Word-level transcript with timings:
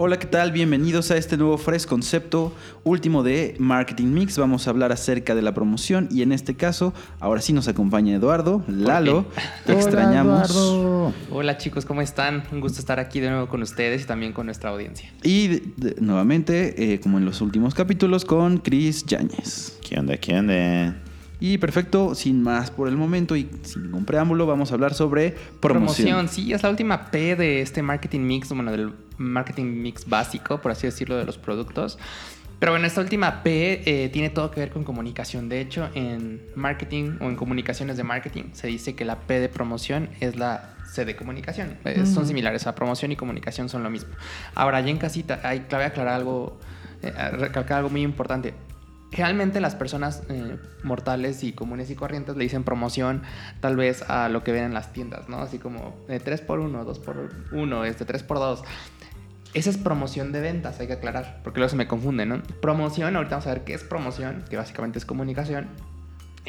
Hola, 0.00 0.16
¿qué 0.20 0.28
tal? 0.28 0.52
Bienvenidos 0.52 1.10
a 1.10 1.16
este 1.16 1.36
nuevo 1.36 1.58
Fresh 1.58 1.84
Concepto 1.86 2.52
último 2.84 3.24
de 3.24 3.56
Marketing 3.58 4.06
Mix. 4.06 4.38
Vamos 4.38 4.66
a 4.68 4.70
hablar 4.70 4.92
acerca 4.92 5.34
de 5.34 5.42
la 5.42 5.54
promoción 5.54 6.08
y 6.12 6.22
en 6.22 6.30
este 6.30 6.54
caso, 6.54 6.94
ahora 7.18 7.40
sí 7.40 7.52
nos 7.52 7.66
acompaña 7.66 8.14
Eduardo, 8.14 8.62
Lalo, 8.68 9.26
te 9.66 9.72
Hola, 9.72 9.80
extrañamos. 9.82 10.50
Eduardo. 10.50 11.12
Hola 11.32 11.58
chicos, 11.58 11.84
¿cómo 11.84 12.00
están? 12.00 12.44
Un 12.52 12.60
gusto 12.60 12.78
estar 12.78 13.00
aquí 13.00 13.18
de 13.18 13.30
nuevo 13.30 13.48
con 13.48 13.60
ustedes 13.62 14.02
y 14.02 14.04
también 14.04 14.32
con 14.32 14.46
nuestra 14.46 14.70
audiencia. 14.70 15.10
Y 15.24 15.48
de- 15.48 15.62
de- 15.76 15.96
nuevamente, 16.00 16.94
eh, 16.94 17.00
como 17.00 17.18
en 17.18 17.24
los 17.24 17.40
últimos 17.40 17.74
capítulos, 17.74 18.24
con 18.24 18.58
Chris 18.58 19.04
Yáñez. 19.04 19.78
¿Qué 19.82 19.98
onda? 19.98 20.16
¿Qué 20.16 20.32
onda? 20.38 20.96
Y 21.40 21.58
perfecto, 21.58 22.14
sin 22.14 22.42
más 22.42 22.70
por 22.70 22.88
el 22.88 22.96
momento 22.96 23.36
y 23.36 23.48
sin 23.62 23.84
ningún 23.84 24.04
preámbulo, 24.04 24.46
vamos 24.46 24.72
a 24.72 24.74
hablar 24.74 24.94
sobre 24.94 25.36
promoción. 25.60 26.28
sí, 26.28 26.52
es 26.52 26.62
la 26.62 26.70
última 26.70 27.10
P 27.10 27.36
de 27.36 27.60
este 27.60 27.82
marketing 27.82 28.20
mix, 28.20 28.48
bueno, 28.48 28.72
del 28.72 28.92
marketing 29.18 29.82
mix 29.82 30.08
básico, 30.08 30.60
por 30.60 30.72
así 30.72 30.86
decirlo, 30.86 31.16
de 31.16 31.24
los 31.24 31.38
productos. 31.38 31.98
Pero 32.58 32.72
bueno, 32.72 32.86
esta 32.86 33.00
última 33.00 33.44
P 33.44 33.82
eh, 33.86 34.08
tiene 34.08 34.30
todo 34.30 34.50
que 34.50 34.58
ver 34.58 34.70
con 34.70 34.82
comunicación. 34.82 35.48
De 35.48 35.60
hecho, 35.60 35.88
en 35.94 36.42
marketing 36.56 37.18
o 37.20 37.26
en 37.26 37.36
comunicaciones 37.36 37.96
de 37.96 38.02
marketing 38.02 38.44
se 38.52 38.66
dice 38.66 38.96
que 38.96 39.04
la 39.04 39.20
P 39.20 39.38
de 39.38 39.48
promoción 39.48 40.10
es 40.18 40.36
la 40.36 40.74
C 40.90 41.04
de 41.04 41.14
comunicación. 41.14 41.76
Eh, 41.84 42.04
Son 42.04 42.26
similares, 42.26 42.62
o 42.62 42.64
sea, 42.64 42.74
promoción 42.74 43.12
y 43.12 43.16
comunicación 43.16 43.68
son 43.68 43.84
lo 43.84 43.90
mismo. 43.90 44.10
Ahora, 44.56 44.80
ya 44.80 44.90
en 44.90 44.98
casita, 44.98 45.40
hay, 45.44 45.60
clave 45.60 45.84
aclarar 45.84 46.14
algo, 46.14 46.58
eh, 47.02 47.12
recalcar 47.30 47.78
algo 47.78 47.90
muy 47.90 48.02
importante. 48.02 48.54
Generalmente 49.10 49.60
las 49.60 49.74
personas 49.74 50.22
eh, 50.28 50.58
mortales 50.82 51.42
y 51.42 51.52
comunes 51.52 51.90
y 51.90 51.94
corrientes 51.94 52.36
le 52.36 52.44
dicen 52.44 52.62
promoción 52.62 53.22
tal 53.60 53.76
vez 53.76 54.02
a 54.02 54.28
lo 54.28 54.44
que 54.44 54.52
ven 54.52 54.64
en 54.64 54.74
las 54.74 54.92
tiendas, 54.92 55.28
¿no? 55.28 55.38
Así 55.38 55.58
como 55.58 55.96
3 56.06 56.40
por 56.42 56.58
1 56.58 56.84
2 56.84 56.98
por 56.98 57.30
1 57.52 57.84
este 57.84 58.04
3 58.04 58.22
por 58.22 58.38
2 58.38 58.62
Esa 59.54 59.70
es 59.70 59.78
promoción 59.78 60.30
de 60.30 60.40
ventas, 60.40 60.78
hay 60.80 60.88
que 60.88 60.92
aclarar, 60.92 61.40
porque 61.42 61.58
luego 61.60 61.70
se 61.70 61.76
me 61.76 61.88
confunde, 61.88 62.26
¿no? 62.26 62.42
Promoción, 62.60 63.16
ahorita 63.16 63.36
vamos 63.36 63.46
a 63.46 63.54
ver 63.54 63.64
qué 63.64 63.74
es 63.74 63.82
promoción, 63.82 64.44
que 64.50 64.56
básicamente 64.58 64.98
es 64.98 65.06
comunicación, 65.06 65.68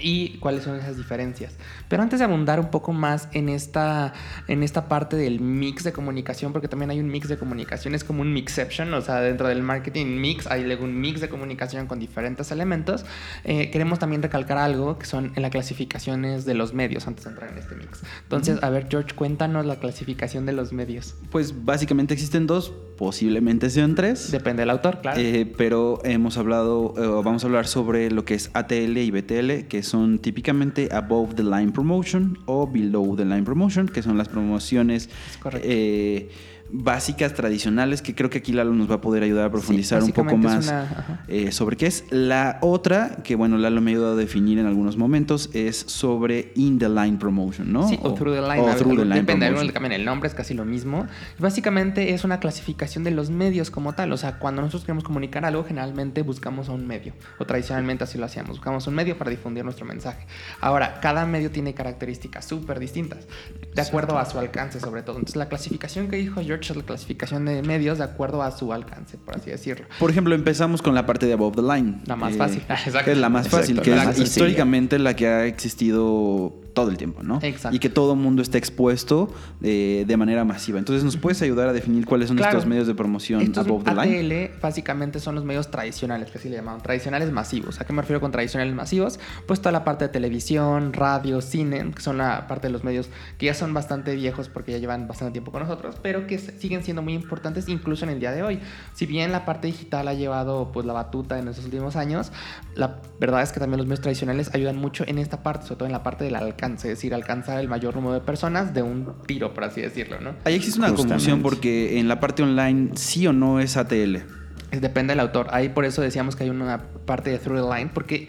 y 0.02 0.38
cuáles 0.40 0.64
son 0.64 0.78
esas 0.78 0.98
diferencias. 0.98 1.56
Pero 1.88 2.04
antes 2.04 2.20
de 2.20 2.26
abundar 2.26 2.60
un 2.60 2.70
poco 2.70 2.94
más 2.94 3.30
en 3.34 3.50
esta, 3.50 4.14
en 4.48 4.64
esta 4.64 4.88
parte 4.88 5.16
del 5.16 5.40
mix 5.40 5.84
de 5.84 5.92
comunicación, 5.92 6.54
porque 6.54 6.68
también 6.68 6.92
hay 6.92 7.00
un 7.00 7.08
mix 7.08 7.28
de 7.28 7.38
comunicación, 7.38 7.96
es 7.96 8.04
como 8.04 8.22
un 8.22 8.34
mixception, 8.34 8.94
o 8.94 9.02
sea, 9.02 9.22
dentro 9.22 9.48
del 9.48 9.62
marketing 9.62 10.20
mix 10.20 10.48
hay 10.48 10.64
luego 10.64 10.86
un 10.86 11.00
mix 11.00 11.22
de 11.22 11.30
comunicación 11.30 11.88
con 11.88 12.00
diferentes 12.00 12.52
elementos. 12.52 13.06
Eh, 13.44 13.72
queremos 13.72 14.00
también 14.00 14.22
recalcar 14.22 14.58
algo 14.58 14.98
que 14.98 15.06
son 15.06 15.32
en 15.36 15.42
las 15.42 15.52
clasificaciones 15.52 16.46
de 16.46 16.54
los 16.54 16.74
medios 16.74 17.08
antes 17.08 17.26
de 17.26 17.32
entrar 17.32 17.52
en 17.52 17.58
este 17.58 17.76
mix. 17.76 18.02
Entonces, 18.24 18.62
a 18.62 18.70
ver, 18.70 18.88
George, 18.90 19.16
cuéntanos 19.16 19.66
la 19.66 19.78
clasificación 19.78 20.46
de 20.46 20.54
los 20.54 20.74
medios. 20.74 21.16
Pues 21.32 21.66
básicamente 21.66 22.14
existen 22.14 22.48
dos, 22.48 22.74
posiblemente 23.00 23.70
sean 23.70 23.96
tres. 23.96 24.30
Depende 24.30 24.64
del 24.64 24.72
autor, 24.72 25.00
claro. 25.00 25.18
Eh, 25.22 25.50
pero 25.58 26.02
hemos 26.04 26.38
hablado, 26.38 26.94
eh, 26.98 27.22
vamos 27.24 27.46
a 27.46 27.48
hablar 27.48 27.66
sobre 27.66 28.12
lo 28.12 28.26
que 28.26 28.34
es 28.34 28.52
ATL 28.54 28.98
y 28.98 29.10
BTL, 29.10 29.68
que 29.70 29.84
son 29.84 30.20
típicamente 30.20 30.90
above 30.92 31.34
the 31.36 31.44
line 31.44 31.72
promotion 31.72 32.38
o 32.46 32.68
below 32.68 33.16
the 33.16 33.24
line 33.24 33.44
promotion, 33.44 33.88
que 33.88 34.04
son 34.04 34.18
las 34.18 34.28
promociones 34.28 35.08
Es 35.32 35.38
correcto. 35.38 35.66
eh, 35.72 36.30
básicas, 36.72 37.34
tradicionales, 37.34 38.02
que 38.02 38.14
creo 38.16 38.30
que 38.30 38.40
aquí 38.40 38.52
Lalo 38.52 38.74
nos 38.74 38.90
va 38.90 38.96
a 38.96 39.02
poder 39.02 39.24
ayudar 39.24 39.46
a 39.46 39.52
profundizar 39.52 40.04
un 40.04 40.12
poco 40.12 40.38
más 40.38 40.68
una- 40.68 41.24
eh, 41.28 41.52
sobre 41.52 41.78
qué 41.78 41.88
es. 41.88 42.04
La 42.12 42.58
otra, 42.62 43.18
que 43.24 43.36
bueno, 43.36 43.58
Lalo 43.58 43.82
me 43.82 43.92
ha 43.92 43.94
ayudado 43.96 44.14
a 44.14 44.16
definir 44.16 44.60
en 44.60 44.66
algunos 44.66 44.98
momentos, 44.98 45.50
es 45.54 45.78
sobre 45.78 46.52
in 46.56 46.78
the 46.80 46.90
line 46.90 47.18
promotion, 47.18 47.72
¿no? 47.74 47.88
Sí, 47.88 48.00
o, 48.02 48.14
through 48.14 48.36
the 48.36 48.42
line. 48.42 48.62
o 48.62 48.76
through 48.76 48.98
the 48.98 49.06
line 49.06 49.16
depende, 49.22 49.46
promotion. 49.48 49.68
le 49.68 49.74
cambian 49.74 49.94
el 49.94 50.06
nombre, 50.06 50.28
es 50.30 50.36
casi 50.36 50.54
lo 50.54 50.66
mismo. 50.66 51.08
Básicamente 51.40 52.14
es 52.14 52.24
una 52.24 52.40
clasificación 52.40 53.04
de 53.04 53.12
los 53.12 53.30
medios 53.30 53.72
como 53.72 53.94
tal. 53.94 54.12
O 54.12 54.18
sea, 54.18 54.38
cuando 54.40 54.62
nosotros 54.62 54.84
queremos 54.84 55.04
comunicar 55.04 55.46
algo, 55.46 55.64
generalmente 55.64 56.22
buscamos 56.22 56.70
a 56.70 56.74
un 56.74 56.86
medio. 56.86 57.14
O 57.40 57.46
tradicionalmente 57.46 58.04
así 58.04 58.18
lo 58.18 58.26
hacíamos. 58.26 58.58
Buscamos 58.58 58.86
un 58.88 58.96
medio 58.96 59.18
para 59.18 59.32
difundir 59.32 59.64
nuestro 59.64 59.86
mensaje. 59.86 60.26
Ahora, 60.62 61.00
cada 61.02 61.26
medio 61.26 61.50
tiene 61.52 61.74
características 61.74 62.46
súper 62.46 62.80
distintas, 62.80 63.28
de 63.74 63.82
acuerdo 63.82 64.18
a 64.20 64.26
su 64.26 64.38
alcance, 64.38 64.80
sobre 64.80 65.02
todo. 65.02 65.16
Entonces, 65.18 65.36
la 65.38 65.48
clasificación 65.50 66.08
que 66.10 66.18
dijo 66.18 66.42
George 66.42 66.59
la 66.68 66.84
clasificación 66.84 67.46
de 67.46 67.62
medios 67.62 67.98
de 67.98 68.04
acuerdo 68.04 68.42
a 68.44 68.52
su 68.52 68.72
alcance, 68.74 69.18
por 69.18 69.36
así 69.36 69.50
decirlo. 69.50 69.88
Por 70.00 70.12
ejemplo, 70.12 70.36
empezamos 70.36 70.82
con 70.82 70.94
la 70.94 71.06
parte 71.06 71.26
de 71.26 71.34
above 71.34 71.56
the 71.56 71.62
line. 71.62 72.02
La 72.06 72.16
más 72.16 72.36
fácil. 72.36 72.62
Exacto. 72.70 73.06
Que 73.06 73.12
es 73.12 73.18
la 73.18 73.30
más 73.30 73.46
Exacto, 73.46 73.66
fácil, 73.66 73.82
que 73.82 73.96
la 73.96 74.12
es 74.12 74.20
históricamente 74.20 75.00
la 75.00 75.16
que 75.16 75.28
ha 75.28 75.46
existido 75.46 76.54
todo 76.82 76.92
el 76.92 76.98
tiempo, 76.98 77.24
¿no? 77.24 77.40
Exacto. 77.42 77.76
Y 77.76 77.80
que 77.80 77.90
todo 77.90 78.14
el 78.14 78.20
mundo 78.20 78.42
está 78.42 78.58
expuesto 78.58 79.32
eh, 79.62 80.06
de 80.08 80.18
manera 80.18 80.46
masiva. 80.46 80.80
Entonces, 80.80 81.04
¿nos 81.04 81.18
puedes 81.18 81.42
ayudar 81.42 81.68
a 81.70 81.74
definir 81.74 82.06
cuáles 82.06 82.28
son 82.28 82.38
Claro. 82.38 82.58
estos 82.58 82.70
medios 82.70 82.88
de 82.88 82.96
promoción 82.96 83.42
Estos 83.42 83.66
above 83.66 83.84
the 83.84 83.92
line? 83.96 84.48
ATL 84.50 84.62
básicamente 84.62 85.20
son 85.20 85.36
los 85.36 85.44
medios 85.46 85.72
tradicionales, 85.72 86.32
que 86.32 86.38
así 86.38 86.50
le 86.50 86.56
llaman, 86.58 86.82
tradicionales 86.82 87.32
masivos. 87.32 87.80
¿A 87.82 87.86
qué 87.86 87.94
me 87.94 88.02
refiero 88.02 88.20
con 88.22 88.32
tradicionales 88.32 88.74
masivos? 88.74 89.20
Pues 89.48 89.60
toda 89.60 89.72
la 89.72 89.84
parte 89.84 90.06
de 90.06 90.10
televisión, 90.10 90.94
radio, 90.94 91.42
cine, 91.42 91.92
que 91.96 92.02
son 92.02 92.18
la 92.18 92.48
parte 92.48 92.68
de 92.68 92.74
los 92.74 92.84
medios 92.84 93.10
que 93.38 93.48
ya 93.48 93.54
son 93.54 93.74
bastante 93.74 94.16
viejos 94.16 94.50
porque 94.50 94.72
ya 94.72 94.78
llevan 94.78 95.08
bastante 95.08 95.32
tiempo 95.34 95.52
con 95.52 95.62
nosotros, 95.64 95.96
pero 96.02 96.28
que 96.28 96.38
siguen 96.38 96.84
siendo 96.84 97.02
muy 97.02 97.14
importantes 97.14 97.68
incluso 97.68 98.06
en 98.06 98.12
el 98.12 98.20
día 98.20 98.32
de 98.32 98.44
hoy. 98.44 98.60
Si 98.94 99.06
bien 99.06 99.32
la 99.32 99.46
parte 99.46 99.68
digital 99.68 100.08
ha 100.08 100.14
llevado 100.14 100.72
pues 100.72 100.86
la 100.86 100.94
batuta 100.94 101.40
en 101.40 101.48
estos 101.48 101.66
últimos 101.66 101.96
años, 101.96 102.32
la 102.76 102.98
verdad 103.20 103.42
es 103.42 103.52
que 103.52 103.60
también 103.60 103.78
los 103.78 103.88
medios 103.88 104.02
tradicionales 104.02 104.50
ayudan 104.54 104.78
mucho 104.78 105.04
en 105.08 105.18
esta 105.18 105.44
parte, 105.44 105.66
sobre 105.68 105.78
todo 105.78 105.86
en 105.88 105.92
la 105.94 106.04
parte 106.04 106.24
del 106.24 106.36
alcance, 106.36 106.69
es 106.76 106.84
decir, 106.84 107.14
alcanzar 107.14 107.60
el 107.60 107.68
mayor 107.68 107.96
número 107.96 108.14
de 108.14 108.22
personas 108.22 108.74
de 108.74 108.82
un 108.82 109.14
tiro, 109.26 109.54
por 109.54 109.64
así 109.64 109.82
decirlo, 109.82 110.20
¿no? 110.20 110.36
Ahí 110.44 110.56
existe 110.56 110.80
una 110.80 110.90
Justamente. 110.90 111.14
confusión 111.16 111.42
porque 111.42 112.00
en 112.00 112.08
la 112.08 112.20
parte 112.20 112.44
online 112.44 112.92
sí 112.96 113.26
o 113.28 113.34
no 113.34 113.60
es 113.60 113.78
ATL. 113.78 114.24
Es- 114.72 114.82
Depende 114.82 115.12
del 115.14 115.20
autor. 115.20 115.48
Ahí 115.52 115.70
por 115.70 115.86
eso 115.86 116.02
decíamos 116.02 116.36
que 116.36 116.44
hay 116.44 116.50
una 116.52 116.84
parte 117.06 117.32
de 117.32 117.40
through 117.40 117.60
the 117.68 117.76
line, 117.76 117.90
porque 117.94 118.28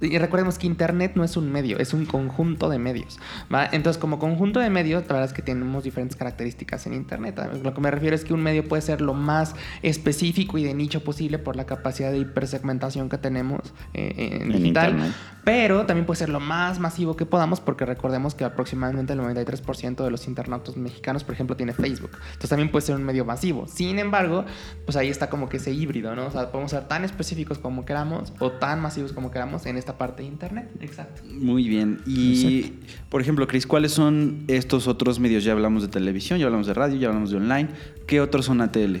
y 0.00 0.18
recordemos 0.18 0.58
que 0.58 0.66
Internet 0.66 1.12
no 1.14 1.24
es 1.24 1.36
un 1.36 1.50
medio, 1.50 1.78
es 1.78 1.94
un 1.94 2.04
conjunto 2.04 2.68
de 2.68 2.78
medios. 2.78 3.18
¿va? 3.52 3.66
Entonces, 3.72 3.98
como 3.98 4.18
conjunto 4.18 4.60
de 4.60 4.68
medios, 4.68 5.02
la 5.02 5.14
verdad 5.14 5.24
es 5.24 5.32
que 5.32 5.42
tenemos 5.42 5.84
diferentes 5.84 6.16
características 6.16 6.86
en 6.86 6.94
Internet. 6.94 7.40
Lo 7.62 7.72
que 7.72 7.80
me 7.80 7.90
refiero 7.90 8.14
es 8.14 8.24
que 8.24 8.34
un 8.34 8.42
medio 8.42 8.66
puede 8.68 8.82
ser 8.82 9.00
lo 9.00 9.14
más 9.14 9.54
específico 9.82 10.58
y 10.58 10.64
de 10.64 10.74
nicho 10.74 11.02
posible 11.02 11.38
por 11.38 11.56
la 11.56 11.64
capacidad 11.64 12.12
de 12.12 12.18
hipersegmentación 12.18 13.08
que 13.08 13.18
tenemos 13.18 13.60
eh, 13.94 14.14
en, 14.16 14.42
En 14.42 14.48
digital. 14.62 14.90
Internet. 14.90 15.16
Pero 15.44 15.86
también 15.86 16.06
puede 16.06 16.18
ser 16.18 16.28
lo 16.28 16.40
más 16.40 16.80
masivo 16.80 17.14
que 17.14 17.24
podamos, 17.24 17.60
porque 17.60 17.86
recordemos 17.86 18.34
que 18.34 18.44
aproximadamente 18.44 19.12
el 19.12 19.20
93% 19.20 20.02
de 20.02 20.10
los 20.10 20.26
internautas 20.26 20.76
mexicanos, 20.76 21.22
por 21.22 21.34
ejemplo, 21.34 21.56
tiene 21.56 21.72
Facebook. 21.72 22.10
Entonces 22.26 22.50
también 22.50 22.70
puede 22.70 22.84
ser 22.84 22.96
un 22.96 23.04
medio 23.04 23.24
masivo. 23.24 23.68
Sin 23.68 24.00
embargo, 24.00 24.44
pues 24.84 24.96
ahí 24.96 25.08
está 25.08 25.30
como 25.30 25.48
que 25.48 25.58
ese 25.58 25.70
híbrido, 25.70 26.16
¿no? 26.16 26.26
O 26.26 26.30
sea, 26.32 26.50
podemos 26.50 26.72
ser 26.72 26.88
tan 26.88 27.04
específicos 27.04 27.58
como 27.58 27.84
queramos 27.84 28.32
o 28.40 28.50
tan 28.50 28.80
masivos 28.80 29.12
como 29.12 29.30
queramos 29.30 29.66
en 29.66 29.76
esta 29.86 29.98
parte 29.98 30.24
de 30.24 30.28
Internet. 30.28 30.68
Exacto. 30.80 31.22
Muy 31.24 31.68
bien. 31.68 32.00
Y, 32.06 32.72
por 33.08 33.20
ejemplo, 33.20 33.46
Chris, 33.46 33.68
¿cuáles 33.68 33.92
son 33.92 34.42
estos 34.48 34.88
otros 34.88 35.20
medios? 35.20 35.44
Ya 35.44 35.52
hablamos 35.52 35.82
de 35.82 35.88
televisión, 35.88 36.40
ya 36.40 36.46
hablamos 36.46 36.66
de 36.66 36.74
radio, 36.74 36.98
ya 36.98 37.06
hablamos 37.06 37.30
de 37.30 37.36
online. 37.36 37.68
¿Qué 38.04 38.20
otros 38.20 38.46
son 38.46 38.60
ATL? 38.62 38.96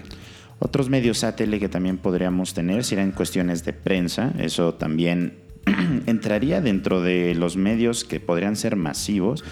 Otros 0.60 0.88
medios 0.88 1.24
ATL 1.24 1.58
que 1.58 1.68
también 1.68 1.98
podríamos 1.98 2.54
tener 2.54 2.84
serían 2.84 3.10
cuestiones 3.10 3.64
de 3.64 3.72
prensa. 3.72 4.32
Eso 4.38 4.74
también 4.74 5.38
entraría 6.06 6.60
dentro 6.60 7.02
de 7.02 7.34
los 7.34 7.56
medios 7.56 8.04
que 8.04 8.20
podrían 8.20 8.54
ser 8.54 8.76
masivos. 8.76 9.42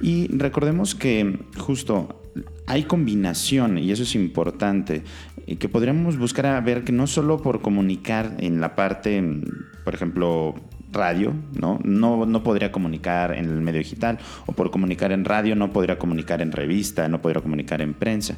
Y 0.00 0.28
recordemos 0.28 0.94
que 0.94 1.40
justo 1.58 2.22
hay 2.66 2.84
combinación, 2.84 3.78
y 3.78 3.90
eso 3.90 4.02
es 4.02 4.14
importante, 4.14 5.02
y 5.46 5.56
que 5.56 5.68
podríamos 5.68 6.16
buscar 6.18 6.46
a 6.46 6.60
ver 6.60 6.84
que 6.84 6.92
no 6.92 7.06
solo 7.06 7.40
por 7.42 7.60
comunicar 7.60 8.36
en 8.38 8.60
la 8.60 8.74
parte, 8.74 9.22
por 9.84 9.94
ejemplo, 9.94 10.54
radio, 10.94 11.34
¿no? 11.52 11.78
No, 11.84 12.24
no 12.24 12.42
podría 12.42 12.72
comunicar 12.72 13.34
en 13.34 13.44
el 13.44 13.60
medio 13.60 13.80
digital, 13.80 14.18
o 14.46 14.52
por 14.52 14.70
comunicar 14.70 15.12
en 15.12 15.24
radio 15.24 15.54
no 15.54 15.72
podría 15.72 15.98
comunicar 15.98 16.40
en 16.40 16.52
revista, 16.52 17.08
no 17.08 17.20
podría 17.20 17.42
comunicar 17.42 17.82
en 17.82 17.92
prensa. 17.92 18.36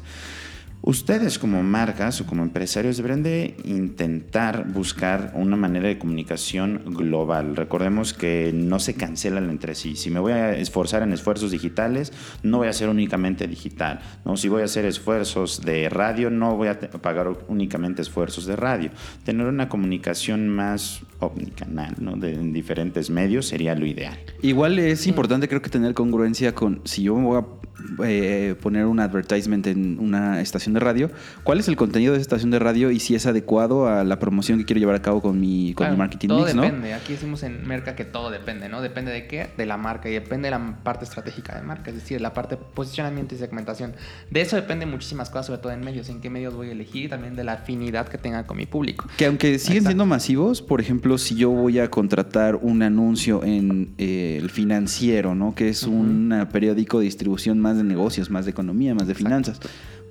Ustedes 0.87 1.37
como 1.37 1.63
marcas 1.63 2.21
o 2.21 2.25
como 2.25 2.43
empresarios 2.43 2.95
deberán 2.95 3.21
de 3.21 3.57
intentar 3.65 4.71
buscar 4.71 5.33
una 5.35 5.57
manera 5.57 5.89
de 5.89 5.99
comunicación 5.99 6.81
global. 6.85 7.57
Recordemos 7.57 8.13
que 8.13 8.53
no 8.53 8.79
se 8.79 8.93
cancelan 8.93 9.49
entre 9.49 9.75
sí. 9.75 9.97
Si 9.97 10.09
me 10.09 10.21
voy 10.21 10.31
a 10.31 10.55
esforzar 10.55 11.03
en 11.03 11.11
esfuerzos 11.11 11.51
digitales, 11.51 12.13
no 12.41 12.59
voy 12.59 12.67
a 12.67 12.69
hacer 12.69 12.87
únicamente 12.87 13.49
digital. 13.49 13.99
¿no? 14.23 14.37
Si 14.37 14.47
voy 14.47 14.61
a 14.61 14.63
hacer 14.63 14.85
esfuerzos 14.85 15.59
de 15.59 15.89
radio, 15.89 16.29
no 16.29 16.55
voy 16.55 16.69
a 16.69 16.79
pagar 16.79 17.37
únicamente 17.49 18.01
esfuerzos 18.01 18.45
de 18.45 18.55
radio. 18.55 18.89
Tener 19.25 19.45
una 19.45 19.67
comunicación 19.67 20.47
más 20.47 21.01
omnicanal 21.19 21.95
¿no? 21.99 22.15
de, 22.15 22.33
en 22.35 22.53
diferentes 22.53 23.09
medios 23.09 23.45
sería 23.45 23.75
lo 23.75 23.85
ideal. 23.85 24.17
Igual 24.41 24.79
es 24.79 25.05
importante 25.05 25.49
creo 25.49 25.61
que 25.61 25.69
tener 25.69 25.93
congruencia 25.93 26.55
con 26.55 26.79
si 26.85 27.03
yo 27.03 27.15
me 27.17 27.25
voy 27.25 27.39
a 27.39 27.56
eh, 28.03 28.55
poner 28.61 28.85
un 28.85 28.99
advertisement 28.99 29.65
en 29.67 29.99
una 29.99 30.41
estación 30.41 30.73
de 30.73 30.79
radio, 30.79 31.09
¿cuál 31.43 31.59
es 31.59 31.67
el 31.67 31.75
contenido 31.75 32.13
de 32.13 32.17
esa 32.19 32.23
estación 32.23 32.51
de 32.51 32.59
radio 32.59 32.91
y 32.91 32.99
si 32.99 33.15
es 33.15 33.25
adecuado 33.25 33.87
a 33.87 34.03
la 34.03 34.19
promoción 34.19 34.59
que 34.59 34.65
quiero 34.65 34.79
llevar 34.79 34.95
a 34.95 35.01
cabo 35.01 35.21
con 35.21 35.39
mi, 35.39 35.73
con 35.73 35.85
mi 35.85 35.89
Claro, 35.89 35.97
marketing 35.97 36.27
todo 36.29 36.39
mix, 36.43 36.55
¿no? 36.55 36.61
depende. 36.63 36.93
Aquí 36.93 37.13
decimos 37.13 37.43
en 37.43 37.67
Merca 37.67 37.95
que 37.95 38.05
todo 38.05 38.29
depende, 38.31 38.69
¿no? 38.69 38.81
Depende 38.81 39.11
de 39.11 39.27
qué, 39.27 39.47
de 39.57 39.65
la 39.65 39.77
marca 39.77 40.09
y 40.09 40.13
depende 40.13 40.47
de 40.47 40.51
la 40.51 40.79
parte 40.83 41.05
estratégica 41.05 41.55
de 41.55 41.61
marca, 41.61 41.89
es 41.91 41.95
decir, 41.95 42.19
la 42.21 42.33
parte 42.33 42.55
de 42.55 42.61
posicionamiento 42.73 43.35
y 43.35 43.37
segmentación. 43.37 43.93
De 44.31 44.41
eso 44.41 44.55
depende 44.55 44.85
muchísimas 44.85 45.29
cosas, 45.29 45.47
sobre 45.47 45.61
todo 45.61 45.71
en 45.71 45.81
medios, 45.81 46.09
en 46.09 46.21
qué 46.21 46.29
medios 46.29 46.53
voy 46.55 46.69
a 46.69 46.71
elegir 46.71 47.05
y 47.05 47.07
también 47.09 47.35
de 47.35 47.43
la 47.43 47.53
afinidad 47.53 48.07
que 48.07 48.17
tenga 48.17 48.45
con 48.45 48.57
mi 48.57 48.65
público. 48.65 49.07
Que 49.17 49.25
aunque 49.25 49.59
siguen 49.59 49.77
Exacto. 49.77 49.89
siendo 49.89 50.05
masivos, 50.05 50.61
por 50.61 50.81
ejemplo, 50.81 51.17
si 51.17 51.35
yo 51.35 51.49
voy 51.51 51.79
a 51.79 51.89
contratar 51.89 52.55
un 52.55 52.81
anuncio 52.81 53.43
en 53.43 53.89
eh, 53.97 54.37
el 54.41 54.49
financiero, 54.49 55.35
¿no? 55.35 55.53
Que 55.55 55.69
es 55.69 55.83
Ujú. 55.83 55.95
un 55.95 56.47
periódico 56.51 56.99
de 56.99 57.05
distribución 57.05 57.59
más 57.59 57.66
de 57.75 57.83
negocios, 57.83 58.29
más 58.29 58.45
de 58.45 58.51
economía, 58.51 58.95
más 58.95 59.07
de 59.07 59.15
finanzas. 59.15 59.59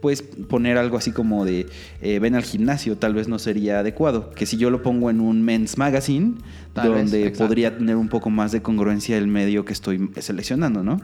Pues 0.07 0.23
poner 0.23 0.79
algo 0.79 0.99
así 0.99 1.11
como 1.11 1.45
de 1.45 1.67
eh, 2.01 2.21
ven 2.21 2.37
al 2.37 2.45
gimnasio 2.45 2.97
tal 2.97 3.13
vez 3.13 3.27
no 3.27 3.41
sería 3.41 3.81
adecuado. 3.81 4.31
Que 4.31 4.47
si 4.47 4.57
yo 4.57 4.71
lo 4.71 4.81
pongo 4.81 5.11
en 5.11 5.21
un 5.21 5.43
men's 5.43 5.79
magazine, 5.79 6.37
Tal 6.77 6.93
donde 6.93 7.31
podría 7.31 7.77
tener 7.77 7.97
un 7.97 8.09
poco 8.09 8.31
más 8.31 8.53
de 8.53 8.63
congruencia 8.63 9.17
el 9.17 9.27
medio 9.27 9.65
que 9.65 9.73
estoy 9.73 10.11
seleccionando, 10.21 10.85
¿no? 10.85 11.01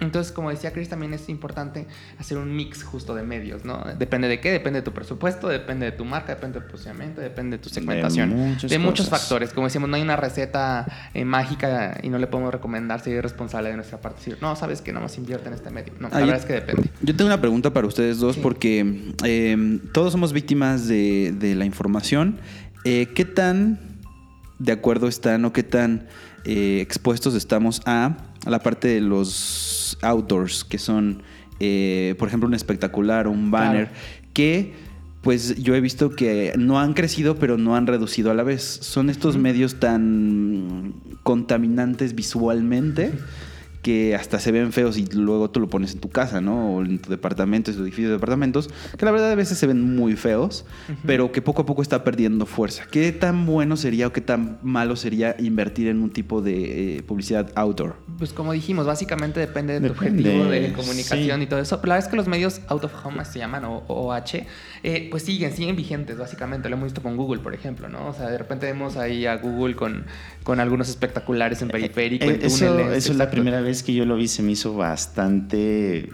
Entonces, 0.00 0.32
como 0.32 0.50
decía 0.50 0.72
Chris, 0.72 0.88
también 0.88 1.14
es 1.14 1.28
importante 1.28 1.86
hacer 2.18 2.36
un 2.36 2.54
mix 2.54 2.82
justo 2.82 3.14
de 3.14 3.22
medios, 3.22 3.64
¿no? 3.64 3.82
Depende 3.98 4.28
de 4.28 4.40
qué, 4.40 4.50
depende 4.50 4.80
de 4.80 4.84
tu 4.84 4.92
presupuesto, 4.92 5.48
depende 5.48 5.86
de 5.86 5.92
tu 5.92 6.04
marca, 6.04 6.34
depende 6.34 6.58
de 6.58 6.66
tu 6.66 6.72
posicionamiento, 6.72 7.20
depende 7.20 7.56
de 7.56 7.62
tu 7.62 7.70
segmentación. 7.70 8.30
muchas 8.30 8.70
de 8.70 8.78
muchos 8.78 9.08
factores. 9.08 9.52
Como 9.52 9.68
decíamos, 9.68 9.88
no 9.88 9.96
hay 9.96 10.02
una 10.02 10.16
receta 10.16 10.86
eh, 11.14 11.24
mágica 11.24 11.98
y 12.02 12.08
no 12.10 12.18
le 12.18 12.26
podemos 12.26 12.52
recomendar 12.52 13.00
ser 13.00 13.14
irresponsable 13.14 13.70
de 13.70 13.76
nuestra 13.76 13.98
parte. 14.00 14.18
Decir, 14.18 14.38
no, 14.42 14.56
sabes 14.56 14.82
que 14.82 14.92
no 14.92 15.00
más 15.00 15.16
invierte 15.16 15.48
en 15.48 15.54
este 15.54 15.70
medio. 15.70 15.94
No, 16.00 16.08
la 16.08 16.18
verdad 16.18 16.36
es 16.36 16.44
que 16.44 16.54
depende. 16.54 16.90
Yo 17.00 17.16
tengo 17.16 17.28
una 17.28 17.40
pregunta 17.40 17.72
para 17.72 17.86
ustedes 17.86 18.18
dos 18.18 18.36
Sí. 18.41 18.41
Porque 18.42 19.12
eh, 19.24 19.78
todos 19.92 20.12
somos 20.12 20.32
víctimas 20.32 20.86
de, 20.88 21.32
de 21.38 21.54
la 21.54 21.64
información. 21.64 22.38
Eh, 22.84 23.08
¿Qué 23.14 23.24
tan 23.24 23.78
de 24.58 24.72
acuerdo 24.72 25.08
están 25.08 25.44
o 25.44 25.52
qué 25.52 25.62
tan 25.62 26.06
eh, 26.44 26.80
expuestos 26.80 27.34
estamos 27.34 27.82
a 27.86 28.16
la 28.46 28.60
parte 28.60 28.88
de 28.88 29.00
los 29.00 29.96
outdoors, 30.02 30.64
que 30.64 30.78
son, 30.78 31.22
eh, 31.60 32.14
por 32.18 32.28
ejemplo, 32.28 32.48
un 32.48 32.54
espectacular 32.54 33.26
o 33.26 33.30
un 33.30 33.50
banner, 33.50 33.86
Claro. 33.88 34.30
que 34.32 34.72
pues 35.22 35.54
yo 35.62 35.76
he 35.76 35.80
visto 35.80 36.10
que 36.10 36.52
no 36.58 36.80
han 36.80 36.94
crecido, 36.94 37.36
pero 37.36 37.56
no 37.56 37.76
han 37.76 37.86
reducido 37.86 38.32
a 38.32 38.34
la 38.34 38.42
vez. 38.42 38.62
Son 38.62 39.08
estos 39.08 39.36
medios 39.36 39.78
tan 39.78 40.94
contaminantes 41.22 42.16
visualmente 42.16 43.12
que 43.82 44.14
hasta 44.14 44.38
se 44.38 44.52
ven 44.52 44.72
feos 44.72 44.96
y 44.96 45.06
luego 45.06 45.50
tú 45.50 45.58
lo 45.58 45.68
pones 45.68 45.92
en 45.92 46.00
tu 46.00 46.08
casa, 46.08 46.40
¿no? 46.40 46.76
O 46.76 46.82
en 46.82 47.00
tu 47.00 47.10
departamento, 47.10 47.70
en 47.70 47.76
tu 47.76 47.82
edificio 47.82 48.06
de 48.06 48.14
departamentos, 48.14 48.70
que 48.96 49.04
la 49.04 49.10
verdad 49.10 49.32
a 49.32 49.34
veces 49.34 49.58
se 49.58 49.66
ven 49.66 49.96
muy 49.96 50.14
feos, 50.14 50.64
pero 51.04 51.32
que 51.32 51.42
poco 51.42 51.62
a 51.62 51.66
poco 51.66 51.82
está 51.82 52.04
perdiendo 52.04 52.46
fuerza. 52.46 52.84
¿Qué 52.90 53.10
tan 53.10 53.44
bueno 53.44 53.76
sería 53.76 54.06
o 54.06 54.12
qué 54.12 54.20
tan 54.20 54.58
malo 54.62 54.94
sería 54.94 55.34
invertir 55.40 55.88
en 55.88 56.00
un 56.00 56.10
tipo 56.10 56.42
de 56.42 56.98
eh, 56.98 57.02
publicidad 57.02 57.50
outdoor? 57.56 57.96
Pues 58.18 58.32
como 58.32 58.52
dijimos, 58.52 58.86
básicamente 58.86 59.40
depende 59.40 59.80
de 59.80 59.88
tu 59.88 59.94
Depende, 59.94 60.30
objetivo 60.30 60.50
de 60.50 60.72
comunicación 60.72 61.38
sí. 61.40 61.44
y 61.44 61.46
todo 61.46 61.60
eso. 61.60 61.80
Pero 61.80 61.88
la 61.88 61.94
verdad 61.94 62.06
es 62.06 62.10
que 62.10 62.16
los 62.16 62.28
medios 62.28 62.60
out 62.68 62.84
of 62.84 62.92
home 63.04 63.24
se 63.24 63.40
llaman 63.40 63.64
o 63.64 63.82
OH, 63.88 64.46
eh, 64.84 65.08
pues 65.10 65.24
siguen, 65.24 65.52
siguen 65.56 65.74
vigentes 65.74 66.16
básicamente. 66.18 66.68
Lo 66.68 66.76
hemos 66.76 66.86
visto 66.86 67.02
con 67.02 67.16
Google, 67.16 67.40
por 67.40 67.52
ejemplo, 67.52 67.88
¿no? 67.88 68.08
O 68.08 68.14
sea, 68.14 68.30
de 68.30 68.38
repente 68.38 68.66
vemos 68.66 68.96
ahí 68.96 69.26
a 69.26 69.36
Google 69.38 69.74
con, 69.74 70.04
con 70.44 70.60
algunos 70.60 70.88
espectaculares 70.88 71.62
en 71.62 71.68
periférico. 71.68 72.26
Eh, 72.26 72.34
en 72.40 72.46
eso, 72.46 72.66
túneles, 72.68 72.98
eso 72.98 73.12
es 73.12 73.18
la 73.18 73.28
primera 73.28 73.60
vez 73.60 73.71
que 73.80 73.94
yo 73.94 74.04
lo 74.04 74.16
vi, 74.16 74.28
se 74.28 74.42
me 74.42 74.52
hizo 74.52 74.74
bastante 74.74 76.10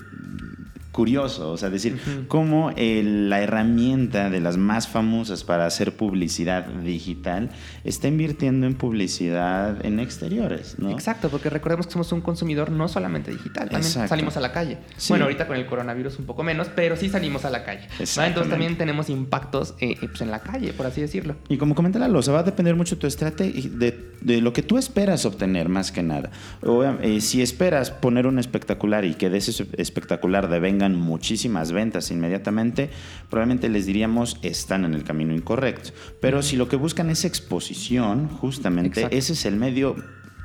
curioso, 0.99 1.53
o 1.53 1.56
sea, 1.56 1.71
decir, 1.71 1.97
cómo 2.27 2.73
la 2.77 3.41
herramienta 3.41 4.31
de 4.31 4.41
las 4.41 4.56
más 4.56 4.89
famosas 4.89 5.45
para 5.45 5.65
hacer 5.65 5.97
publicidad 5.97 6.67
digital 6.67 7.50
está 7.85 8.09
invirtiendo 8.09 8.67
en 8.67 8.75
publicidad 8.75 9.87
en 9.87 10.00
exteriores, 10.00 10.75
¿no? 10.81 10.91
Exacto, 10.91 11.29
porque 11.29 11.50
recordemos 11.50 11.87
que 11.87 11.93
somos 11.93 12.11
un 12.11 12.21
consumidor 12.21 12.73
no 12.73 12.89
solamente 12.89 13.31
digital, 13.31 13.69
también 13.69 13.87
Exacto. 13.87 14.09
salimos 14.09 14.37
a 14.37 14.41
la 14.41 14.50
calle. 14.50 14.79
Sí. 14.97 15.12
Bueno, 15.12 15.27
ahorita 15.27 15.47
con 15.47 15.56
el 15.56 15.67
coronavirus 15.67 16.19
un 16.19 16.27
poco 16.27 16.43
menos, 16.43 16.67
pero 16.75 16.97
sí 16.97 17.09
salimos 17.09 17.45
a 17.45 17.50
la 17.50 17.65
calle. 17.65 17.87
¿no? 18.17 18.25
Entonces 18.25 18.50
también 18.50 18.77
tenemos 18.77 19.09
impactos 19.09 19.77
eh, 19.79 19.93
eh, 20.03 20.09
pues 20.09 20.21
en 20.23 20.33
la 20.33 20.41
calle, 20.41 20.73
por 20.73 20.87
así 20.87 21.00
decirlo. 21.00 21.37
Y 21.49 21.59
como 21.59 21.77
comenta 21.77 22.00
Lalo, 22.00 22.19
o 22.19 22.23
sea, 22.23 22.35
va 22.35 22.41
a 22.41 22.43
depender 22.43 22.75
mucho 22.75 22.97
de 22.97 23.00
tu 23.03 23.06
estrategia, 23.06 23.71
de, 23.73 24.15
de 24.21 24.41
lo 24.41 24.53
que 24.53 24.65
tú 24.65 24.79
esperas 24.79 25.25
obtener 25.25 25.69
más 25.69 25.93
que 25.93 26.03
nada. 26.03 26.33
O, 26.65 26.83
eh, 26.83 27.21
si 27.21 27.41
esperas 27.41 27.93
poner 27.93 28.27
un 28.27 28.41
espectacular 28.41 29.05
y 29.05 29.15
que 29.15 29.31
de 29.31 29.39
ese 29.39 29.65
espectacular 29.77 30.49
muchísimas 30.96 31.73
ventas 31.73 32.11
inmediatamente, 32.11 32.90
probablemente 33.31 33.69
les 33.69 33.87
diríamos 33.87 34.38
están 34.43 34.85
en 34.85 34.94
el 34.94 35.05
camino 35.05 35.35
incorrecto. 35.35 35.90
Pero 36.20 36.43
si 36.43 36.56
lo 36.56 36.69
que 36.69 36.76
buscan 36.76 37.11
es 37.11 37.25
exposición, 37.25 38.29
justamente 38.29 39.00
Exacto. 39.00 39.17
ese 39.17 39.32
es 39.32 39.46
el 39.46 39.56
medio 39.56 39.96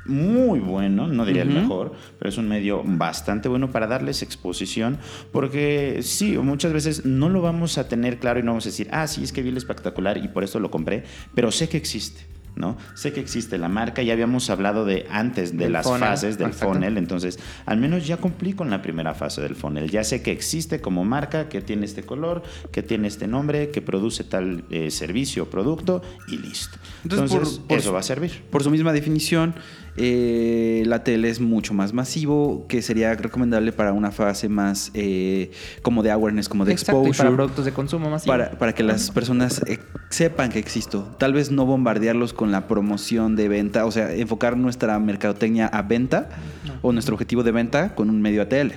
muy 0.06 0.60
bueno, 0.60 1.06
no 1.06 1.24
diría 1.24 1.42
el 1.42 1.50
mejor, 1.50 1.92
pero 2.18 2.28
es 2.28 2.36
un 2.36 2.48
medio 2.48 2.82
bastante 2.84 3.48
bueno 3.48 3.70
para 3.70 3.86
darles 3.86 4.22
exposición, 4.22 4.98
porque 5.32 6.00
sí, 6.02 6.36
muchas 6.38 6.72
veces 6.72 7.06
no 7.06 7.28
lo 7.28 7.40
vamos 7.40 7.78
a 7.78 7.88
tener 7.88 8.18
claro 8.18 8.40
y 8.40 8.42
no 8.42 8.52
vamos 8.52 8.66
a 8.66 8.68
decir, 8.68 8.88
ah, 8.90 9.06
sí, 9.06 9.24
es 9.24 9.32
que 9.32 9.42
vi 9.42 9.48
el 9.48 9.56
espectacular 9.56 10.18
y 10.18 10.28
por 10.28 10.44
eso 10.44 10.60
lo 10.60 10.70
compré, 10.70 11.04
pero 11.34 11.50
sé 11.50 11.68
que 11.68 11.76
existe. 11.76 12.33
¿No? 12.56 12.76
Sé 12.94 13.12
que 13.12 13.20
existe 13.20 13.58
la 13.58 13.68
marca, 13.68 14.02
ya 14.02 14.12
habíamos 14.12 14.48
hablado 14.50 14.84
de 14.84 15.06
antes 15.10 15.52
de 15.52 15.64
Del 15.64 15.72
las 15.72 15.84
funnel, 15.86 16.00
fases 16.00 16.38
del 16.38 16.48
exacto. 16.48 16.72
funnel, 16.74 16.96
entonces 16.98 17.38
al 17.66 17.78
menos 17.78 18.06
ya 18.06 18.16
cumplí 18.16 18.52
con 18.52 18.70
la 18.70 18.80
primera 18.82 19.14
fase 19.14 19.40
del 19.42 19.56
funnel, 19.56 19.90
ya 19.90 20.04
sé 20.04 20.22
que 20.22 20.30
existe 20.32 20.80
como 20.80 21.04
marca, 21.04 21.48
que 21.48 21.60
tiene 21.60 21.84
este 21.86 22.02
color, 22.04 22.42
que 22.70 22.82
tiene 22.82 23.08
este 23.08 23.26
nombre, 23.26 23.70
que 23.70 23.82
produce 23.82 24.24
tal 24.24 24.64
eh, 24.70 24.90
servicio 24.90 25.44
o 25.44 25.46
producto 25.46 26.02
y 26.28 26.38
listo. 26.38 26.78
Entonces, 27.02 27.32
Entonces, 27.32 27.58
por- 27.58 27.68
por 27.68 27.78
eso 27.78 27.88
su- 27.88 27.94
va 27.94 28.00
a 28.00 28.02
servir. 28.04 28.42
Por 28.50 28.62
su 28.62 28.70
misma 28.70 28.92
definición, 28.92 29.54
eh, 29.96 30.82
la 30.86 31.04
tele 31.04 31.28
es 31.28 31.40
mucho 31.40 31.74
más 31.74 31.92
masivo, 31.92 32.66
que 32.68 32.82
sería 32.82 33.14
recomendable 33.14 33.72
para 33.72 33.92
una 33.92 34.10
fase 34.10 34.48
más 34.48 34.90
eh, 34.94 35.50
como 35.82 36.02
de 36.02 36.10
awareness, 36.10 36.48
como 36.48 36.64
de 36.64 36.72
Exacto, 36.72 37.02
y 37.04 37.08
exposure. 37.08 37.24
para 37.28 37.36
productos 37.36 37.64
de 37.64 37.72
consumo 37.72 38.10
masivo. 38.10 38.32
para, 38.32 38.50
para 38.58 38.74
que 38.74 38.82
las 38.82 39.10
personas 39.10 39.62
eh, 39.66 39.78
sepan 40.10 40.50
que 40.50 40.58
existo. 40.58 41.14
Tal 41.18 41.32
vez 41.32 41.50
no 41.50 41.66
bombardearlos 41.66 42.32
con 42.32 42.50
la 42.52 42.66
promoción 42.66 43.36
de 43.36 43.48
venta, 43.48 43.86
o 43.86 43.90
sea, 43.92 44.12
enfocar 44.14 44.56
nuestra 44.56 44.98
mercadotecnia 44.98 45.66
a 45.66 45.82
venta 45.82 46.28
No. 46.64 46.72
o 46.82 46.92
nuestro 46.92 47.14
objetivo 47.14 47.42
de 47.42 47.52
venta 47.52 47.94
con 47.94 48.10
un 48.10 48.20
medio 48.22 48.42
ATL. 48.42 48.72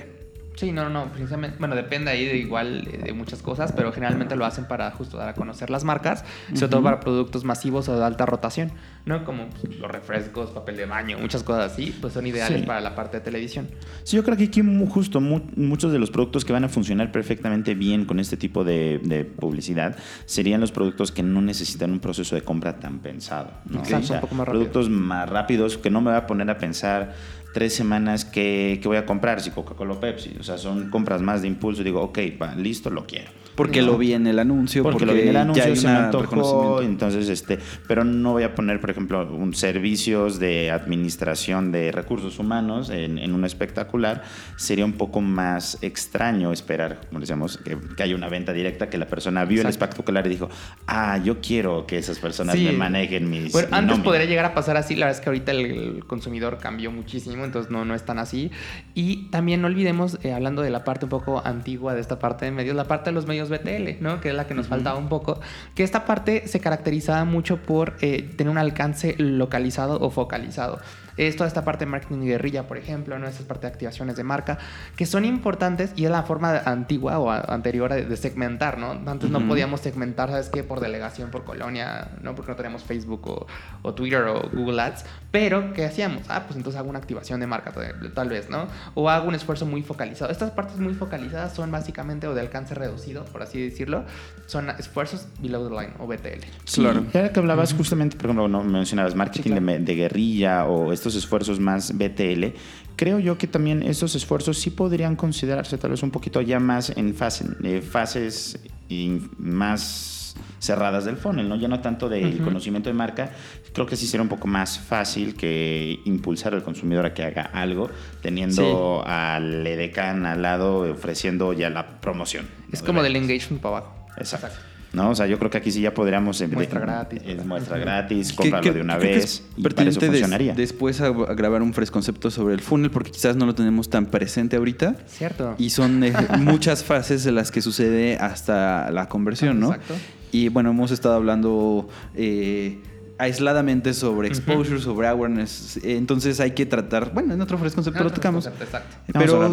Sí, 0.58 0.72
no, 0.72 0.88
no, 0.90 1.06
precisamente, 1.12 1.56
bueno, 1.60 1.76
depende 1.76 2.10
ahí 2.10 2.24
de 2.26 2.36
igual 2.36 2.88
eh, 2.92 2.98
de 3.04 3.12
muchas 3.12 3.42
cosas, 3.42 3.70
pero 3.72 3.92
generalmente 3.92 4.34
lo 4.34 4.44
hacen 4.44 4.64
para 4.66 4.90
justo 4.90 5.16
dar 5.16 5.28
a 5.28 5.34
conocer 5.34 5.70
las 5.70 5.84
marcas, 5.84 6.24
sobre 6.54 6.68
todo 6.68 6.82
para 6.82 6.98
productos 6.98 7.44
masivos 7.44 7.88
o 7.88 7.96
de 7.96 8.04
alta 8.04 8.26
rotación, 8.26 8.72
¿no? 9.06 9.24
Como 9.24 9.48
pues, 9.50 9.78
los 9.78 9.88
refrescos, 9.88 10.50
papel 10.50 10.76
de 10.76 10.86
baño, 10.86 11.16
muchas 11.18 11.44
cosas 11.44 11.70
así, 11.72 11.96
pues 12.00 12.12
son 12.12 12.26
ideales 12.26 12.60
Sí. 12.62 12.66
para 12.66 12.80
la 12.80 12.96
parte 12.96 13.18
de 13.18 13.24
televisión. 13.24 13.68
Sí, 14.02 14.16
yo 14.16 14.24
creo 14.24 14.36
que 14.36 14.44
aquí 14.44 14.60
justo 14.88 15.20
mu- 15.20 15.42
muchos 15.54 15.92
de 15.92 16.00
los 16.00 16.10
productos 16.10 16.44
que 16.44 16.52
van 16.52 16.64
a 16.64 16.68
funcionar 16.68 17.12
perfectamente 17.12 17.74
bien 17.74 18.04
con 18.04 18.18
este 18.18 18.36
tipo 18.36 18.64
de, 18.64 18.98
de 19.04 19.24
publicidad 19.24 19.96
serían 20.24 20.60
los 20.60 20.72
productos 20.72 21.12
que 21.12 21.22
no 21.22 21.40
necesitan 21.40 21.92
un 21.92 22.00
proceso 22.00 22.34
de 22.34 22.42
compra 22.42 22.80
tan 22.80 22.98
pensado. 22.98 23.52
¿no? 23.66 23.78
Exacto, 23.78 24.14
un 24.14 24.20
poco 24.22 24.34
más 24.34 24.46
rápido. 24.48 24.60
productos 24.64 24.90
más 24.90 25.28
rápidos 25.30 25.78
que 25.78 25.90
no 25.90 26.00
me 26.00 26.10
va 26.10 26.16
a 26.16 26.26
poner 26.26 26.50
a 26.50 26.58
pensar 26.58 27.14
tres 27.52 27.74
semanas 27.74 28.24
qué, 28.24 28.78
qué 28.82 28.88
voy 28.88 28.96
a 28.96 29.06
comprar, 29.06 29.40
si 29.40 29.50
Coca-Cola 29.50 29.94
o 29.94 30.00
Pepsi. 30.00 30.36
O 30.38 30.42
sea, 30.42 30.58
son 30.58 30.90
compras 30.90 31.22
más 31.22 31.42
de 31.42 31.48
impulso. 31.48 31.82
Digo, 31.82 32.02
ok, 32.02 32.18
va, 32.40 32.54
listo, 32.54 32.90
lo 32.90 33.06
quiero. 33.06 33.30
Porque 33.58 33.80
No. 33.82 33.88
lo 33.88 33.98
vi 33.98 34.14
en 34.14 34.26
el 34.26 34.38
anuncio, 34.38 34.82
Porque, 34.82 35.00
porque, 35.00 35.06
lo 35.06 35.12
vi 35.12 35.20
en 35.22 35.28
el 35.28 35.34
ya 35.34 35.40
anuncio, 35.42 35.64
hay 35.64 35.76
se 35.76 35.86
me 35.86 35.92
antojó, 35.94 36.80
entonces, 36.80 37.28
este, 37.28 37.58
pero 37.86 38.04
no 38.04 38.32
voy 38.32 38.44
a 38.44 38.54
poner, 38.54 38.80
por 38.80 38.88
ejemplo, 38.90 39.28
un 39.30 39.52
servicios 39.52 40.38
de 40.38 40.70
administración 40.70 41.72
de 41.72 41.92
recursos 41.92 42.38
humanos 42.38 42.88
en, 42.90 43.18
en 43.18 43.34
un 43.34 43.44
espectacular. 43.44 44.22
Sería 44.56 44.84
un 44.84 44.92
poco 44.94 45.20
más 45.20 45.78
extraño 45.82 46.52
esperar, 46.52 47.00
como 47.08 47.20
decíamos, 47.20 47.58
que, 47.58 47.76
que 47.96 48.02
haya 48.02 48.14
una 48.14 48.28
venta 48.28 48.52
directa, 48.52 48.88
que 48.88 48.96
la 48.98 49.06
persona 49.06 49.44
vio 49.44 49.60
el 49.60 49.66
Exacto. 49.66 49.84
espectacular 49.86 50.26
y 50.26 50.30
dijo, 50.30 50.48
ah, 50.86 51.18
yo 51.18 51.40
quiero 51.40 51.86
que 51.86 51.98
esas 51.98 52.18
personas 52.18 52.54
Sí. 52.56 52.64
me 52.64 52.72
manejen 52.72 53.28
mis 53.28 53.52
Bueno, 53.52 53.68
antes 53.72 53.88
nóminas". 53.96 54.04
podría 54.04 54.24
llegar 54.26 54.44
a 54.44 54.54
pasar 54.54 54.76
así, 54.76 54.94
la 54.94 55.06
verdad 55.06 55.18
es 55.18 55.24
que 55.24 55.30
ahorita 55.30 55.52
el, 55.52 55.64
el 55.66 56.04
consumidor 56.06 56.58
cambió 56.58 56.90
muchísimo, 56.92 57.44
entonces 57.44 57.70
no, 57.72 57.84
no 57.84 57.94
es 57.94 58.04
tan 58.04 58.18
así. 58.20 58.50
Y 58.94 59.28
también 59.30 59.60
no 59.60 59.66
olvidemos, 59.66 60.18
eh, 60.22 60.32
hablando 60.32 60.62
de 60.62 60.70
la 60.70 60.84
parte 60.84 61.06
un 61.06 61.10
poco 61.10 61.42
antigua 61.44 61.94
de 61.94 62.00
esta 62.00 62.18
parte 62.18 62.44
de 62.44 62.50
medios, 62.52 62.76
la 62.76 62.84
parte 62.84 63.10
de 63.10 63.14
los 63.14 63.26
medios 63.26 63.47
BTL, 63.48 64.00
¿no? 64.02 64.20
Que 64.20 64.30
es 64.30 64.34
la 64.34 64.46
que 64.46 64.54
nos 64.54 64.68
faltaba 64.68 64.98
un 64.98 65.08
poco, 65.08 65.40
que 65.74 65.82
esta 65.84 66.04
parte 66.04 66.46
se 66.48 66.60
caracterizaba 66.60 67.24
mucho 67.24 67.58
por 67.62 67.94
eh, 68.00 68.22
tener 68.36 68.50
un 68.50 68.58
alcance 68.58 69.14
localizado 69.18 69.98
o 70.00 70.10
focalizado. 70.10 70.78
Es 71.16 71.34
toda 71.34 71.48
esta 71.48 71.64
parte 71.64 71.84
de 71.84 71.90
marketing 71.90 72.20
guerrilla, 72.26 72.68
por 72.68 72.78
ejemplo, 72.78 73.18
¿no? 73.18 73.26
Esta 73.26 73.42
parte 73.42 73.66
de 73.66 73.72
activaciones 73.72 74.14
de 74.14 74.22
marca, 74.22 74.56
que 74.94 75.04
son 75.04 75.24
importantes 75.24 75.92
y 75.96 76.04
es 76.04 76.12
la 76.12 76.22
forma 76.22 76.58
antigua 76.58 77.18
o 77.18 77.28
anterior 77.28 77.92
de, 77.92 78.16
segmentar, 78.16 78.78
¿no? 78.78 78.92
Antes 79.10 79.28
no 79.28 79.44
podíamos 79.48 79.80
segmentar, 79.80 80.28
¿sabes 80.30 80.48
qué? 80.48 80.62
Por 80.62 80.78
delegación, 80.78 81.32
por 81.32 81.42
colonia, 81.42 82.12
¿no? 82.22 82.36
Porque 82.36 82.52
no 82.52 82.56
teníamos 82.56 82.84
Facebook 82.84 83.26
o, 83.26 83.46
o 83.82 83.94
Twitter 83.94 84.22
o 84.28 84.48
Google 84.52 84.80
Ads. 84.80 85.04
Pero, 85.32 85.72
¿qué 85.72 85.86
hacíamos? 85.86 86.22
Ah, 86.28 86.44
pues 86.46 86.56
entonces 86.56 86.78
hago 86.78 86.88
una 86.88 87.00
activación 87.00 87.40
de 87.40 87.48
marca, 87.48 87.72
tal- 87.72 88.12
tal 88.14 88.28
vez, 88.28 88.48
¿no? 88.48 88.68
O 88.94 89.10
hago 89.10 89.26
un 89.26 89.34
esfuerzo 89.34 89.66
muy 89.66 89.82
focalizado. 89.82 90.30
Estas 90.30 90.52
partes 90.52 90.78
muy 90.78 90.94
focalizadas 90.94 91.52
son 91.52 91.72
básicamente, 91.72 92.28
o 92.28 92.34
de 92.34 92.42
alcance 92.42 92.76
reducido, 92.76 93.24
por 93.38 93.46
así 93.46 93.60
decirlo, 93.62 94.04
son 94.46 94.68
esfuerzos 94.70 95.28
below 95.40 95.68
the 95.68 95.74
line 95.74 95.92
o 96.00 96.06
BTL. 96.08 96.40
Sí, 96.64 96.80
Claro. 96.80 97.04
ya 97.14 97.32
que 97.32 97.38
hablabas 97.38 97.72
justamente, 97.72 98.16
por 98.16 98.26
ejemplo, 98.26 98.48
no 98.48 98.64
mencionabas 98.64 99.14
marketing 99.14 99.42
Sí, 99.42 99.50
claro. 99.50 99.66
de, 99.66 99.78
de 99.78 99.94
guerrilla 99.94 100.64
o 100.66 100.92
estos 100.92 101.14
esfuerzos 101.14 101.60
más 101.60 101.96
BTL, 101.96 102.52
creo 102.96 103.20
yo 103.20 103.38
que 103.38 103.46
también 103.46 103.84
estos 103.84 104.16
esfuerzos 104.16 104.58
sí 104.58 104.70
podrían 104.70 105.14
considerarse 105.14 105.78
tal 105.78 105.92
vez 105.92 106.02
un 106.02 106.10
poquito 106.10 106.40
ya 106.40 106.58
más 106.58 106.90
en 106.96 107.14
fase- 107.14 107.46
eh, 107.62 107.80
fases 107.80 108.58
y 108.88 109.20
más 109.38 110.34
cerradas 110.58 111.04
del 111.04 111.16
funnel, 111.16 111.48
¿no? 111.48 111.54
Ya 111.54 111.68
no 111.68 111.78
tanto 111.80 112.08
del 112.08 112.34
Ujú. 112.36 112.44
conocimiento 112.46 112.88
de 112.90 112.94
marca, 112.94 113.30
creo 113.78 113.86
que 113.86 113.96
sí 113.96 114.06
sería 114.06 114.22
un 114.22 114.28
poco 114.28 114.46
más 114.48 114.78
fácil 114.78 115.34
que 115.34 116.00
impulsar 116.04 116.54
al 116.54 116.62
consumidor 116.62 117.06
a 117.06 117.14
que 117.14 117.22
haga 117.24 117.42
algo 117.52 117.88
teniendo 118.22 119.02
al 119.06 119.66
edecán 119.66 120.26
al 120.26 120.42
lado 120.42 120.80
ofreciendo 120.90 121.52
ya 121.52 121.70
la 121.70 122.00
promoción. 122.00 122.46
Es 122.72 122.82
como 122.82 123.02
del 123.02 123.16
engagement 123.16 123.62
para 123.62 123.78
abajo. 123.78 124.06
Exacto. 124.16 124.48
¿No? 124.90 125.10
O 125.10 125.14
sea, 125.14 125.26
yo 125.26 125.38
creo 125.38 125.50
que 125.50 125.58
aquí 125.58 125.70
sí 125.70 125.82
ya 125.82 125.92
podríamos... 125.92 126.40
Muestra 126.50 126.80
de- 126.80 126.86
gratis, 126.86 127.22
Es 127.26 127.44
muestra 127.44 127.76
gratis, 127.78 128.32
que- 128.32 128.72
de 128.72 128.80
una 128.80 128.98
que 128.98 129.06
vez 129.06 129.24
es 129.24 129.42
y 129.56 129.62
para 129.62 129.84
eso 129.84 130.00
pertinente 130.00 130.00
des- 130.00 130.10
funcionaría. 130.12 130.54
después 130.54 131.00
a, 131.02 131.06
a 131.08 131.34
grabar 131.34 131.60
un 131.60 131.72
concepto 131.72 132.30
sobre 132.30 132.54
el 132.54 132.60
funnel 132.60 132.90
porque 132.90 133.10
quizás 133.10 133.36
no 133.36 133.44
lo 133.44 133.54
tenemos 133.54 133.90
tan 133.90 134.06
presente 134.06 134.56
ahorita. 134.56 134.96
¿Cierto? 135.06 135.54
Y 135.58 135.70
son 135.70 136.02
eh, 136.04 136.12
muchas 136.38 136.84
fases 136.84 137.22
de 137.22 137.32
las 137.32 137.50
que 137.50 137.60
sucede 137.60 138.16
hasta 138.16 138.90
la 138.90 139.08
conversión, 139.10 139.60
¿no? 139.60 139.72
Exacto. 139.74 139.94
Y 140.32 140.48
bueno, 140.48 140.70
hemos 140.70 140.90
estado 140.90 141.14
hablando 141.16 141.88
eh, 142.14 142.78
aisladamente 143.18 143.94
sobre 143.94 144.28
exposure, 144.28 144.80
sobre 144.80 145.08
awareness. 145.08 145.80
Entonces 145.82 146.40
hay 146.40 146.52
que 146.52 146.66
tratar, 146.66 147.12
bueno, 147.12 147.34
en 147.34 147.40
otro 147.40 147.58
concepto 147.58 148.04
lo 148.04 148.10
tocamos. 148.10 148.46
Exacto. 148.46 148.96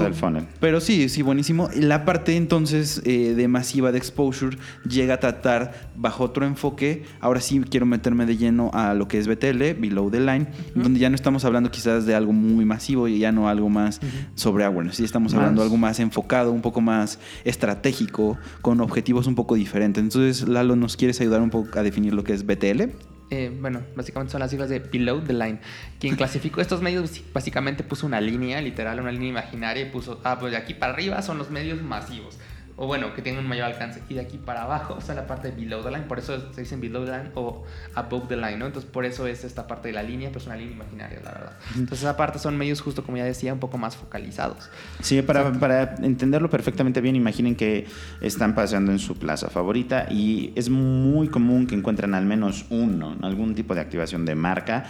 Del 0.04 0.14
funnel. 0.14 0.46
Pero 0.60 0.80
sí, 0.80 1.10
sí, 1.10 1.22
buenísimo. 1.22 1.70
La 1.76 2.06
parte 2.06 2.36
entonces 2.36 3.02
eh, 3.06 3.34
de 3.36 3.48
masiva 3.48 3.92
de 3.92 3.98
exposure 3.98 4.58
llega 4.88 5.16
a 5.16 5.20
tratar 5.20 5.90
bajo 5.96 6.24
otro 6.24 6.46
enfoque. 6.46 7.04
Ahora 7.20 7.42
sí 7.42 7.60
quiero 7.70 7.86
meterme 7.86 8.26
de 8.26 8.38
lleno 8.38 8.70
a 8.74 8.94
lo 8.94 9.08
que 9.08 9.18
es 9.18 9.28
BTL, 9.28 9.80
Below 9.80 10.12
the 10.12 10.20
Line, 10.20 10.48
donde 10.76 11.00
ya 11.00 11.10
no 11.10 11.16
estamos 11.16 11.44
hablando 11.46 11.72
quizás 11.72 12.06
de 12.06 12.14
algo 12.16 12.34
muy 12.34 12.66
masivo 12.66 13.08
y 13.08 13.20
ya 13.20 13.32
no 13.32 13.50
algo 13.50 13.70
más 13.70 14.00
sobre 14.36 14.64
awareness. 14.64 14.98
Sí, 14.98 15.04
estamos 15.04 15.34
Más. 15.34 15.40
hablando 15.40 15.62
de 15.62 15.66
algo 15.66 15.78
más 15.78 16.00
enfocado, 16.00 16.52
un 16.52 16.62
poco 16.62 16.82
más 16.82 17.20
estratégico, 17.44 18.38
con 18.62 18.80
objetivos 18.82 19.28
un 19.28 19.36
poco 19.36 19.56
diferentes. 19.56 20.04
Entonces, 20.04 20.48
Lalo, 20.48 20.76
¿nos 20.76 20.98
quieres 20.98 21.20
ayudar 21.22 21.42
un 21.42 21.50
poco 21.50 21.80
a 21.80 21.84
definir 21.84 22.14
lo 22.14 22.24
que 22.24 22.34
es 22.34 22.46
BTL? 22.46 23.15
Eh, 23.32 23.52
bueno, 23.60 23.82
básicamente 23.96 24.32
son 24.32 24.40
las 24.40 24.52
siglas 24.52 24.70
de 24.70 24.80
Below 24.80 25.22
the 25.22 25.34
Line. 25.34 25.60
Quien 26.00 26.16
clasificó 26.18 26.62
estos 26.62 26.82
medios 26.82 27.22
básicamente 27.34 27.84
puso 27.84 28.06
una 28.06 28.22
línea, 28.22 28.62
literal, 28.62 29.00
una 29.00 29.12
línea 29.12 29.30
imaginaria 29.30 29.88
y 29.88 29.90
puso, 29.90 30.22
ah, 30.24 30.38
pues 30.40 30.52
de 30.52 30.58
aquí 30.58 30.74
para 30.74 30.94
arriba 30.94 31.22
son 31.22 31.38
los 31.38 31.50
medios 31.50 31.82
masivos. 31.82 32.38
O 32.78 32.88
bueno, 32.88 33.14
que 33.14 33.22
tienen 33.22 33.42
un 33.42 33.48
mayor 33.48 33.66
alcance. 33.66 34.02
Y 34.10 34.16
de 34.16 34.22
aquí 34.22 34.38
para 34.38 34.64
abajo 34.64 34.98
está 35.00 35.14
la 35.14 35.28
parte 35.28 35.50
de 35.50 35.56
below 35.56 35.82
the 35.82 35.92
line. 35.92 36.04
Por 36.04 36.20
eso 36.20 36.52
se 36.54 36.62
dicen 36.62 36.82
below 36.82 37.06
the 37.06 37.12
line 37.12 37.32
o 37.36 37.64
above 37.94 38.28
the 38.28 38.36
line, 38.36 38.58
¿no? 38.58 38.66
Entonces, 38.66 38.90
por 38.90 39.06
eso 39.06 39.28
es 39.28 39.46
esta 39.46 39.66
parte 39.66 39.88
de 39.88 39.94
la 39.94 40.04
línea, 40.04 40.28
pero 40.30 40.40
es 40.40 40.46
una 40.48 40.58
línea 40.58 40.76
imaginaria, 40.76 41.20
la 41.24 41.32
verdad. 41.32 41.54
Entonces, 41.76 42.00
esa 42.00 42.18
parte 42.18 42.38
son 42.38 42.58
medios, 42.58 42.82
justo 42.82 43.04
como 43.04 43.18
ya 43.18 43.24
decía, 43.24 43.54
un 43.54 43.60
poco 43.60 43.78
más 43.78 43.96
focalizados. 43.96 44.70
Sí, 45.02 45.22
para, 45.22 45.54
para 45.54 45.96
entenderlo 46.02 46.50
perfectamente 46.50 47.00
bien, 47.00 47.16
imaginen 47.16 47.56
que 47.56 47.88
están 48.20 48.56
paseando 48.56 48.92
en 48.92 49.00
su 49.00 49.18
plaza 49.18 49.50
favorita 49.50 50.08
y 50.10 50.52
es 50.56 50.70
muy 50.70 51.30
común 51.30 51.68
que 51.68 51.76
encuentren 51.76 52.14
al 52.14 52.26
menos 52.26 52.66
uno, 52.70 53.16
algún 53.22 53.56
tipo 53.56 53.74
de 53.74 53.82
activación 53.82 54.26
de 54.26 54.36
marca 54.36 54.86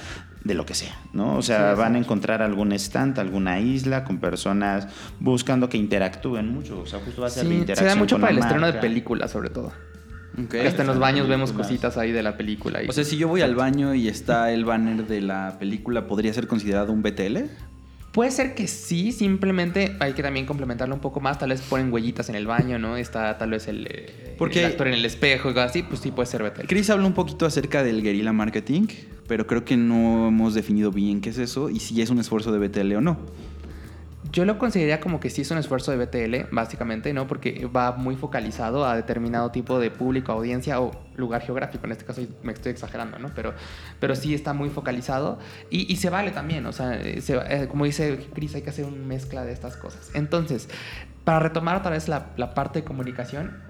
de 0.46 0.54
lo 0.54 0.66
que 0.66 0.76
sea, 0.76 0.96
¿no? 1.12 1.36
O 1.36 1.42
sea, 1.42 1.74
Sí, 1.74 1.80
van 1.82 1.96
a 1.96 1.98
encontrar 1.98 2.42
algún 2.42 2.72
stand, 2.72 3.20
alguna 3.20 3.60
isla 3.60 4.04
con 4.06 4.20
personas 4.20 4.88
buscando 5.20 5.68
que 5.68 5.78
interactúen 5.78 6.48
mucho, 6.54 6.80
o 6.82 6.86
sea, 6.86 7.00
justo 7.00 7.22
va 7.22 7.28
a 7.28 7.30
ser 7.32 7.44
la 7.46 7.50
Sí, 7.50 7.56
se 7.56 7.60
interacción 7.62 7.90
da 7.90 7.96
mucho 7.96 8.16
con 8.16 8.22
para 8.22 8.32
el 8.34 8.40
la 8.40 8.46
estreno 8.46 8.68
de 8.68 8.74
películas, 8.74 9.32
sobre 9.32 9.50
todo. 9.50 9.74
Ok. 10.38 10.50
Que 10.50 10.68
hasta 10.68 10.82
en 10.84 10.88
los 10.88 11.00
baños 11.00 11.28
vemos 11.28 11.52
cositas 11.52 11.98
ahí 11.98 12.12
de 12.12 12.22
la 12.22 12.38
película. 12.38 12.84
y- 12.84 12.88
O 12.88 12.92
sea, 12.92 13.04
si 13.04 13.18
yo 13.18 13.28
voy 13.28 13.42
al 13.42 13.56
baño 13.56 13.96
y 13.96 14.08
está 14.08 14.52
el 14.52 14.66
banner 14.66 15.08
de 15.08 15.22
la 15.22 15.58
película, 15.60 16.08
¿podría 16.08 16.32
ser 16.34 16.46
considerado 16.48 16.92
un 16.94 17.02
BTL? 17.02 17.50
Puede 18.16 18.32
ser 18.32 18.56
que 18.56 18.66
sí, 18.68 19.12
simplemente 19.12 19.98
hay 20.00 20.14
que 20.14 20.24
también 20.24 20.46
complementarlo 20.46 20.96
un 20.96 21.02
poco 21.02 21.20
más. 21.20 21.38
Tal 21.38 21.50
vez 21.50 21.60
ponen 21.60 21.92
huellitas 21.92 22.30
en 22.30 22.36
el 22.36 22.48
baño, 22.48 22.80
¿no? 22.80 22.96
Está 22.96 23.38
tal 23.38 23.50
vez 23.52 23.68
el, 23.68 23.88
eh, 23.92 24.36
Porque- 24.38 24.60
el 24.62 24.68
actor 24.68 24.88
en 24.88 24.94
el 24.94 25.04
espejo 25.04 25.50
y 25.50 25.52
algo 25.52 25.60
así, 25.60 25.84
pues 25.84 26.00
sí 26.00 26.12
puede 26.12 26.26
ser 26.28 26.42
BTL. 26.42 26.66
Chris 26.66 26.90
habla 26.90 27.06
un 27.08 27.14
poquito 27.14 27.46
acerca 27.46 27.84
del 27.84 28.02
guerrilla 28.02 28.32
marketing, 28.32 28.88
pero 29.28 29.46
creo 29.48 29.66
que 29.66 29.76
no 29.76 30.30
hemos 30.30 30.54
definido 30.54 30.92
bien 30.92 31.20
qué 31.20 31.30
es 31.32 31.38
eso 31.38 31.70
y 31.70 31.82
si 31.82 32.02
es 32.02 32.10
un 32.10 32.20
esfuerzo 32.20 32.54
de 32.54 32.60
BTL 32.60 32.96
o 32.96 33.02
no. 33.02 33.18
Yo 34.36 34.44
lo 34.44 34.58
consideraría 34.58 35.00
como 35.00 35.22
que 35.22 35.30
sí 35.30 35.44
es 35.44 35.52
un 35.52 35.58
esfuerzo 35.58 35.92
de 35.92 36.06
BTL, 36.06 36.54
básicamente, 36.54 37.14
¿no? 37.14 37.26
Porque 37.26 37.68
va 37.74 37.94
muy 37.94 38.18
focalizado 38.18 38.86
a 38.86 38.94
determinado 38.94 39.50
tipo 39.50 39.80
de 39.80 39.92
público, 39.92 40.34
audiencia 40.34 40.82
o 40.82 40.92
lugar 41.16 41.42
geográfico. 41.42 41.86
En 41.86 41.94
este 41.94 42.04
caso 42.04 42.22
me 42.44 42.52
estoy 42.52 42.74
exagerando, 42.74 43.18
¿no? 43.18 43.30
Pero, 43.34 43.54
pero 44.02 44.14
sí 44.14 44.34
está 44.36 44.52
muy 44.52 44.70
focalizado 44.70 45.40
y, 45.70 45.96
se 45.96 46.10
vale 46.10 46.32
también. 46.32 46.66
O 46.66 46.74
sea, 46.74 47.00
se- 47.22 47.38
eh, 47.48 47.68
como 47.70 47.86
dice 47.86 48.28
Chris, 48.34 48.54
hay 48.56 48.62
que 48.62 48.72
hacer 48.72 48.84
una 48.84 48.98
mezcla 49.06 49.46
de 49.46 49.54
estas 49.54 49.78
cosas. 49.78 50.12
Entonces, 50.14 50.68
para 51.24 51.40
retomar 51.40 51.78
otra 51.78 51.92
vez 51.92 52.10
la 52.10 52.54
parte 52.54 52.80
de 52.82 52.86
comunicación, 52.86 53.64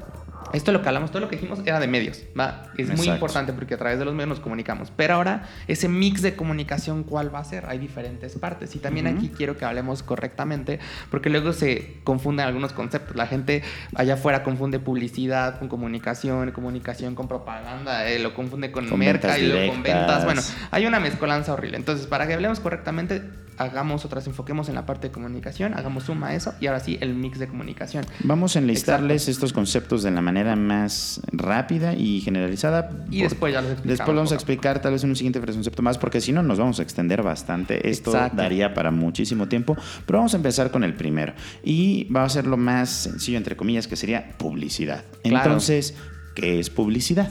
esto 0.53 0.71
lo 0.71 0.81
que 0.81 0.87
hablamos, 0.87 1.11
todo 1.11 1.21
lo 1.21 1.29
que 1.29 1.35
dijimos 1.35 1.59
era 1.65 1.79
de 1.79 1.87
medios, 1.87 2.23
¿va? 2.39 2.71
Es 2.77 2.95
muy 2.95 3.09
importante 3.09 3.53
porque 3.53 3.73
a 3.73 3.77
través 3.77 3.99
de 3.99 4.05
los 4.05 4.13
medios 4.13 4.29
nos 4.29 4.39
comunicamos. 4.39 4.91
Pero 4.95 5.15
ahora, 5.15 5.43
ese 5.67 5.87
mix 5.87 6.21
de 6.21 6.35
comunicación, 6.35 7.03
¿cuál 7.03 7.33
va 7.33 7.39
a 7.39 7.43
ser? 7.43 7.65
Hay 7.67 7.77
diferentes 7.77 8.37
partes. 8.37 8.75
Y 8.75 8.79
también 8.79 9.07
aquí 9.07 9.29
quiero 9.29 9.57
que 9.57 9.65
hablemos 9.65 10.03
correctamente, 10.03 10.79
porque 11.09 11.29
luego 11.29 11.53
se 11.53 11.97
confunden 12.03 12.45
algunos 12.45 12.73
conceptos. 12.73 13.15
La 13.15 13.27
gente 13.27 13.63
allá 13.95 14.15
afuera 14.15 14.43
confunde 14.43 14.79
publicidad 14.79 15.59
con 15.59 15.67
comunicación, 15.67 16.51
comunicación 16.51 17.15
con 17.15 17.27
propaganda, 17.27 18.07
eh, 18.09 18.19
lo 18.19 18.33
confunde 18.33 18.71
con, 18.71 18.87
Con 18.87 18.99
merca 18.99 19.37
y 19.37 19.47
luego 19.47 19.73
con 19.73 19.83
ventas. 19.83 20.25
Bueno, 20.25 20.41
hay 20.71 20.85
una 20.85 20.99
mezcolanza 20.99 21.53
horrible. 21.53 21.77
Entonces, 21.77 22.07
para 22.07 22.27
que 22.27 22.33
hablemos 22.33 22.59
correctamente, 22.59 23.21
hagamos 23.57 24.05
otras, 24.05 24.27
enfoquemos 24.27 24.69
en 24.69 24.75
la 24.75 24.85
parte 24.85 25.07
de 25.07 25.13
comunicación, 25.13 25.73
hagamos 25.73 26.03
suma 26.03 26.27
a 26.27 26.35
eso 26.35 26.53
y 26.59 26.67
ahora 26.67 26.79
sí 26.79 26.97
el 27.01 27.15
mix 27.15 27.39
de 27.39 27.47
comunicación. 27.47 28.05
Vamos 28.23 28.55
a 28.55 28.59
enlistarles 28.59 29.27
estos 29.27 29.53
conceptos 29.53 30.03
de 30.03 30.11
la 30.11 30.21
manera 30.21 30.55
más 30.55 31.21
rápida 31.31 31.93
y 31.93 32.21
generalizada. 32.21 32.89
Y 33.09 33.21
después 33.21 33.53
ya 33.53 33.61
los 33.61 33.71
explicamos 33.71 33.97
Después 33.97 34.15
vamos 34.15 34.31
a 34.31 34.35
a 34.35 34.37
explicar 34.37 34.81
tal 34.81 34.91
vez 34.93 35.03
en 35.03 35.09
un 35.09 35.15
siguiente 35.15 35.39
concepto 35.39 35.81
más, 35.81 35.97
porque 35.97 36.21
si 36.21 36.31
no 36.31 36.43
nos 36.43 36.59
vamos 36.59 36.79
a 36.79 36.83
extender 36.83 37.23
bastante. 37.23 37.89
Esto 37.89 38.11
Exacto. 38.11 38.37
daría 38.37 38.73
para 38.73 38.91
muchísimo 38.91 39.47
tiempo, 39.47 39.75
pero 40.05 40.19
vamos 40.19 40.33
a 40.33 40.37
empezar 40.37 40.69
con 40.69 40.83
el 40.83 40.93
primero. 40.93 41.33
Y 41.63 42.05
va 42.05 42.23
a 42.23 42.29
ser 42.29 42.45
lo 42.45 42.57
más 42.57 42.89
sencillo, 42.89 43.37
entre 43.37 43.55
comillas, 43.55 43.87
que 43.87 43.95
sería 43.95 44.37
publicidad. 44.37 45.03
Claro. 45.23 45.45
Entonces, 45.45 45.95
¿qué 46.35 46.59
es 46.59 46.69
publicidad? 46.69 47.29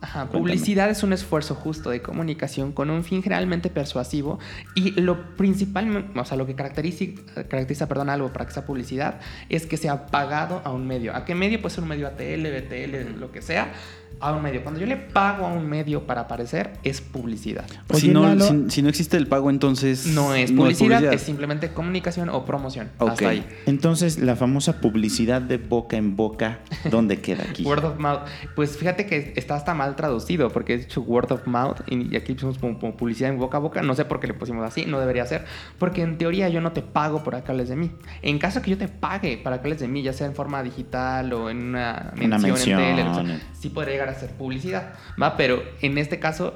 Ajá, 0.00 0.20
Cuéntame. 0.20 0.40
publicidad 0.40 0.90
es 0.90 1.02
un 1.02 1.12
esfuerzo 1.12 1.54
justo 1.54 1.90
de 1.90 2.00
comunicación 2.02 2.72
con 2.72 2.88
un 2.90 3.02
fin 3.02 3.22
generalmente 3.22 3.68
persuasivo 3.68 4.38
y 4.76 4.92
lo 5.00 5.34
principal, 5.36 6.12
o 6.14 6.24
sea, 6.24 6.36
lo 6.36 6.46
que 6.46 6.54
caracteriza, 6.54 7.04
caracteriza 7.48 7.88
perdón, 7.88 8.08
algo 8.10 8.32
para 8.32 8.46
que 8.46 8.52
sea 8.52 8.64
publicidad 8.64 9.20
es 9.48 9.66
que 9.66 9.76
sea 9.76 10.06
pagado 10.06 10.62
a 10.64 10.70
un 10.72 10.86
medio. 10.86 11.16
¿A 11.16 11.24
qué 11.24 11.34
medio? 11.34 11.60
Puede 11.60 11.74
ser 11.74 11.82
un 11.82 11.88
medio 11.90 12.06
ATL, 12.06 12.46
BTL, 12.46 13.18
lo 13.18 13.32
que 13.32 13.42
sea, 13.42 13.72
a 14.20 14.32
un 14.32 14.42
medio. 14.42 14.62
Cuando 14.62 14.80
yo 14.80 14.86
le 14.86 14.96
pago 14.96 15.46
a 15.46 15.52
un 15.52 15.68
medio 15.68 16.04
para 16.06 16.22
aparecer, 16.22 16.72
es 16.82 17.00
publicidad. 17.00 17.64
Oye, 17.88 18.00
si, 18.00 18.08
no, 18.08 18.22
Lalo- 18.24 18.44
si, 18.68 18.70
si 18.70 18.82
no 18.82 18.88
existe 18.88 19.16
el 19.16 19.26
pago, 19.28 19.48
entonces 19.50 20.06
No 20.06 20.34
es 20.34 20.50
publicidad, 20.50 21.12
es 21.12 21.22
simplemente 21.22 21.72
comunicación 21.72 22.28
o 22.28 22.44
promoción. 22.44 22.88
Ok. 22.98 23.10
Hasta 23.10 23.28
ahí. 23.28 23.46
Entonces, 23.66 24.18
la 24.18 24.34
famosa 24.34 24.80
publicidad 24.80 25.40
de 25.42 25.58
boca 25.58 25.96
en 25.96 26.16
boca, 26.16 26.58
¿dónde 26.90 27.20
queda 27.20 27.44
aquí? 27.48 27.62
Word 27.66 27.84
of 27.84 27.98
mouth. 27.98 28.22
Pues 28.56 28.76
fíjate 28.76 29.06
que 29.06 29.34
está 29.36 29.54
hasta 29.54 29.74
mal 29.74 29.87
traducido 29.96 30.50
porque 30.50 30.74
he 30.74 30.78
dicho 30.78 31.00
word 31.00 31.32
of 31.32 31.46
mouth 31.46 31.80
y 31.86 32.16
aquí 32.16 32.34
pusimos 32.34 32.58
como, 32.58 32.78
como 32.78 32.96
publicidad 32.96 33.30
en 33.30 33.38
boca 33.38 33.56
a 33.56 33.60
boca. 33.60 33.82
No 33.82 33.94
sé 33.94 34.04
por 34.04 34.20
qué 34.20 34.26
le 34.26 34.34
pusimos 34.34 34.64
así, 34.64 34.86
no 34.86 35.00
debería 35.00 35.26
ser. 35.26 35.44
Porque 35.78 36.02
en 36.02 36.18
teoría 36.18 36.48
yo 36.48 36.60
no 36.60 36.72
te 36.72 36.82
pago 36.82 37.22
por 37.22 37.38
que 37.42 37.50
hables 37.50 37.68
de 37.68 37.76
mí. 37.76 37.90
En 38.22 38.38
caso 38.38 38.62
que 38.62 38.70
yo 38.70 38.78
te 38.78 38.88
pague 38.88 39.38
para 39.38 39.60
que 39.60 39.68
hables 39.68 39.80
de 39.80 39.88
mí, 39.88 40.02
ya 40.02 40.12
sea 40.12 40.26
en 40.26 40.34
forma 40.34 40.62
digital 40.62 41.32
o 41.32 41.50
en 41.50 41.68
una 41.68 42.12
mención, 42.16 42.26
Una 42.26 42.38
mención. 42.38 42.80
en 42.80 42.96
tele, 42.96 43.08
o 43.08 43.14
sea, 43.14 43.40
sí 43.52 43.68
podría 43.70 43.94
llegar 43.94 44.08
a 44.08 44.14
ser 44.14 44.30
publicidad. 44.30 44.94
¿va? 45.20 45.36
Pero 45.36 45.62
en 45.80 45.98
este 45.98 46.18
caso 46.18 46.54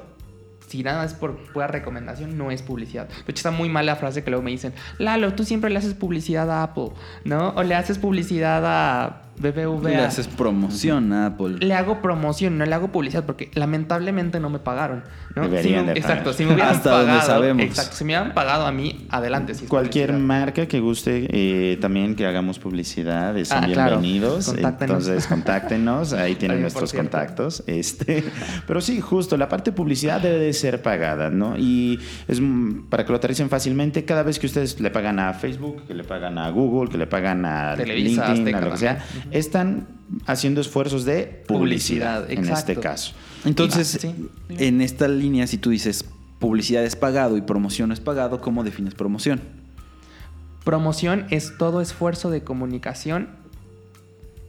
si 0.73 0.81
nada 0.81 1.05
es 1.05 1.13
por 1.13 1.37
pura 1.53 1.67
recomendación, 1.67 2.35
no 2.35 2.49
es 2.49 2.63
publicidad. 2.63 3.07
De 3.07 3.13
hecho, 3.27 3.35
está 3.35 3.51
muy 3.51 3.69
mal 3.69 3.85
la 3.85 3.95
frase 3.95 4.23
que 4.23 4.31
luego 4.31 4.43
me 4.43 4.49
dicen, 4.49 4.73
Lalo, 4.97 5.35
tú 5.35 5.43
siempre 5.43 5.69
le 5.69 5.77
haces 5.77 5.93
publicidad 5.93 6.49
a 6.49 6.63
Apple, 6.63 6.89
¿no? 7.25 7.49
O 7.49 7.61
le 7.61 7.75
haces 7.75 7.99
publicidad 7.99 8.63
a 8.65 9.21
BBVA. 9.37 9.89
Le 9.89 9.97
haces 9.97 10.27
promoción 10.27 11.11
a 11.13 11.27
Apple. 11.27 11.57
Le 11.59 11.73
hago 11.73 12.01
promoción, 12.01 12.57
no 12.57 12.65
le 12.65 12.73
hago 12.75 12.89
publicidad 12.91 13.25
porque 13.25 13.49
lamentablemente 13.55 14.39
no 14.39 14.49
me 14.49 14.59
pagaron. 14.59 15.03
¿no? 15.35 15.43
Deberían 15.43 15.81
Si 15.81 15.85
me- 15.87 15.93
de 15.93 15.99
Exacto, 15.99 16.23
pagar. 16.25 16.33
si 16.35 16.45
me 16.45 16.53
hubieran 16.53 16.75
Hasta 16.75 16.89
donde 16.91 17.05
pagado. 17.07 17.27
sabemos. 17.27 17.63
Exacto, 17.65 17.95
si 17.95 18.03
me 18.03 18.13
hubieran 18.13 18.33
pagado 18.33 18.65
a 18.67 18.71
mí, 18.71 19.07
adelante. 19.09 19.55
si 19.55 19.65
Cualquier 19.65 20.09
publicidad. 20.11 20.27
marca 20.27 20.65
que 20.67 20.79
guste 20.79 21.27
eh, 21.31 21.77
también 21.81 22.15
que 22.15 22.25
hagamos 22.27 22.59
publicidad, 22.59 23.35
eh, 23.37 23.45
son 23.45 23.63
Ah, 23.63 23.67
claro. 23.67 23.99
bienvenidos. 23.99 24.45
Contáctenos. 24.47 25.07
Entonces, 25.07 25.27
contáctenos, 25.27 26.13
ahí 26.13 26.35
tienen 26.35 26.57
Oye, 26.57 26.61
nuestros 26.61 26.93
contactos. 26.93 27.63
Este, 27.67 28.23
pero 28.67 28.81
sí, 28.81 29.01
justo, 29.01 29.35
la 29.37 29.49
parte 29.49 29.71
de 29.71 29.75
publicidad 29.77 30.21
debe 30.21 30.37
de 30.39 30.53
ser 30.53 30.81
pagada, 30.81 31.29
¿no? 31.29 31.57
Y 31.57 31.99
es 32.27 32.39
mm, 32.39 32.83
para 32.89 33.03
que 33.05 33.11
lo 33.11 33.17
aterricen 33.17 33.49
fácilmente, 33.49 34.05
cada 34.05 34.23
vez 34.23 34.37
que 34.39 34.45
ustedes 34.45 34.79
le 34.79 34.91
pagan 34.91 35.19
a 35.19 35.33
Facebook, 35.33 35.83
que 35.87 35.93
le 35.95 36.03
pagan 36.03 36.37
a 36.37 36.49
Google, 36.49 36.89
que 36.91 36.97
le 36.97 37.07
pagan 37.07 37.45
a 37.45 37.73
Televisa, 37.75 38.33
LinkedIn, 38.33 38.55
a 38.55 38.61
lo 38.61 38.71
que 38.71 38.77
sea, 38.77 38.97
también. 38.97 39.22
Están 39.31 39.87
haciendo 40.25 40.61
esfuerzos 40.61 41.05
de 41.05 41.43
publicidad, 41.47 42.21
Publicidad, 42.25 42.31
en 42.31 42.49
este 42.53 42.75
caso. 42.75 43.13
Entonces, 43.45 43.95
Ah, 43.95 43.99
sí, 44.01 44.29
en 44.49 44.81
esta 44.81 45.07
línea, 45.07 45.47
si 45.47 45.57
tú 45.57 45.69
dices 45.71 46.05
publicidad 46.39 46.83
es 46.83 46.95
pagado 46.95 47.37
y 47.37 47.41
promoción 47.41 47.91
es 47.91 47.99
pagado, 47.99 48.41
¿cómo 48.41 48.63
defines 48.63 48.93
promoción? 48.95 49.41
Promoción 50.63 51.25
es 51.29 51.57
todo 51.57 51.81
esfuerzo 51.81 52.29
de 52.29 52.43
comunicación 52.43 53.29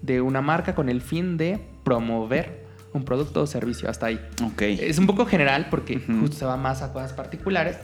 de 0.03 0.21
una 0.21 0.43
marca 0.43 0.75
con 0.75 0.89
el 0.89 1.01
fin 1.01 1.37
de 1.37 1.61
promover 1.83 2.65
un 2.93 3.05
producto 3.05 3.43
o 3.43 3.47
servicio. 3.47 3.89
Hasta 3.91 4.07
ahí. 4.07 4.21
Ok. 4.45 4.63
Es 4.63 4.99
un 4.99 5.07
poco 5.07 5.27
general 5.27 5.69
porque 5.71 5.97
Ujú. 5.97 6.21
justo 6.21 6.37
se 6.37 6.45
va 6.45 6.57
más 6.57 6.83
a 6.83 6.93
cosas 6.93 7.13
particulares 7.13 7.77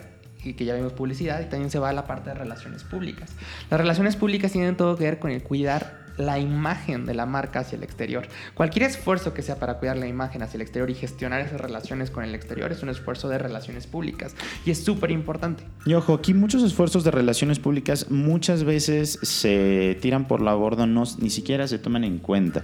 y 0.43 0.53
que 0.53 0.63
ya 0.65 0.75
vimos 0.75 0.93
publicidad 0.93 1.41
y 1.41 1.45
también 1.49 1.69
se 1.69 1.79
va 1.79 1.89
a 1.89 1.93
la 1.93 2.05
parte 2.05 2.29
de 2.29 2.35
relaciones 2.35 2.83
públicas. 2.83 3.29
Las 3.69 3.79
relaciones 3.79 4.15
públicas 4.15 4.51
tienen 4.51 4.77
todo 4.77 4.95
que 4.95 5.03
ver 5.03 5.19
con 5.19 5.31
el 5.31 5.43
cuidar 5.43 6.00
la 6.17 6.39
imagen 6.39 7.05
de 7.05 7.13
la 7.13 7.25
marca 7.25 7.59
hacia 7.59 7.77
el 7.77 7.83
exterior. 7.83 8.27
Cualquier 8.53 8.83
esfuerzo 8.83 9.33
que 9.33 9.41
sea 9.41 9.57
para 9.57 9.79
cuidar 9.79 9.97
la 9.97 10.07
imagen 10.07 10.41
hacia 10.41 10.57
el 10.57 10.61
exterior 10.61 10.89
y 10.89 10.95
gestionar 10.95 11.41
esas 11.41 11.61
relaciones 11.61 12.11
con 12.11 12.23
el 12.23 12.35
exterior 12.35 12.71
es 12.71 12.83
un 12.83 12.89
esfuerzo 12.89 13.29
de 13.29 13.37
relaciones 13.37 13.87
públicas 13.87 14.35
y 14.65 14.71
es 14.71 14.83
súper 14.83 15.11
importante. 15.11 15.63
Y 15.85 15.93
ojo, 15.93 16.13
aquí 16.13 16.33
muchos 16.33 16.63
esfuerzos 16.63 17.03
de 17.03 17.11
relaciones 17.11 17.59
públicas 17.59 18.09
muchas 18.09 18.63
veces 18.63 19.19
se 19.21 19.97
tiran 20.01 20.27
por 20.27 20.41
la 20.41 20.53
borda, 20.53 20.85
no, 20.85 21.03
ni 21.19 21.29
siquiera 21.29 21.67
se 21.67 21.79
toman 21.79 22.03
en 22.03 22.19
cuenta. 22.19 22.63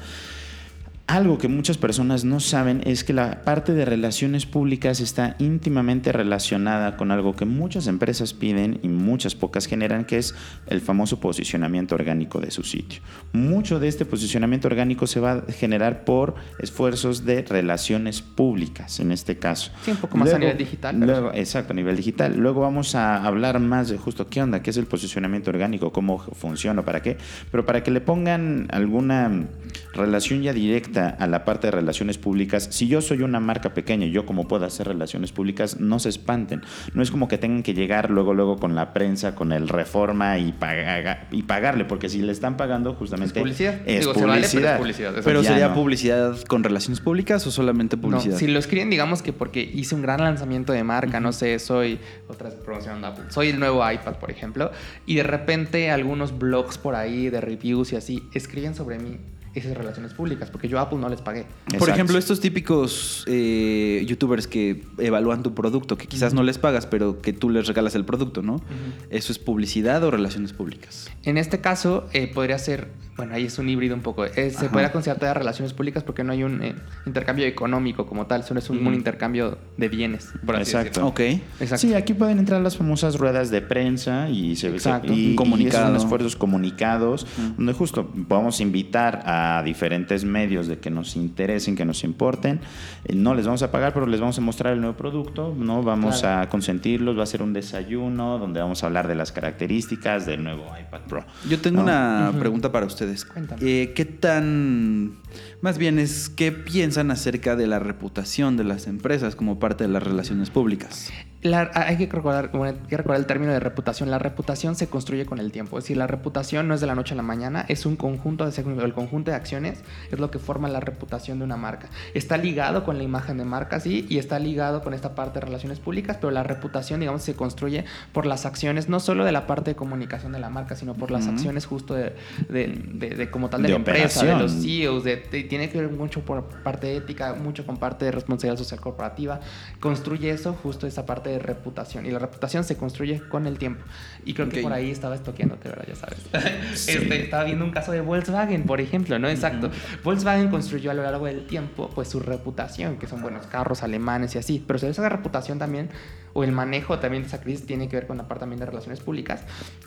Algo 1.07 1.37
que 1.37 1.47
muchas 1.47 1.77
personas 1.77 2.25
no 2.25 2.41
saben 2.41 2.81
es 2.85 3.05
que 3.05 3.13
la 3.13 3.45
parte 3.45 3.71
de 3.73 3.85
relaciones 3.85 4.45
públicas 4.45 4.99
está 4.99 5.37
íntimamente 5.39 6.11
relacionada 6.11 6.97
con 6.97 7.11
algo 7.11 7.33
que 7.33 7.45
muchas 7.45 7.87
empresas 7.87 8.33
piden 8.33 8.81
y 8.83 8.89
muchas 8.89 9.33
pocas 9.33 9.67
generan, 9.67 10.03
que 10.03 10.17
es 10.17 10.35
el 10.67 10.81
famoso 10.81 11.21
posicionamiento 11.21 11.95
orgánico 11.95 12.41
de 12.41 12.51
su 12.51 12.63
sitio. 12.63 12.99
Mucho 13.31 13.79
de 13.79 13.87
este 13.87 14.03
posicionamiento 14.03 14.67
orgánico 14.67 15.07
se 15.07 15.21
va 15.21 15.31
a 15.47 15.51
generar 15.53 16.03
por 16.03 16.35
esfuerzos 16.59 17.23
de 17.23 17.41
relaciones 17.43 18.21
públicas, 18.21 18.99
en 18.99 19.13
este 19.13 19.37
caso. 19.37 19.71
Sí, 19.85 19.91
un 19.91 19.97
poco 19.97 20.17
más 20.17 20.33
a 20.33 20.39
nivel 20.39 20.57
digital, 20.57 20.99
luego- 20.99 21.31
exacto, 21.33 21.71
a 21.71 21.75
nivel 21.77 21.95
digital. 21.95 22.35
Luego 22.37 22.59
vamos 22.59 22.95
a 22.95 23.23
hablar 23.25 23.61
más 23.61 23.87
de 23.87 23.97
justo 23.97 24.27
qué 24.27 24.41
onda, 24.41 24.61
qué 24.61 24.71
es 24.71 24.77
el 24.77 24.87
posicionamiento 24.87 25.51
orgánico, 25.51 25.93
cómo 25.93 26.19
funciona, 26.19 26.83
para 26.83 27.01
qué. 27.01 27.15
Pero 27.49 27.65
para 27.65 27.81
que 27.81 27.91
le 27.91 28.01
pongan 28.01 28.67
alguna 28.71 29.45
relación 29.93 30.41
ya 30.41 30.51
directa 30.51 30.96
a 30.99 31.27
la 31.27 31.45
parte 31.45 31.67
de 31.67 31.71
relaciones 31.71 32.17
públicas, 32.17 32.67
si 32.71 32.87
yo 32.87 33.01
soy 33.01 33.21
una 33.21 33.39
marca 33.39 33.73
pequeña 33.73 34.05
y 34.05 34.11
yo 34.11 34.25
como 34.25 34.47
puedo 34.47 34.65
hacer 34.65 34.87
relaciones 34.87 35.31
públicas, 35.31 35.79
no 35.79 35.99
se 35.99 36.09
espanten. 36.09 36.61
No 36.93 37.01
es 37.03 37.11
como 37.11 37.27
que 37.27 37.37
tengan 37.37 37.63
que 37.63 37.73
llegar 37.73 38.09
luego, 38.09 38.33
luego 38.33 38.57
con 38.57 38.75
la 38.75 38.93
prensa, 38.93 39.35
con 39.35 39.51
el 39.51 39.67
reforma 39.69 40.37
y, 40.37 40.51
paga- 40.51 41.27
y 41.31 41.43
pagarle, 41.43 41.85
porque 41.85 42.09
si 42.09 42.21
le 42.21 42.31
están 42.31 42.57
pagando 42.57 42.93
justamente 42.93 43.39
Es 43.39 43.43
publicidad. 43.43 43.81
es 43.85 43.99
Digo, 44.01 44.13
se 44.13 44.25
vale, 44.25 44.41
pero 44.41 44.43
es 44.45 44.49
publicidad. 44.51 44.77
publicidad, 44.77 45.13
¿Pero 45.23 45.43
sería 45.43 45.67
no. 45.69 45.73
publicidad 45.75 46.41
con 46.43 46.63
relaciones 46.63 46.99
públicas 46.99 47.45
o 47.47 47.51
solamente 47.51 47.97
publicidad? 47.97 48.33
No, 48.33 48.39
si 48.39 48.47
lo 48.47 48.59
escriben, 48.59 48.89
digamos 48.89 49.21
que 49.21 49.33
porque 49.33 49.61
hice 49.61 49.95
un 49.95 50.01
gran 50.01 50.19
lanzamiento 50.21 50.73
de 50.73 50.83
marca, 50.83 51.19
no 51.19 51.31
sé, 51.31 51.59
soy 51.59 51.99
otra 52.27 52.49
vez 52.49 52.57
promocionando 52.59 53.07
Apple, 53.07 53.25
soy 53.29 53.49
el 53.49 53.59
nuevo 53.59 53.89
iPad, 53.89 54.15
por 54.15 54.31
ejemplo, 54.31 54.71
y 55.05 55.15
de 55.15 55.23
repente 55.23 55.91
algunos 55.91 56.37
blogs 56.37 56.77
por 56.77 56.95
ahí 56.95 57.29
de 57.29 57.41
reviews 57.41 57.93
y 57.93 57.95
así 57.95 58.23
escriben 58.33 58.75
sobre 58.75 58.99
mí 58.99 59.17
esas 59.57 59.77
relaciones 59.77 60.13
públicas, 60.13 60.49
porque 60.49 60.67
yo 60.67 60.79
a 60.79 60.83
Apple 60.83 60.99
no 60.99 61.09
les 61.09 61.21
pagué. 61.21 61.45
Por 61.77 61.89
ejemplo, 61.89 62.17
estos 62.17 62.39
típicos 62.39 63.23
eh, 63.27 64.03
youtubers 64.07 64.47
que 64.47 64.83
evalúan 64.97 65.43
tu 65.43 65.53
producto, 65.53 65.97
que 65.97 66.07
quizás 66.07 66.33
no 66.33 66.43
les 66.43 66.57
pagas, 66.57 66.85
pero 66.85 67.21
que 67.21 67.33
tú 67.33 67.49
les 67.49 67.67
regalas 67.67 67.95
el 67.95 68.05
producto, 68.05 68.41
¿no? 68.41 68.61
¿Eso 69.09 69.31
es 69.31 69.39
publicidad 69.39 70.03
o 70.03 70.11
relaciones 70.11 70.53
públicas? 70.53 71.09
En 71.23 71.37
este 71.37 71.59
caso, 71.59 72.07
eh, 72.13 72.31
podría 72.33 72.57
ser, 72.57 72.89
bueno, 73.15 73.33
ahí 73.35 73.45
es 73.45 73.57
un 73.59 73.69
híbrido 73.69 73.95
un 73.95 74.01
poco. 74.01 74.25
eh, 74.25 74.51
se 74.51 74.69
podría 74.69 74.91
considerar 74.91 75.19
todas 75.19 75.37
relaciones 75.37 75.73
públicas 75.73 76.03
porque 76.03 76.23
no 76.23 76.33
hay 76.33 76.43
un 76.43 76.61
eh, 76.61 76.75
intercambio 77.05 77.45
económico 77.45 78.05
como 78.05 78.27
tal, 78.27 78.43
solo 78.43 78.59
es 78.59 78.69
un, 78.69 78.87
intercambio 78.93 79.57
de 79.77 79.89
bienes, 79.89 80.29
por 80.45 80.55
así 80.55 80.71
Exacto. 80.71 80.87
decirlo. 80.87 81.07
Ok. 81.09 81.19
Exacto. 81.61 81.77
Sí, 81.77 81.93
aquí 81.93 82.13
pueden 82.13 82.39
entrar 82.39 82.61
las 82.61 82.77
famosas 82.77 83.17
ruedas 83.17 83.49
de 83.49 83.61
prensa 83.61 84.29
y 84.29 84.55
se 84.55 84.69
Exacto. 84.69 85.13
y, 85.13 85.31
Un 85.31 85.35
comunicado. 85.35 85.83
y 85.83 85.87
esos 85.87 86.01
son 86.01 86.07
esfuerzos 86.07 86.35
comunicados 86.35 87.27
donde 87.57 87.73
justo 87.73 88.09
a 88.29 88.61
invitar 88.61 89.23
a 89.25 89.46
diferentes 89.63 90.23
medios 90.23 90.67
de 90.67 90.77
que 90.79 90.89
nos 90.89 91.15
interesen, 91.15 91.75
que 91.75 91.85
nos 91.85 92.03
importen. 92.03 92.59
Eh, 93.05 93.15
No 93.15 93.33
les 93.35 93.45
vamos 93.45 93.63
a 93.63 93.71
pagar, 93.71 93.93
pero 93.93 94.05
les 94.05 94.19
vamos 94.19 94.37
a 94.37 94.41
mostrar 94.41 94.73
el 94.73 94.81
nuevo 94.81 94.95
producto, 94.97 95.53
no 95.57 95.83
vamos 95.83 96.19
Claro. 96.21 96.41
a 96.43 96.49
consentirlos, 96.49 97.17
va 97.17 97.23
a 97.23 97.25
ser 97.25 97.41
un 97.41 97.53
desayuno 97.53 98.37
donde 98.39 98.59
vamos 98.59 98.83
a 98.83 98.87
hablar 98.87 99.07
de 99.07 99.15
las 99.15 99.31
características 99.31 100.25
del 100.25 100.43
nuevo 100.43 100.65
iPad 100.79 101.01
Pro. 101.07 101.25
Yo 101.49 101.59
tengo 101.59 101.77
¿no? 101.77 101.83
una 101.83 102.33
pregunta 102.39 102.71
para 102.71 102.85
ustedes. 102.85 103.25
Cuéntame. 103.25 103.61
Eh, 103.63 103.93
¿Qué 103.95 104.05
tan... 104.05 105.13
Más 105.61 105.77
bien 105.77 105.99
es, 105.99 106.29
¿qué 106.29 106.51
piensan 106.51 107.11
acerca 107.11 107.55
de 107.55 107.67
la 107.67 107.79
reputación 107.79 108.57
de 108.57 108.63
las 108.63 108.87
empresas 108.87 109.35
como 109.35 109.59
parte 109.59 109.83
de 109.85 109.89
las 109.89 110.03
relaciones 110.03 110.49
públicas? 110.49 111.11
La- 111.43 111.69
hay 111.75 111.97
que 111.97 112.07
recordar, 112.07 112.49
bueno, 112.51 112.77
hay 112.81 112.87
que 112.87 112.97
recordar 112.97 113.19
el 113.19 113.27
término 113.27 113.51
de 113.53 113.59
reputación. 113.59 114.09
La 114.09 114.17
reputación 114.17 114.75
se 114.75 114.87
construye 114.87 115.25
con 115.27 115.37
el 115.39 115.51
tiempo. 115.51 115.77
Es 115.77 115.83
decir, 115.83 115.95
la 115.95 116.07
reputación 116.07 116.67
no 116.67 116.73
es 116.73 116.81
de 116.81 116.87
la 116.87 116.95
noche 116.95 117.13
a 117.13 117.17
la 117.17 117.21
mañana, 117.23 117.63
es 117.67 117.85
un 117.85 117.95
conjunto 117.95 118.49
de 118.49 118.57
el 118.83 118.93
conjunto 118.93 119.29
de 119.29 119.37
acciones 119.37 119.79
es 120.11 120.19
lo 120.19 120.31
que 120.31 120.39
forma 120.39 120.67
la 120.67 120.79
reputación 120.79 121.37
de 121.37 121.45
una 121.45 121.55
marca. 121.55 121.89
Está 122.15 122.37
ligado 122.37 122.83
con 122.83 122.97
la 122.97 123.03
imagen 123.03 123.37
de 123.37 123.45
marca, 123.45 123.79
sí, 123.79 124.07
y 124.09 124.17
está 124.17 124.39
ligado 124.39 124.81
con 124.81 124.95
esta 124.95 125.13
parte 125.13 125.39
de 125.39 125.45
relaciones 125.45 125.79
públicas, 125.79 126.17
pero 126.19 126.31
la 126.31 126.41
reputación, 126.41 127.01
digamos, 127.01 127.21
se 127.21 127.35
construye 127.35 127.85
por 128.13 128.25
las 128.25 128.47
acciones, 128.47 128.89
no 128.89 128.99
solo 128.99 129.23
de 129.23 129.31
la 129.31 129.45
parte 129.45 129.71
de 129.71 129.75
comunicación 129.75 130.31
de 130.31 130.39
la 130.39 130.49
marca, 130.49 130.75
sino 130.75 130.95
por 130.95 131.11
las 131.11 131.25
Ujú. 131.25 131.35
acciones 131.35 131.67
justo 131.67 131.93
de, 131.93 132.15
de- 132.49 132.67
de- 132.93 133.09
de 133.11 133.29
como 133.29 133.49
tal 133.49 133.61
de, 133.61 133.69
la 133.69 133.75
empresa, 133.75 134.23
de 134.25 134.31
los 134.33 134.53
operación. 134.53 134.61
CEOs, 134.63 135.03
tiene 135.49 135.69
que 135.69 135.79
ver 135.81 135.91
mucho 135.91 136.21
por 136.21 136.43
parte 136.63 136.95
ética, 136.95 137.35
mucho 137.35 137.63
con 137.65 137.77
parte 137.77 138.05
de 138.05 138.11
responsabilidad 138.11 138.57
social 138.57 138.79
corporativa. 138.81 139.39
Construye 139.79 140.31
eso, 140.31 140.53
justo 140.63 140.87
esa 140.87 141.05
parte 141.05 141.26
de 141.27 141.39
reputación. 141.39 142.05
Y 142.05 142.11
la 142.11 142.19
reputación 142.19 142.63
se 142.63 142.77
construye 142.77 143.21
con 143.27 143.47
el 143.47 143.57
tiempo. 143.57 143.83
Y 144.25 144.33
creo 144.33 144.49
que 144.49 144.57
Ok. 144.59 144.63
por 144.63 144.73
ahí 144.73 144.91
estaba 144.91 145.15
estoqueándote, 145.15 145.69
¿verdad? 145.69 145.85
Ya 145.87 145.95
sabes. 145.95 146.17
Este, 146.87 147.23
estaba 147.23 147.43
viendo 147.43 147.65
un 147.65 147.71
caso 147.71 147.91
de 147.91 148.01
Volkswagen, 148.01 148.63
por 148.63 148.81
ejemplo, 148.81 149.19
¿no? 149.19 149.27
Exacto. 149.29 149.69
Volkswagen 150.03 150.49
construyó 150.49 150.91
a 150.91 150.93
lo 150.93 151.03
largo 151.03 151.25
del 151.25 151.45
tiempo, 151.47 151.89
pues 151.93 152.07
su 152.07 152.19
reputación, 152.19 152.97
que 152.97 153.07
son 153.07 153.21
buenos 153.21 153.45
carros 153.47 153.83
alemanes 153.83 154.35
y 154.35 154.37
así. 154.37 154.63
Pero 154.65 154.77
esa 154.87 155.09
reputación 155.09 155.59
también, 155.59 155.89
o 156.33 156.43
el 156.43 156.51
manejo 156.51 156.99
también 156.99 157.23
de 157.23 157.27
esa 157.27 157.41
crisis, 157.41 157.65
tiene 157.65 157.89
que 157.89 157.95
ver 157.95 158.07
con 158.07 158.17
la 158.17 158.27
parte 158.27 158.41
también 158.41 158.59
de 158.59 158.65
relaciones 158.65 158.99
públicas. 158.99 159.41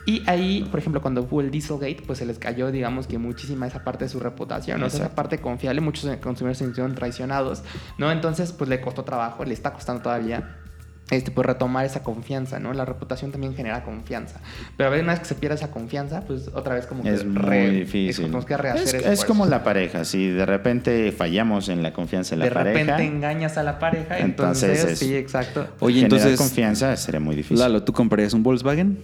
Y 0.06 0.22
ahí, 0.28 0.66
por 0.70 0.80
ejemplo, 0.80 1.00
cuando 1.00 1.22
hubo 1.22 1.40
el 1.40 1.50
Dieselgate, 1.50 2.02
pues 2.06 2.18
se 2.18 2.26
les 2.26 2.38
cayó, 2.38 2.70
digamos 2.72 3.06
que 3.06 3.18
muchísima 3.18 3.66
esa 3.66 3.84
parte 3.84 4.04
de 4.04 4.08
su 4.10 4.20
reputación, 4.20 4.80
¿no? 4.80 4.86
O 4.86 4.90
sea, 4.90 5.06
esa 5.06 5.14
parte 5.14 5.38
confiable, 5.38 5.80
muchos 5.80 6.04
consumidores 6.16 6.58
se 6.58 6.64
sintieron 6.64 6.94
traicionados, 6.94 7.62
¿no? 7.98 8.10
Entonces, 8.10 8.52
pues 8.52 8.68
le 8.68 8.80
costó 8.80 9.04
trabajo, 9.04 9.44
le 9.44 9.54
está 9.54 9.72
costando 9.72 10.02
todavía. 10.02 10.56
Este, 11.10 11.32
pues 11.32 11.44
retomar 11.44 11.84
esa 11.84 12.04
confianza, 12.04 12.60
¿no? 12.60 12.72
La 12.72 12.84
reputación 12.84 13.32
también 13.32 13.54
genera 13.56 13.82
confianza. 13.82 14.40
Pero 14.76 14.86
a 14.88 14.90
veces 14.90 15.02
una 15.02 15.12
vez 15.14 15.20
que 15.20 15.26
se 15.26 15.34
pierde 15.34 15.56
esa 15.56 15.70
confianza, 15.72 16.20
pues 16.24 16.48
otra 16.54 16.74
vez 16.76 16.86
como 16.86 17.02
que 17.02 17.12
Es 17.12 17.24
muy 17.24 17.66
difícil. 17.70 18.26
tenemos 18.26 18.44
que 18.44 18.56
rehacer 18.56 18.94
es, 18.96 19.06
es 19.06 19.24
como 19.24 19.44
la 19.46 19.64
pareja, 19.64 20.04
si 20.04 20.28
de 20.28 20.46
repente 20.46 21.10
fallamos 21.10 21.68
en 21.68 21.82
la 21.82 21.92
confianza 21.92 22.34
en 22.36 22.38
la 22.38 22.44
de 22.44 22.50
pareja, 22.52 22.78
repente 22.96 23.04
engañas 23.04 23.58
a 23.58 23.64
la 23.64 23.78
pareja, 23.80 24.18
Entonces 24.20 24.68
entonces, 24.70 24.92
es- 24.92 24.98
sí, 25.00 25.16
exacto. 25.16 25.66
Oye, 25.80 26.02
generar 26.02 26.20
entonces, 26.20 26.38
confianza 26.38 26.96
sería 26.96 27.18
muy 27.20 27.34
difícil. 27.34 27.58
Lalo, 27.58 27.82
¿tú 27.82 27.92
comprarías 27.92 28.32
un 28.32 28.42
Volkswagen? 28.44 28.98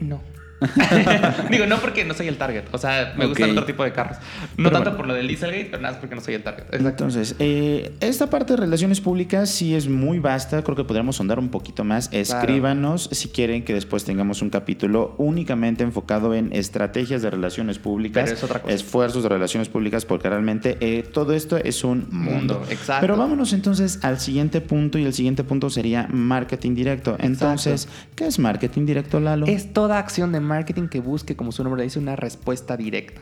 No. 0.00 0.20
Digo, 1.50 1.66
no 1.66 1.78
porque 1.78 2.04
no 2.04 2.14
soy 2.14 2.28
el 2.28 2.36
target. 2.36 2.64
O 2.72 2.78
sea, 2.78 3.14
me 3.16 3.24
Ok. 3.24 3.30
gustan 3.30 3.50
otro 3.52 3.64
tipo 3.64 3.84
de 3.84 3.92
carros. 3.92 4.16
No 4.56 4.64
Pero 4.64 4.70
tanto 4.70 4.80
bueno. 4.90 4.96
por 4.96 5.06
lo 5.06 5.14
del 5.14 5.28
Dieselgate, 5.28 5.66
pero 5.66 5.82
nada 5.82 5.92
más 5.92 6.00
porque 6.00 6.14
no 6.14 6.20
soy 6.20 6.34
el 6.34 6.42
target. 6.42 6.64
Exacto. 6.64 6.88
Entonces, 6.88 7.36
eh, 7.38 7.92
esta 8.00 8.28
parte 8.30 8.54
de 8.54 8.58
relaciones 8.58 9.00
públicas 9.00 9.50
sí 9.50 9.74
es 9.74 9.88
muy 9.88 10.18
vasta, 10.18 10.62
creo 10.62 10.76
que 10.76 10.84
podríamos 10.84 11.16
sondar 11.16 11.38
un 11.38 11.48
poquito 11.48 11.84
más. 11.84 12.08
Escríbanos 12.12 13.08
si 13.12 13.28
quieren 13.28 13.64
que 13.64 13.74
después 13.74 14.04
tengamos 14.04 14.42
un 14.42 14.50
capítulo 14.50 15.14
únicamente 15.18 15.84
enfocado 15.84 16.34
en 16.34 16.52
estrategias 16.52 17.22
de 17.22 17.30
relaciones 17.30 17.78
públicas, 17.78 18.24
Pero 18.24 18.36
es 18.36 18.42
otra 18.44 18.60
cosa. 18.62 18.74
esfuerzos 18.74 19.22
de 19.22 19.28
relaciones 19.28 19.68
públicas, 19.68 20.04
porque 20.04 20.28
realmente 20.28 20.76
eh, 20.80 21.02
todo 21.02 21.32
esto 21.32 21.56
es 21.56 21.84
un 21.84 22.06
mundo. 22.10 22.28
Mundo, 22.38 22.62
exacto. 22.70 23.00
Pero 23.00 23.16
vámonos 23.16 23.52
entonces 23.52 24.00
al 24.02 24.20
siguiente 24.20 24.60
punto 24.60 24.98
y 24.98 25.04
el 25.04 25.14
siguiente 25.14 25.44
punto 25.44 25.70
sería 25.70 26.06
marketing 26.10 26.74
directo. 26.74 27.16
Entonces, 27.18 27.88
¿qué 28.14 28.26
es 28.26 28.38
marketing 28.38 28.86
directo, 28.86 29.18
Lalo? 29.18 29.46
Es 29.46 29.72
toda 29.72 29.98
acción 29.98 30.30
de 30.32 30.40
marketing 30.48 30.88
que 30.88 31.00
busque, 31.00 31.36
como 31.36 31.52
su 31.52 31.62
nombre 31.62 31.82
dice, 31.82 31.98
una 31.98 32.16
respuesta 32.16 32.76
directa. 32.76 33.20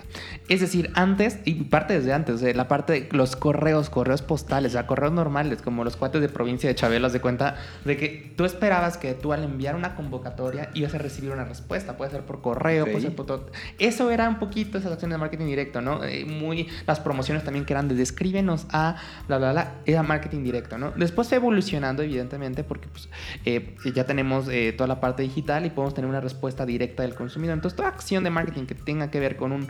Es 0.49 0.61
decir, 0.61 0.91
antes, 0.95 1.39
y 1.45 1.55
parte 1.65 1.95
desde 1.95 2.13
antes, 2.13 2.43
la 2.43 2.69
parte 2.69 2.93
de 2.93 3.09
los 3.13 3.37
correos, 3.37 3.91
correos 3.91 4.23
postales, 4.23 4.73
o 4.73 4.75
sea, 4.75 4.87
correos 4.87 5.13
normales, 5.13 5.61
como 5.63 5.85
los 5.85 5.97
cuates 5.97 6.21
de 6.21 6.29
provincia 6.29 6.69
de 6.69 6.75
Chabelas, 6.75 7.13
de 7.13 7.21
cuenta 7.21 7.57
de 7.85 7.97
que 7.97 8.33
tú 8.37 8.45
esperabas 8.45 8.97
que 8.97 9.15
tú 9.15 9.33
al 9.33 9.45
enviar 9.45 9.75
una 9.77 9.95
convocatoria 9.95 10.71
ibas 10.75 10.95
a 10.95 10.99
recibir 10.99 11.31
una 11.31 11.45
respuesta. 11.45 11.97
Puede 11.97 12.11
ser 12.11 12.23
por 12.23 12.41
correo, 12.41 12.85
puede 12.85 13.01
ser 13.01 13.15
por 13.15 13.27
todo. 13.27 13.51
Eso 13.79 14.11
era 14.11 14.29
un 14.29 14.39
poquito 14.39 14.79
esas 14.79 14.93
acciones 14.93 15.17
de 15.17 15.19
marketing 15.19 15.47
directo, 15.47 15.81
¿no? 15.81 16.05
Eh, 16.05 16.25
muy, 16.25 16.69
las 16.87 17.01
promociones 17.01 17.45
también 17.45 17.65
que 17.65 17.73
eran 17.73 17.89
de 17.89 18.01
escríbenos 18.01 18.67
a 18.71 18.97
bla, 19.27 19.39
bla, 19.39 19.53
bla, 19.53 19.75
era 19.87 20.03
marketing 20.03 20.45
directo, 20.45 20.79
¿no? 20.79 20.93
Después 20.93 21.29
fue 21.29 21.39
evolucionando, 21.39 22.03
evidentemente, 22.03 22.65
porque 22.65 22.89
pues, 22.89 23.09
eh, 23.45 23.75
ya 23.95 24.05
tenemos 24.05 24.49
eh, 24.49 24.73
toda 24.73 24.87
la 24.87 25.01
parte 25.01 25.23
digital 25.23 25.67
y 25.67 25.71
podemos 25.71 25.95
tener 25.95 26.09
una 26.09 26.21
respuesta 26.21 26.67
directa 26.67 27.03
del 27.03 27.15
consumidor. 27.17 27.55
Entonces, 27.55 27.77
toda 27.77 27.89
acción 27.89 28.23
de 28.23 28.31
marketing 28.31 28.67
que 28.67 28.75
tenga 28.77 29.11
que 29.11 29.19
ver 29.19 29.37
con 29.37 29.51
un, 29.53 29.67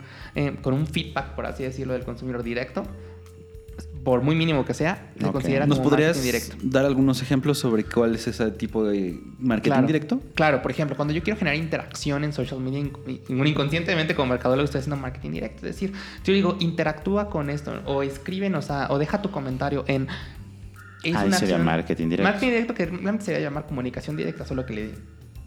con 0.61 0.73
un 0.75 0.85
feedback, 0.85 1.33
por 1.33 1.45
así 1.47 1.63
decirlo, 1.63 1.93
del 1.93 2.03
consumidor 2.03 2.43
directo, 2.43 2.83
por 4.03 4.21
muy 4.21 4.35
mínimo 4.37 4.63
que 4.63 4.73
sea, 4.73 5.11
se 5.19 5.31
considera 5.31 5.65
¿Nos 5.65 5.79
como 5.79 5.89
podrías 5.89 6.15
marketing 6.15 6.31
directo. 6.39 6.55
dar 6.63 6.85
algunos 6.85 7.21
ejemplos 7.21 7.57
sobre 7.59 7.83
cuál 7.83 8.15
es 8.15 8.25
ese 8.27 8.51
tipo 8.51 8.85
de 8.85 9.19
marketing 9.37 9.71
Claro. 9.71 9.87
directo? 9.87 10.21
Claro, 10.33 10.61
por 10.61 10.71
ejemplo, 10.71 10.95
cuando 10.95 11.13
yo 11.13 11.21
quiero 11.21 11.37
generar 11.37 11.57
interacción 11.59 12.23
en 12.23 12.31
social 12.31 12.61
media, 12.61 12.79
in- 12.79 12.93
in- 13.27 13.47
inconscientemente 13.47 14.15
como 14.15 14.29
mercadólogo 14.29 14.63
estoy 14.63 14.79
haciendo 14.79 14.95
marketing 14.95 15.31
directo. 15.31 15.57
Es 15.67 15.75
decir, 15.75 15.91
yo 16.23 16.33
digo, 16.33 16.55
interactúa 16.61 17.29
con 17.29 17.49
esto, 17.49 17.81
o 17.85 18.01
escríbenos 18.01 18.71
a, 18.71 18.89
o 18.93 18.97
deja 18.97 19.21
tu 19.21 19.29
comentario 19.29 19.83
en. 19.87 20.07
es 21.03 21.13
Ahí 21.15 21.27
una 21.27 21.37
sería 21.37 21.55
acción- 21.57 21.65
marketing 21.65 22.05
directo. 22.09 22.23
Marketing 22.23 22.47
directo 22.51 22.73
que 22.75 22.85
realmente 22.85 23.25
se 23.25 23.31
debería 23.31 23.49
llamar 23.49 23.65
comunicación 23.67 24.15
directa, 24.15 24.45
solo 24.45 24.65
que 24.65 24.73
le, 24.73 24.89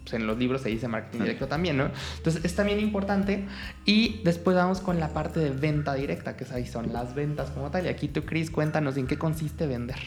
pues, 0.03 0.13
en 0.13 0.27
los 0.27 0.37
libros 0.37 0.61
se 0.61 0.69
dice 0.69 0.87
marketing 0.87 1.19
directo 1.19 1.47
también, 1.47 1.77
¿no? 1.77 1.89
Entonces 2.17 2.43
es 2.43 2.55
también 2.55 2.79
importante. 2.79 3.45
Y 3.85 4.21
después 4.23 4.55
vamos 4.55 4.81
con 4.81 4.99
la 4.99 5.09
parte 5.09 5.39
de 5.39 5.51
venta 5.51 5.93
directa, 5.93 6.35
que 6.35 6.43
es 6.43 6.51
ahí 6.51 6.65
son 6.65 6.93
las 6.93 7.15
ventas 7.15 7.51
como 7.51 7.69
tal. 7.71 7.85
Y 7.85 7.89
aquí 7.89 8.07
tú, 8.07 8.23
Chris, 8.23 8.51
cuéntanos 8.51 8.97
en 8.97 9.07
qué 9.07 9.17
consiste 9.17 9.67
vender. 9.67 9.97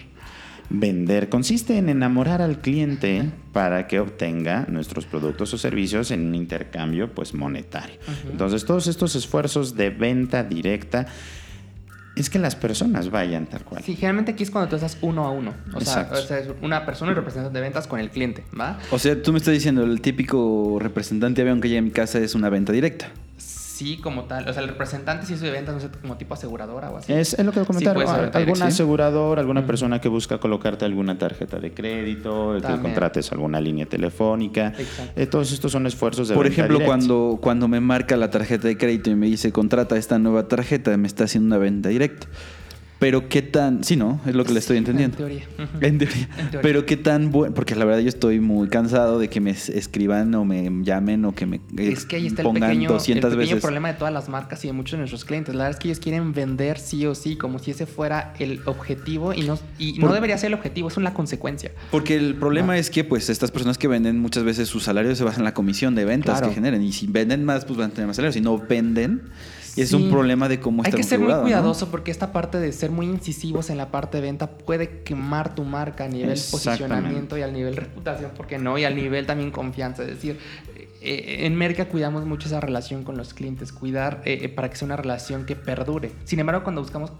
Vender 0.71 1.29
consiste 1.29 1.77
en 1.77 1.91
enamorar 1.91 2.41
al 2.41 2.61
cliente 2.61 3.31
para 3.53 3.87
que 3.87 4.01
obtenga 4.01 4.65
nuestros 4.69 5.05
productos 5.05 5.53
o 5.53 5.59
servicios 5.59 6.11
en 6.11 6.27
un 6.27 6.35
intercambio 6.35 7.13
pues 7.13 7.35
monetario. 7.35 7.97
Entonces, 8.31 8.65
todos 8.65 8.87
estos 8.87 9.15
esfuerzos 9.15 9.77
de 9.77 9.91
venta 9.91 10.43
directa 10.43 11.07
es 12.17 12.31
que 12.31 12.39
las 12.39 12.55
personas 12.55 13.11
vayan 13.11 13.47
tal 13.47 13.65
cual. 13.65 13.83
Sí, 13.83 13.95
generalmente 13.95 14.33
aquí 14.33 14.43
es 14.45 14.51
cuando 14.51 14.69
tú 14.69 14.77
estás 14.77 14.99
uno 15.01 15.25
a 15.25 15.31
uno. 15.31 15.55
O 15.75 15.81
sea, 15.81 16.03
Exacto. 16.03 16.19
o 16.19 16.23
sea, 16.23 16.39
es 16.39 16.49
una 16.63 16.87
persona 16.87 17.13
y 17.13 17.15
representante 17.15 17.59
de 17.59 17.63
ventas 17.63 17.87
con 17.87 17.99
el 17.99 18.11
cliente, 18.11 18.45
¿va? 18.59 18.79
O 18.91 18.99
sea, 18.99 19.21
tú 19.21 19.33
me 19.33 19.39
estás 19.39 19.55
diciendo, 19.55 19.83
el 19.85 20.01
típico 20.01 20.79
representante 20.81 21.43
de 21.43 21.49
avión 21.51 21.61
que 21.61 21.69
llega 21.69 21.81
a 21.81 21.83
mi 21.83 21.91
casa 21.91 22.19
es 22.21 22.35
una 22.35 22.49
venta 22.51 22.73
directa. 22.73 23.09
Sí, 23.37 23.64
como 24.03 24.25
tal. 24.25 24.49
O 24.49 24.53
sea, 24.53 24.63
el 24.63 24.69
representante 24.69 25.27
sí 25.27 25.35
hizo 25.35 25.45
de 25.45 25.51
ventas, 25.51 25.75
no 25.75 25.81
sé, 25.81 25.89
como 26.01 26.17
tipo 26.17 26.35
aseguradora 26.35 26.91
o 26.91 26.99
así. 26.99 27.13
Es, 27.13 27.35
es 27.35 27.45
lo 27.45 27.51
que 27.53 27.59
voy 27.61 27.65
a 27.65 27.67
comentar. 27.67 27.97
Sí, 27.97 28.05
Ah, 28.07 28.55
sí. 28.55 28.63
asegurador, 28.63 29.39
alguna 29.39 29.63
Mm. 29.63 29.67
persona 29.67 30.01
que 30.01 30.09
busca 30.09 30.39
colocarte 30.39 30.85
alguna 30.85 31.19
tarjeta 31.19 31.59
de 31.59 31.73
crédito, 31.73 32.55
el 32.57 32.63
que 32.63 32.79
contrates 32.81 33.33
alguna 33.33 33.61
línea 33.61 33.87
telefónica. 33.87 34.69
Exacto. 34.79 35.21
Eh, 35.21 35.27
todos 35.27 35.51
estos 35.53 35.73
son 35.73 35.87
esfuerzos 35.87 36.29
de 36.29 36.35
Por 36.35 36.45
venta 36.45 36.55
ejemplo, 36.55 36.79
directa. 36.79 36.97
cuando, 36.97 37.39
cuando 37.41 37.69
me 37.69 37.81
marca 37.81 38.17
la 38.17 38.31
tarjeta 38.31 38.69
de 38.69 38.77
crédito 38.79 39.11
y 39.11 39.15
me 39.17 39.27
dice 39.27 39.51
contrata 39.53 39.97
esta 39.97 40.19
nueva 40.19 40.47
tarjeta, 40.49 40.97
me 40.97 41.07
está 41.09 41.25
haciendo 41.25 41.49
una 41.49 41.59
venta 41.59 41.89
directa. 41.89 42.27
Pero 43.05 43.29
qué 43.29 43.43
tan... 43.43 43.85
Sí, 43.85 43.97
¿no? 43.97 44.19
Es 44.25 44.35
lo 44.35 44.47
que 44.47 44.55
le 44.55 44.61
estoy 44.61 44.79
entendiendo. 44.79 45.15
En 45.19 45.19
teoría. 45.19 45.43
En 45.83 45.99
teoría. 45.99 46.29
En 46.39 46.51
teoría. 46.51 46.61
Pero 46.63 46.87
qué 46.87 46.97
tan 46.97 47.31
bueno... 47.31 47.53
Porque 47.53 47.75
la 47.75 47.85
verdad 47.85 48.01
yo 48.01 48.09
estoy 48.09 48.41
muy 48.41 48.69
cansado 48.69 49.19
de 49.19 49.29
que 49.29 49.43
me 49.43 49.51
es- 49.51 49.69
escriban 49.69 50.35
o 50.35 50.47
me 50.47 50.71
llamen 50.83 51.27
o 51.27 51.35
que 51.35 51.45
me 51.45 51.57
eh, 51.77 51.93
Es 51.93 52.07
que 52.07 52.17
ahí 52.17 52.27
está 52.29 52.41
el 52.41 52.49
pequeño, 52.55 52.89
el 52.89 52.95
200 52.95 53.31
pequeño 53.31 53.47
veces. 53.49 53.63
problema 53.63 53.89
de 53.93 53.99
todas 53.99 54.15
las 54.15 54.31
marcas 54.31 54.65
y 54.65 54.69
de 54.69 54.73
muchos 54.73 54.93
de 54.93 54.99
nuestros 55.01 55.27
clientes. 55.27 55.55
La 55.55 55.65
verdad 55.65 55.77
es 55.79 55.83
que 55.83 55.89
ellos 55.89 56.01
quieren 56.01 56.33
vender 56.33 56.79
sí 56.79 57.05
o 57.05 57.15
sí, 57.15 57.37
como 57.37 57.59
si 57.59 57.73
ese 57.73 57.85
fuera 57.85 58.33
el 58.39 58.61
objetivo 58.65 59.35
y 59.35 59.43
no, 59.43 59.59
y 59.79 60.01
Por- 60.01 60.09
no 60.09 60.15
debería 60.15 60.39
ser 60.39 60.47
el 60.49 60.55
objetivo, 60.55 60.89
es 60.89 60.97
una 60.97 61.13
consecuencia. 61.13 61.73
Porque 61.91 62.17
el 62.17 62.37
problema 62.37 62.79
es 62.79 62.89
que 62.89 63.05
pues 63.05 63.29
estas 63.29 63.51
personas 63.51 63.77
que 63.77 63.87
venden 63.87 64.19
muchas 64.19 64.45
veces 64.45 64.67
su 64.71 64.81
salario 64.81 65.15
se 65.15 65.25
basa 65.25 65.39
en 65.41 65.45
la 65.45 65.53
comisión 65.53 65.95
de 65.95 66.07
ventas 66.07 66.39
Claro. 66.39 66.49
que 66.49 66.55
generen. 66.55 66.81
Y 66.83 66.93
si 66.93 67.07
venden 67.07 67.45
más, 67.45 67.67
pues 67.67 67.79
van 67.79 67.91
a 67.91 67.93
tener 67.93 68.07
más 68.07 68.17
salario. 68.17 68.33
Si 68.33 68.41
no 68.41 68.57
venden, 68.59 69.23
y 69.77 69.83
es 69.83 69.91
Sí. 69.91 69.97
un 69.97 70.11
problema 70.11 70.49
de 70.49 70.61
cómo 70.61 70.83
Hay 70.83 70.89
está 70.89 70.97
que 70.97 71.03
ser 71.03 71.19
muy 71.21 71.33
cuidadoso 71.35 71.91
porque 71.91 72.11
esta 72.11 72.33
parte 72.33 72.59
de 72.61 72.73
ser 72.73 72.91
muy 72.91 73.07
incisivos 73.07 73.71
en 73.71 73.77
la 73.79 73.91
parte 73.91 74.19
de 74.19 74.23
venta 74.23 74.47
puede 74.59 75.03
quemar 75.03 75.55
tu 75.55 75.65
marca 75.65 76.05
a 76.05 76.09
nivel 76.09 76.39
posicionamiento 76.51 77.37
y 77.39 77.43
al 77.43 77.53
nivel 77.53 77.77
reputación, 77.77 78.31
¿por 78.37 78.47
qué 78.47 78.59
no? 78.59 78.79
Y 78.79 78.85
al 78.85 78.97
nivel 78.97 79.27
también 79.27 79.51
confianza. 79.51 80.03
Es 80.03 80.09
decir, 80.09 80.39
eh, 81.01 81.47
en 81.47 81.55
Merca 81.57 81.87
cuidamos 81.87 82.25
mucho 82.25 82.49
esa 82.49 82.61
relación 82.61 83.05
con 83.05 83.17
los 83.17 83.35
clientes, 83.35 83.73
cuidar 83.73 84.23
eh, 84.25 84.39
eh, 84.43 84.49
para 84.49 84.71
que 84.71 84.77
sea 84.77 84.87
una 84.87 84.97
relación 84.97 85.45
que 85.45 85.57
perdure. 85.57 86.13
Sin 86.25 86.39
embargo, 86.39 86.63
cuando 86.63 86.81
buscamos 86.81 87.13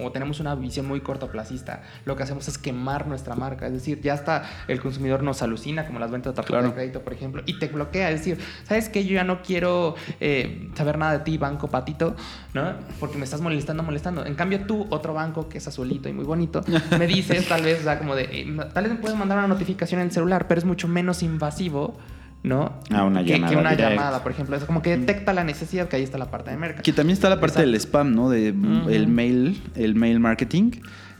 o 0.00 0.10
tenemos 0.12 0.40
una 0.40 0.54
visión 0.54 0.86
muy 0.86 1.00
cortoplacista, 1.00 1.82
lo 2.04 2.16
que 2.16 2.22
hacemos 2.22 2.48
es 2.48 2.58
quemar 2.58 3.06
nuestra 3.06 3.34
marca. 3.34 3.66
Es 3.66 3.72
decir, 3.72 4.00
ya 4.00 4.14
hasta 4.14 4.44
el 4.68 4.80
consumidor 4.80 5.22
nos 5.22 5.42
alucina, 5.42 5.86
como 5.86 5.98
las 5.98 6.10
ventas 6.10 6.32
de 6.32 6.36
tarjeta 6.36 6.58
Claro. 6.58 6.68
de 6.68 6.74
crédito, 6.74 7.02
por 7.02 7.12
ejemplo, 7.12 7.42
y 7.46 7.58
te 7.58 7.68
bloquea. 7.68 8.10
Es 8.10 8.20
decir, 8.20 8.38
¿sabes 8.64 8.88
qué? 8.88 9.04
Yo 9.04 9.14
ya 9.14 9.24
no 9.24 9.42
quiero 9.42 9.94
eh, 10.20 10.68
saber 10.74 10.98
nada 10.98 11.18
de 11.18 11.24
ti, 11.24 11.38
banco 11.38 11.68
patito, 11.68 12.16
¿no? 12.54 12.74
Porque 12.98 13.18
me 13.18 13.24
estás 13.24 13.40
molestando, 13.40 13.82
molestando. 13.82 14.26
En 14.26 14.34
cambio, 14.34 14.66
tú, 14.66 14.86
otro 14.90 15.14
banco 15.14 15.48
que 15.48 15.58
es 15.58 15.68
azulito 15.68 16.08
y 16.08 16.12
muy 16.12 16.24
bonito, 16.24 16.62
me 16.98 17.06
dices, 17.06 17.46
tal 17.48 17.62
vez, 17.62 17.80
o 17.80 17.84
sea, 17.84 17.98
como 17.98 18.14
de, 18.16 18.24
eh, 18.24 18.56
tal 18.74 18.84
vez 18.84 18.92
me 18.92 18.98
puedes 18.98 19.16
mandar 19.16 19.38
una 19.38 19.48
notificación 19.48 20.00
en 20.00 20.08
el 20.08 20.12
celular, 20.12 20.48
pero 20.48 20.58
es 20.58 20.64
mucho 20.64 20.88
menos 20.88 21.22
invasivo. 21.22 21.96
¿No? 22.42 22.72
A 22.90 23.04
una 23.04 23.20
llamada 23.20 23.50
que 23.52 23.56
una 23.58 23.74
llamada, 23.74 24.22
por 24.22 24.32
ejemplo. 24.32 24.56
Es 24.56 24.64
como 24.64 24.80
que 24.80 24.96
detecta 24.96 25.34
la 25.34 25.44
necesidad, 25.44 25.88
que 25.88 25.96
ahí 25.96 26.02
está 26.02 26.16
la 26.16 26.30
parte 26.30 26.50
de 26.50 26.56
merca. 26.56 26.80
Que 26.82 26.92
también 26.92 27.12
está 27.14 27.28
la 27.28 27.36
parte 27.38 27.60
Exacto. 27.60 27.70
del 27.70 27.80
spam, 27.80 28.14
¿no? 28.14 28.30
De 28.30 28.48
el 28.48 29.08
mail, 29.08 29.62
el 29.74 29.94
mail 29.94 30.20
marketing, 30.20 30.70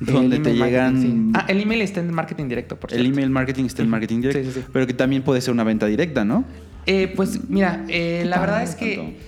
El 0.00 0.06
donde 0.06 0.38
te 0.38 0.54
llegan 0.54 1.00
sí. 1.02 1.30
Ah, 1.34 1.44
el 1.48 1.60
email 1.60 1.82
está 1.82 2.00
en 2.00 2.14
marketing 2.14 2.48
directo, 2.48 2.76
por 2.80 2.90
el 2.90 3.00
cierto. 3.00 3.12
email 3.12 3.28
marketing 3.30 3.64
está 3.66 3.82
el 3.82 3.88
Ujú. 3.88 3.92
marketing 3.92 4.20
directo, 4.22 4.40
Sí, 4.48 4.54
sí, 4.54 4.60
sí. 4.60 4.66
pero 4.72 4.86
que 4.86 4.94
también 4.94 5.22
puede 5.22 5.42
ser 5.42 5.52
una 5.52 5.62
venta 5.64 5.84
directa, 5.84 6.24
¿no? 6.24 6.44
Eh, 6.86 7.12
pues 7.14 7.50
mira, 7.50 7.84
eh, 7.88 8.24
la 8.26 8.40
verdad 8.40 8.62
es 8.62 8.74
que? 8.74 9.18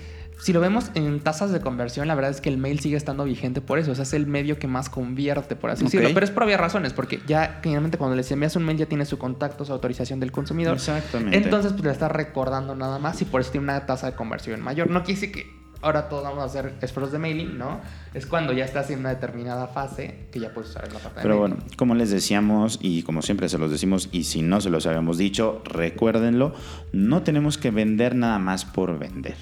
Si 0.42 0.52
lo 0.52 0.58
vemos 0.58 0.90
en 0.94 1.20
tasas 1.20 1.52
de 1.52 1.60
conversión, 1.60 2.08
la 2.08 2.16
verdad 2.16 2.32
es 2.32 2.40
que 2.40 2.48
el 2.48 2.58
mail 2.58 2.80
sigue 2.80 2.96
estando 2.96 3.22
vigente 3.22 3.60
por 3.60 3.78
eso. 3.78 3.92
O 3.92 3.94
sea, 3.94 4.02
es 4.02 4.12
el 4.12 4.26
medio 4.26 4.58
que 4.58 4.66
más 4.66 4.90
convierte, 4.90 5.54
por 5.54 5.70
así 5.70 5.84
decirlo. 5.84 6.10
Pero 6.12 6.24
es 6.24 6.32
por 6.32 6.42
obvias 6.42 6.58
razones, 6.58 6.92
porque 6.92 7.20
ya 7.28 7.60
generalmente 7.62 7.96
cuando 7.96 8.16
les 8.16 8.28
envías 8.32 8.56
un 8.56 8.64
mail 8.64 8.76
ya 8.76 8.86
tiene 8.86 9.06
su 9.06 9.18
contacto, 9.18 9.64
su 9.64 9.72
autorización 9.72 10.18
del 10.18 10.32
consumidor. 10.32 10.74
Exactamente. 10.74 11.36
Entonces, 11.36 11.70
pues 11.70 11.84
le 11.84 11.92
estás 11.92 12.10
recordando 12.10 12.74
nada 12.74 12.98
más 12.98 13.22
y 13.22 13.24
por 13.24 13.40
eso 13.40 13.52
tiene 13.52 13.64
una 13.64 13.86
tasa 13.86 14.10
de 14.10 14.16
conversión 14.16 14.60
mayor. 14.62 14.90
No 14.90 15.04
quiere 15.04 15.20
decir 15.20 15.32
que 15.32 15.62
ahora 15.80 16.08
todos 16.08 16.24
vamos 16.24 16.40
a 16.40 16.46
hacer 16.46 16.74
esfuerzos 16.80 17.12
de 17.12 17.20
mailing, 17.20 17.56
¿no? 17.56 17.80
Es 18.12 18.26
cuando 18.26 18.52
ya 18.52 18.64
estás 18.64 18.90
en 18.90 18.98
una 18.98 19.10
determinada 19.10 19.68
fase 19.68 20.26
que 20.32 20.40
ya 20.40 20.52
puedes 20.52 20.70
usar 20.70 20.92
la 20.92 20.98
parte 20.98 21.20
de 21.20 21.22
Pero 21.22 21.38
bueno, 21.38 21.58
como 21.76 21.94
les 21.94 22.10
decíamos 22.10 22.80
y 22.82 23.04
como 23.04 23.22
siempre 23.22 23.48
se 23.48 23.58
los 23.58 23.70
decimos 23.70 24.08
y 24.10 24.24
si 24.24 24.42
no 24.42 24.60
se 24.60 24.70
los 24.70 24.86
habíamos 24.86 25.18
dicho, 25.18 25.62
recuérdenlo, 25.64 26.52
no 26.92 27.22
tenemos 27.22 27.58
que 27.58 27.70
vender 27.70 28.16
nada 28.16 28.40
más 28.40 28.64
por 28.64 28.98
vender. 28.98 29.36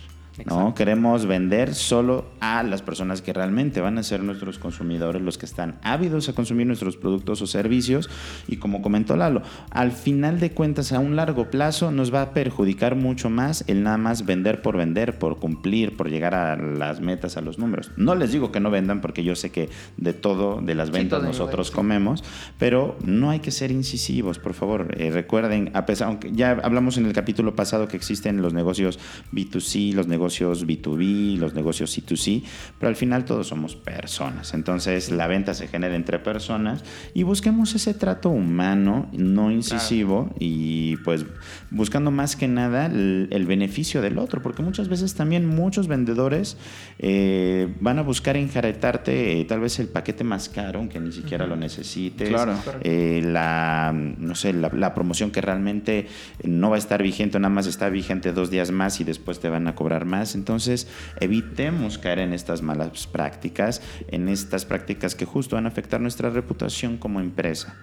¿No? 0.47 0.75
Queremos 0.75 1.27
vender 1.27 1.75
solo 1.75 2.27
a 2.41 2.63
las 2.63 2.83
personas 2.83 3.23
que 3.23 3.33
realmente 3.33 3.81
van 3.81 3.99
a 3.99 4.03
ser 4.03 4.23
nuestros 4.23 4.59
consumidores, 4.59 5.23
los 5.23 5.39
que 5.39 5.47
están 5.47 5.79
ávidos 5.83 6.29
a 6.29 6.33
consumir 6.33 6.67
nuestros 6.67 6.97
productos 6.97 7.43
o 7.43 7.47
servicios. 7.47 8.09
Y 8.49 8.57
como 8.57 8.83
comentó 8.83 9.17
Lalo, 9.17 9.43
al 9.71 9.93
final 9.93 10.41
de 10.41 10.53
cuentas, 10.53 10.93
a 10.93 10.99
un 10.99 11.17
largo 11.17 11.51
plazo, 11.51 11.91
nos 11.91 12.13
va 12.15 12.23
a 12.23 12.33
perjudicar 12.33 12.97
mucho 12.97 13.31
más 13.31 13.65
el 13.67 13.83
nada 13.83 13.99
más 13.99 14.25
vender 14.25 14.63
por 14.63 14.77
vender, 14.77 15.19
por 15.19 15.39
cumplir, 15.39 15.97
por 15.97 16.09
llegar 16.11 16.35
a 16.35 16.57
las 16.57 17.01
metas, 17.01 17.37
a 17.37 17.41
los 17.41 17.59
números. 17.59 17.91
No 17.97 18.15
les 18.15 18.33
digo 18.33 18.53
que 18.53 18.61
no 18.61 18.71
vendan, 18.71 19.01
porque 19.01 19.23
yo 19.23 19.37
sé 19.37 19.51
que 19.51 19.69
de 19.97 20.13
todo, 20.13 20.61
de 20.61 20.75
las 20.75 20.91
ventas, 20.91 21.23
nosotros 21.23 21.69
sí. 21.69 21.75
comemos, 21.75 22.25
pero 22.59 22.97
no 23.05 23.31
hay 23.31 23.41
que 23.41 23.51
ser 23.51 23.71
incisivos, 23.71 24.39
por 24.39 24.55
favor. 24.55 24.95
Eh, 24.99 25.11
recuerden, 25.11 25.71
a 25.75 25.87
pesar, 25.87 26.09
aunque 26.09 26.33
ya 26.33 26.53
hablamos 26.63 26.97
en 26.97 27.07
el 27.07 27.13
capítulo 27.13 27.55
pasado 27.55 27.89
que 27.89 27.97
existen 27.97 28.43
los 28.43 28.55
negocios 28.55 28.99
B2C, 29.33 29.93
los 29.93 30.07
negocios 30.07 30.30
B2B, 30.39 31.37
los 31.39 31.55
negocios 31.55 31.97
C2C, 31.97 32.43
pero 32.79 32.89
al 32.89 32.97
final 32.97 33.25
todos 33.25 33.49
somos 33.49 33.77
personas. 33.77 34.55
Entonces 34.55 35.11
la 35.11 35.27
venta 35.27 35.55
se 35.55 35.69
genera 35.69 35.95
entre 35.95 36.19
personas 36.19 36.85
y 37.15 37.23
busquemos 37.23 37.75
ese 37.75 37.95
trato 37.95 38.31
humano, 38.31 39.09
no 39.13 39.51
incisivo 39.51 40.35
y 40.39 40.97
pues 40.99 41.25
buscando 41.71 42.11
más 42.11 42.37
que 42.37 42.49
nada 42.49 42.87
el, 42.87 43.29
el 43.31 43.47
beneficio 43.47 44.03
del 44.03 44.19
otro, 44.19 44.43
porque 44.43 44.63
muchas 44.63 44.89
veces 44.89 45.15
también 45.15 45.47
muchos 45.47 45.89
vendedores 45.89 46.57
eh, 46.99 47.75
van 47.81 47.99
a 47.99 48.03
buscar 48.03 48.37
enjaretarte 48.37 49.41
eh, 49.41 49.45
tal 49.45 49.61
vez 49.61 49.79
el 49.79 49.89
paquete 49.89 50.25
más 50.25 50.49
caro, 50.49 50.79
aunque 50.79 51.01
ni 51.01 51.13
siquiera 51.13 51.47
lo 51.47 51.57
necesites. 51.57 52.29
Claro. 52.29 52.55
Eh, 52.83 53.23
la, 53.25 53.93
no 53.95 54.35
sé, 54.35 54.53
la, 54.53 54.71
la 54.75 54.95
promoción 54.95 55.31
que 55.31 55.41
realmente 55.41 56.07
no 56.45 56.71
va 56.71 56.77
a 56.77 56.79
estar 56.79 57.03
vigente, 57.03 57.39
nada 57.39 57.55
más 57.55 57.67
está 57.67 57.89
vigente 57.89 58.33
dos 58.33 58.51
días 58.51 58.71
más 58.71 59.01
y 59.01 59.05
después 59.05 59.41
te 59.41 59.49
van 59.49 59.67
a 59.67 59.75
cobrar 59.75 60.05
más. 60.05 60.20
Demás. 60.21 60.35
Entonces, 60.35 60.87
evitemos 61.21 61.99
caer 61.99 62.21
en 62.21 62.33
estas 62.33 62.63
malas 62.63 63.07
prácticas, 63.07 63.83
en 64.09 64.29
estas 64.29 64.65
prácticas 64.65 65.15
que 65.15 65.25
justo 65.25 65.57
van 65.57 65.67
a 65.67 65.69
afectar 65.69 66.01
nuestra 66.01 66.31
reputación 66.31 66.97
como 66.97 67.21
empresa. 67.21 67.77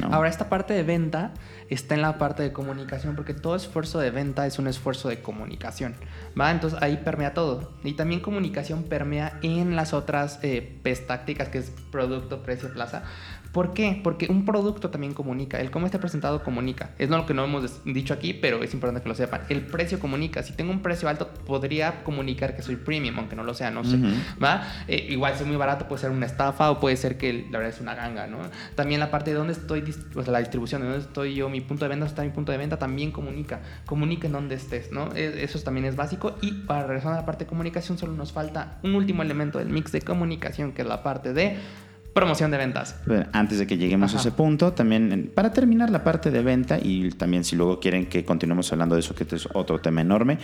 ¿no? 0.00 0.12
Ahora, 0.12 0.28
esta 0.28 0.48
parte 0.48 0.74
de 0.74 0.82
venta 0.82 1.32
está 1.68 1.94
en 1.94 2.02
la 2.02 2.18
parte 2.18 2.42
de 2.42 2.52
comunicación, 2.52 3.16
porque 3.16 3.34
todo 3.34 3.56
esfuerzo 3.56 3.98
de 3.98 4.10
venta 4.10 4.46
es 4.46 4.58
un 4.58 4.66
esfuerzo 4.66 5.08
de 5.08 5.20
comunicación, 5.20 5.94
¿va? 6.38 6.50
Entonces 6.50 6.80
ahí 6.82 6.98
permea 7.04 7.34
todo. 7.34 7.72
Y 7.84 7.92
también 7.94 8.20
comunicación 8.20 8.84
permea 8.84 9.38
en 9.42 9.76
las 9.76 9.92
otras 9.92 10.38
eh, 10.42 10.78
PES 10.82 11.06
tácticas, 11.06 11.48
que 11.48 11.58
es 11.58 11.72
producto, 11.90 12.42
precio, 12.42 12.72
plaza. 12.72 13.04
¿Por 13.52 13.72
qué? 13.72 14.00
Porque 14.04 14.26
un 14.28 14.44
producto 14.44 14.90
también 14.90 15.14
comunica. 15.14 15.58
El 15.60 15.70
cómo 15.70 15.86
está 15.86 15.98
presentado 15.98 16.42
comunica. 16.44 16.90
Es 16.98 17.08
lo 17.08 17.24
que 17.26 17.32
no 17.34 17.44
hemos 17.44 17.82
dicho 17.84 18.12
aquí, 18.14 18.34
pero 18.34 18.62
es 18.62 18.74
importante 18.74 19.02
que 19.02 19.08
lo 19.08 19.14
sepan. 19.14 19.40
El 19.48 19.62
precio 19.62 19.98
comunica. 19.98 20.42
Si 20.42 20.52
tengo 20.52 20.70
un 20.70 20.80
precio 20.82 21.08
alto, 21.08 21.28
podría 21.46 22.04
comunicar 22.04 22.54
que 22.54 22.62
soy 22.62 22.76
premium, 22.76 23.18
aunque 23.18 23.36
no 23.36 23.44
lo 23.44 23.54
sea, 23.54 23.70
no 23.70 23.84
sé. 23.84 23.96
Eh, 24.86 25.06
igual, 25.10 25.34
si 25.34 25.42
es 25.42 25.46
muy 25.48 25.56
barato, 25.56 25.88
puede 25.88 26.00
ser 26.02 26.10
una 26.10 26.26
estafa 26.26 26.70
o 26.70 26.78
puede 26.78 26.96
ser 26.96 27.16
que 27.16 27.46
la 27.50 27.58
verdad 27.58 27.74
es 27.74 27.80
una 27.80 27.94
ganga, 27.94 28.26
¿no? 28.26 28.38
También 28.74 29.00
la 29.00 29.10
parte 29.10 29.30
de 29.30 29.36
dónde 29.36 29.54
estoy, 29.54 29.82
o 30.14 30.22
sea, 30.22 30.32
la 30.32 30.40
distribución, 30.40 30.82
de 30.82 30.88
dónde 30.88 31.04
estoy 31.04 31.34
yo, 31.34 31.48
mi 31.48 31.60
punto 31.60 31.84
de 31.84 31.88
venta, 31.88 32.06
está 32.06 32.22
mi 32.22 32.30
punto 32.30 32.52
de 32.52 32.58
venta, 32.58 32.78
también 32.78 33.10
comunica. 33.12 33.60
Comunica 33.86 34.26
en 34.26 34.34
dónde 34.34 34.54
estés, 34.56 34.92
¿no? 34.92 35.08
E- 35.14 35.42
Eso 35.42 35.58
también 35.60 35.86
es 35.86 35.96
básico. 35.96 36.36
Y 36.42 36.52
para 36.52 36.86
regresar 36.86 37.14
a 37.14 37.16
la 37.16 37.26
parte 37.26 37.44
de 37.44 37.48
comunicación, 37.48 37.96
solo 37.98 38.12
nos 38.12 38.32
falta 38.32 38.78
un 38.82 38.94
último 38.94 39.22
elemento 39.22 39.58
del 39.58 39.68
mix 39.70 39.90
de 39.92 40.02
comunicación, 40.02 40.72
que 40.72 40.82
es 40.82 40.88
la 40.88 41.02
parte 41.02 41.32
de 41.32 41.56
promoción 42.18 42.50
de 42.50 42.58
ventas. 42.58 42.96
Antes 43.32 43.58
de 43.58 43.66
que 43.66 43.78
lleguemos 43.78 44.10
Ajá. 44.10 44.18
a 44.18 44.20
ese 44.20 44.32
punto, 44.32 44.72
también 44.72 45.30
para 45.34 45.52
terminar 45.52 45.90
la 45.90 46.02
parte 46.04 46.30
de 46.30 46.42
venta 46.42 46.78
y 46.80 47.10
también 47.10 47.44
si 47.44 47.56
luego 47.56 47.80
quieren 47.80 48.06
que 48.06 48.24
continuemos 48.24 48.72
hablando 48.72 48.94
de 48.94 49.00
eso, 49.00 49.14
que 49.14 49.24
este 49.24 49.36
es 49.36 49.48
otro 49.52 49.80
tema 49.80 50.00
enorme, 50.00 50.38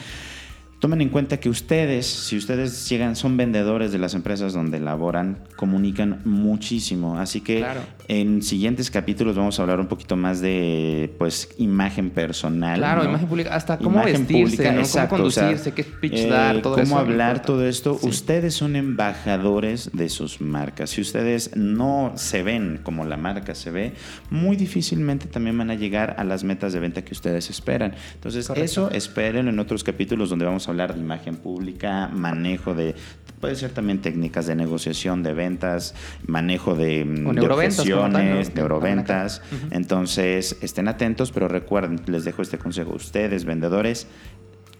tomen 0.85 1.01
en 1.01 1.09
cuenta 1.09 1.39
que 1.39 1.49
ustedes, 1.49 2.05
si 2.05 2.37
ustedes 2.37 2.87
llegan, 2.91 3.17
son 3.17 3.39
vendedores 3.39 3.91
de 3.91 3.99
las 3.99 4.13
empresas 4.13 4.53
donde 4.53 4.79
laboran, 4.81 5.39
comunican 5.57 6.21
muchísimo. 6.27 7.19
Así 7.19 7.41
que 7.41 7.61
Claro. 7.61 7.81
en 8.07 8.43
siguientes 8.43 8.91
capítulos 8.91 9.35
vamos 9.35 9.59
a 9.59 9.63
hablar 9.63 9.81
un 9.81 9.87
poquito 9.87 10.15
más 10.15 10.43
de 10.43 11.11
pues 11.17 11.49
imagen 11.57 12.11
personal. 12.11 12.77
Claro, 12.81 13.03
¿no? 13.05 13.09
imagen 13.09 13.29
pública, 13.29 13.55
hasta 13.55 13.79
cómo 13.79 13.93
Imagen 14.03 14.27
vestirse, 14.27 14.43
pública, 14.57 14.73
¿no? 14.73 14.81
exacto, 14.81 15.17
cómo 15.17 15.29
o 15.29 15.31
sea, 15.31 15.45
conducirse, 15.45 15.73
qué 15.73 15.85
pitch 15.85 16.19
eh, 16.19 16.27
dar, 16.29 16.61
todo 16.61 16.75
cómo 16.75 16.85
eso. 16.85 16.99
hablar 16.99 17.41
todo 17.41 17.67
esto. 17.67 17.97
Sí. 17.99 18.07
Ustedes 18.07 18.53
son 18.53 18.77
embajadores 18.77 19.89
de 19.95 20.11
sus 20.11 20.43
marcas. 20.43 20.91
Si 20.91 21.01
ustedes 21.01 21.57
no 21.57 22.13
se 22.17 22.43
ven 22.43 22.79
como 22.83 23.07
la 23.07 23.17
marca 23.17 23.55
se 23.55 23.71
ve, 23.71 23.95
muy 24.29 24.55
difícilmente 24.57 25.29
también 25.29 25.57
van 25.57 25.71
a 25.71 25.77
llegar 25.77 26.17
a 26.19 26.25
las 26.25 26.45
metas 26.45 26.75
de 26.75 26.81
venta 26.81 27.03
que 27.03 27.15
ustedes 27.15 27.49
esperan. 27.49 27.95
Entonces, 28.17 28.49
Correcto. 28.49 28.65
eso 28.67 28.91
esperen 28.91 29.49
en 29.49 29.59
otros 29.59 29.83
capítulos 29.83 30.29
donde 30.29 30.45
vamos 30.45 30.69
a 30.69 30.74
hablar 30.75 30.95
de 30.95 31.01
imagen 31.01 31.37
pública, 31.37 32.09
manejo 32.13 32.75
de 32.75 32.95
puede 33.41 33.57
ser 33.57 33.73
también 33.73 34.01
técnicas 34.01 34.47
de 34.47 34.55
negociación 34.55 35.23
de 35.23 35.35
ventas, 35.35 35.95
manejo 36.27 36.75
de, 36.75 37.05
mm, 37.05 37.35
de 37.35 37.41
tal, 37.43 37.51
objeciones, 37.53 38.49
Que 38.49 38.55
neuroventas. 38.55 39.43
Entonces, 39.71 40.57
estén 40.63 40.89
atentos, 40.89 41.31
pero 41.31 41.47
recuerden, 41.47 42.01
les 42.07 42.25
dejo 42.25 42.41
este 42.41 42.57
consejo. 42.57 42.95
Ustedes, 42.95 43.45
vendedores, 43.45 44.07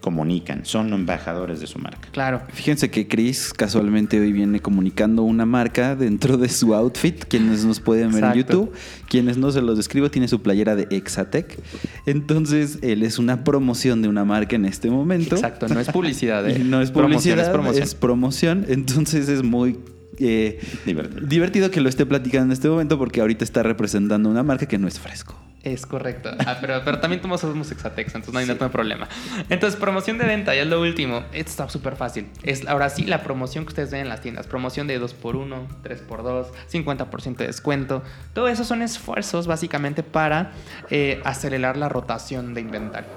comunican, 0.05 0.67
son 0.67 0.93
embajadores 0.93 1.61
de 1.61 1.67
su 1.67 1.79
marca. 1.79 2.11
Claro. 2.13 2.43
Fíjense 2.53 2.91
que 2.91 3.09
Chris 3.09 3.55
casualmente 3.55 4.21
hoy 4.21 4.33
viene 4.33 4.61
comunicando 4.61 5.23
una 5.23 5.47
marca 5.47 5.97
dentro 5.97 6.37
de 6.37 6.51
su 6.51 6.75
outfit. 6.75 7.25
Quienes 7.25 7.65
nos 7.65 7.81
pueden 7.81 8.13
ver 8.13 8.23
en. 8.25 8.35
YouTube, 8.35 8.71
quienes 9.09 9.39
no 9.39 9.51
se 9.51 9.63
los 9.63 9.79
describo, 9.79 10.11
tiene 10.11 10.29
su 10.29 10.43
playera 10.43 10.77
de 10.77 10.89
Exatec. 10.91 11.59
Entonces, 12.05 12.81
él 12.83 13.03
es 13.03 13.19
una 13.19 13.45
promoción 13.45 14.03
de 14.03 14.09
una 14.09 14.27
marca 14.27 14.57
en 14.57 14.67
este 14.67 14.91
momento. 14.91 15.37
Exacto, 15.37 15.69
no 15.69 15.81
es 15.81 15.89
publicidad, 15.89 16.47
¿eh? 16.51 16.59
No 16.59 16.83
es 16.83 16.91
Promoción, 16.91 17.39
publicidad, 17.39 17.47
es 17.47 17.49
promoción. 17.49 17.83
es 17.83 17.95
promoción. 17.95 18.67
Entonces 18.69 19.31
es 19.31 19.43
muy 19.43 19.79
eh, 20.19 20.61
Divertido. 20.85 21.27
divertido 21.27 21.71
que 21.71 21.81
lo 21.81 21.89
esté 21.89 22.07
platicando 22.07 22.47
en 22.47 22.53
este 22.53 22.69
momento 22.69 22.99
porque 22.99 23.21
ahorita 23.21 23.45
está 23.45 23.63
representando 23.63 24.29
una 24.29 24.43
marca 24.43 24.67
que 24.67 24.79
no 24.79 24.89
es 24.89 24.99
fresco. 25.01 25.37
Es 25.65 25.87
correcto. 25.87 26.31
Ah, 26.47 26.59
pero, 26.61 26.83
pero 26.85 27.01
también 27.01 27.23
todos 27.23 27.41
somos 27.41 27.73
Exatex, 27.73 28.15
entonces 28.15 28.35
no 28.35 28.39
hay, 28.39 28.47
hay 28.49 28.69
problema. 28.69 29.09
Entonces, 29.49 29.81
promoción 29.81 30.19
de 30.19 30.27
venta, 30.27 30.55
ya 30.55 30.61
es 30.63 30.69
lo 30.69 30.79
último. 30.79 31.25
Esto 31.33 31.51
está 31.51 31.69
súper 31.71 31.97
fácil. 31.97 32.27
Es 32.43 32.67
ahora 32.67 32.91
sí 32.91 33.05
la 33.05 33.23
promoción 33.23 33.65
que 33.65 33.71
ustedes 33.71 33.91
ven 33.91 34.03
en 34.03 34.11
las 34.11 34.21
tiendas. 34.21 34.47
Promoción 34.47 34.87
de 34.87 35.01
2x1, 35.01 35.67
3x2, 35.83 36.47
50% 36.71 37.37
de 37.37 37.47
descuento. 37.47 38.03
Todo 38.35 38.49
eso 38.49 38.63
son 38.65 38.83
esfuerzos 38.83 39.47
básicamente 39.47 40.03
para 40.03 40.53
eh, 40.91 41.23
acelerar 41.25 41.79
la 41.79 41.89
rotación 41.89 42.53
de 42.53 42.61
inventario. 42.61 43.09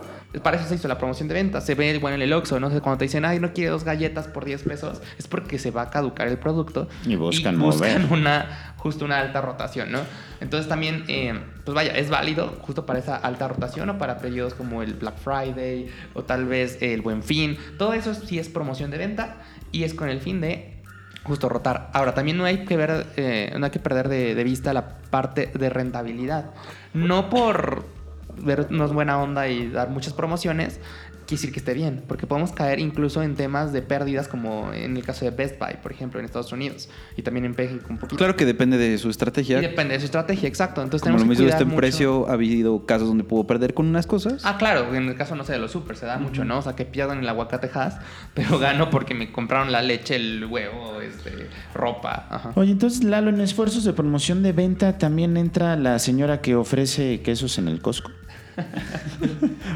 Para 0.44 0.58
eso 0.58 0.68
se 0.68 0.76
hizo 0.76 0.88
la 0.88 0.98
promoción 0.98 1.28
de 1.28 1.34
venta. 1.34 1.62
Se 1.62 1.74
ve 1.74 1.98
bueno 2.00 2.16
en 2.16 2.22
el 2.22 2.34
Oxxo, 2.34 2.60
¿no? 2.60 2.70
Cuando 2.82 2.98
te 2.98 3.06
dicen, 3.06 3.26
ay, 3.26 3.40
no 3.40 3.54
quiere 3.54 3.72
dos 3.72 3.84
galletas 3.84 4.28
por 4.28 4.46
10 4.46 4.64
pesos, 4.64 5.02
es 5.18 5.28
porque 5.28 5.58
se 5.58 5.72
va 5.72 5.84
a 5.84 5.90
caducar 5.90 6.28
el 6.28 6.38
producto. 6.38 6.88
Y 7.06 7.16
buscan 7.16 7.58
buscan 7.60 8.00
mover. 8.00 8.12
una 8.12 8.76
justo 8.78 9.06
una 9.06 9.20
alta 9.20 9.42
rotación, 9.42 9.92
¿no? 9.92 10.00
Entonces 10.40 10.70
también, 10.70 11.04
eh, 11.08 11.38
pues 11.66 11.76
vaya, 11.76 11.92
es 11.94 12.10
válido 12.10 12.58
justo 12.62 12.86
para 12.86 13.00
esa 13.00 13.16
alta 13.16 13.48
rotación 13.48 13.90
o 13.90 13.98
para 13.98 14.20
periodos 14.20 14.54
como 14.54 14.82
el 14.82 14.94
Black 14.94 15.18
Friday 15.18 15.90
o 16.14 16.24
tal 16.24 16.46
vez 16.46 16.78
el 16.82 17.02
Buen 17.02 17.24
Fin. 17.24 17.58
Todo 17.78 17.94
eso 17.94 18.14
sí 18.14 18.40
es 18.40 18.48
promoción 18.50 18.92
de 18.92 18.98
venta 18.98 19.38
y 19.72 19.84
es 19.84 19.94
con 19.94 20.10
el 20.10 20.22
fin 20.22 20.40
de 20.42 20.82
justo 21.24 21.50
rotar. 21.50 21.90
Ahora, 21.94 22.14
también 22.14 22.38
no 22.38 22.46
hay 22.46 22.64
que 22.66 22.78
ver, 22.78 23.08
eh, 23.18 23.54
no 23.58 23.66
hay 23.66 23.72
que 23.72 23.80
perder 23.80 24.08
de, 24.08 24.36
de 24.36 24.44
vista 24.44 24.72
la 24.74 25.00
parte 25.10 25.52
de 25.54 25.70
rentabilidad. 25.70 26.52
No 26.94 27.30
por 27.30 27.97
vernos 28.42 28.94
buena 28.94 29.22
onda 29.22 29.48
y 29.48 29.70
dar 29.70 29.90
muchas 29.90 30.14
promociones, 30.14 30.80
quiere 31.28 31.42
decir 31.42 31.52
que 31.52 31.60
esté 31.60 31.74
bien, 31.74 32.04
porque 32.08 32.26
podemos 32.26 32.54
caer 32.54 32.80
incluso 32.80 33.22
en 33.22 33.36
temas 33.36 33.74
de 33.74 33.82
pérdidas 33.82 34.30
como 34.30 34.72
en 34.72 34.96
el 34.96 35.04
caso 35.04 35.26
de 35.26 35.32
Best 35.32 35.60
Buy, 35.60 35.76
por 35.84 35.92
ejemplo, 35.92 36.20
en 36.20 36.26
Estados 36.26 36.54
Unidos 36.54 36.88
y 37.18 37.22
también 37.22 37.44
en 37.46 37.54
México 37.58 37.86
un 37.90 37.98
poquito. 37.98 38.16
Claro 38.18 38.38
que 38.38 38.46
depende 38.46 38.78
de 38.78 38.98
su 38.98 39.08
Y 39.10 39.12
estrategia. 39.12 39.60
depende 39.60 39.94
de 39.96 40.00
su 40.00 40.06
estrategia, 40.06 40.48
exacto. 40.48 40.82
Entonces 40.82 41.02
Como 41.04 41.16
lo 41.18 41.20
tenemos 41.24 41.38
que 41.38 41.44
mismo 41.44 41.48
cuidar 41.52 41.62
en 41.62 41.68
mucho- 41.68 41.78
precio, 41.78 42.30
ha 42.30 42.34
habido 42.34 42.86
casos 42.86 43.10
donde 43.10 43.26
pudo 43.26 43.46
perder 43.46 43.74
con 43.74 43.88
unas 43.88 44.08
cosas. 44.08 44.42
Ah, 44.46 44.58
claro, 44.58 44.96
en 44.96 45.10
el 45.10 45.16
caso, 45.16 45.36
no 45.36 45.44
sé, 45.44 45.52
de 45.52 45.60
los 45.60 45.72
super 45.72 45.98
se 45.98 46.06
da 46.06 46.18
mucho, 46.18 46.46
¿no? 46.46 46.60
O 46.60 46.62
sea, 46.62 46.76
que 46.78 46.86
pierdan 46.86 47.20
el 47.20 47.28
aguacatejas, 47.28 47.98
pero 48.34 48.58
gano 48.58 48.90
porque 48.90 49.14
me 49.14 49.32
compraron 49.34 49.74
la 49.74 49.82
leche, 49.82 50.16
el 50.16 50.46
huevo, 50.46 51.02
este, 51.02 51.50
ropa. 51.74 52.26
Ajá. 52.30 52.52
Oye, 52.56 52.72
entonces 52.72 53.04
Lalo, 53.04 53.32
en 53.32 53.42
esfuerzos 53.42 53.84
de 53.84 53.92
promoción 53.92 54.44
de 54.44 54.54
venta 54.54 54.98
también 54.98 55.36
entra 55.36 55.76
la 55.76 56.00
señora 56.00 56.40
que 56.40 56.56
ofrece 56.56 57.22
quesos 57.22 57.58
en 57.58 57.68
el 57.68 57.82
Costco. 57.82 58.12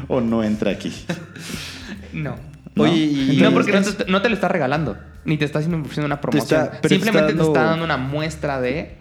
¿O 0.08 0.20
no 0.20 0.42
entra 0.44 0.70
aquí? 0.72 0.92
No. 2.12 2.36
¿No? 2.74 2.82
Oye, 2.84 3.04
y 3.04 3.38
no, 3.42 3.52
porque 3.52 3.72
no 3.72 3.82
te, 3.82 4.04
no 4.10 4.22
te 4.22 4.28
lo 4.30 4.34
está 4.34 4.48
regalando, 4.48 4.96
ni 5.26 5.36
te 5.36 5.44
está 5.44 5.58
haciendo 5.58 5.86
una 6.04 6.20
promoción. 6.20 6.60
está- 6.62 6.70
pero 6.80 6.80
te 6.82 6.88
Simplemente 6.94 7.34
te 7.34 7.42
está 7.42 7.64
dando- 7.64 7.84
una 7.84 7.96
muestra 7.98 8.60
de 8.60 8.96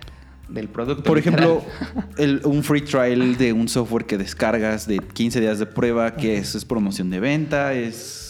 del 0.50 0.68
producto. 0.68 1.04
Por 1.04 1.18
ejemplo, 1.18 1.64
el- 2.18 2.42
un 2.44 2.64
free 2.64 2.82
trial 2.82 3.38
de 3.38 3.54
un 3.54 3.70
software 3.70 4.06
que 4.06 4.18
descargas 4.18 4.86
de 4.88 5.00
15 5.00 5.40
días 5.40 5.60
de 5.60 5.66
prueba, 5.66 6.16
que 6.16 6.38
es, 6.38 6.54
es 6.56 6.66
promoción 6.66 7.10
de 7.10 7.22
venta, 7.22 7.74
es... 7.74 8.21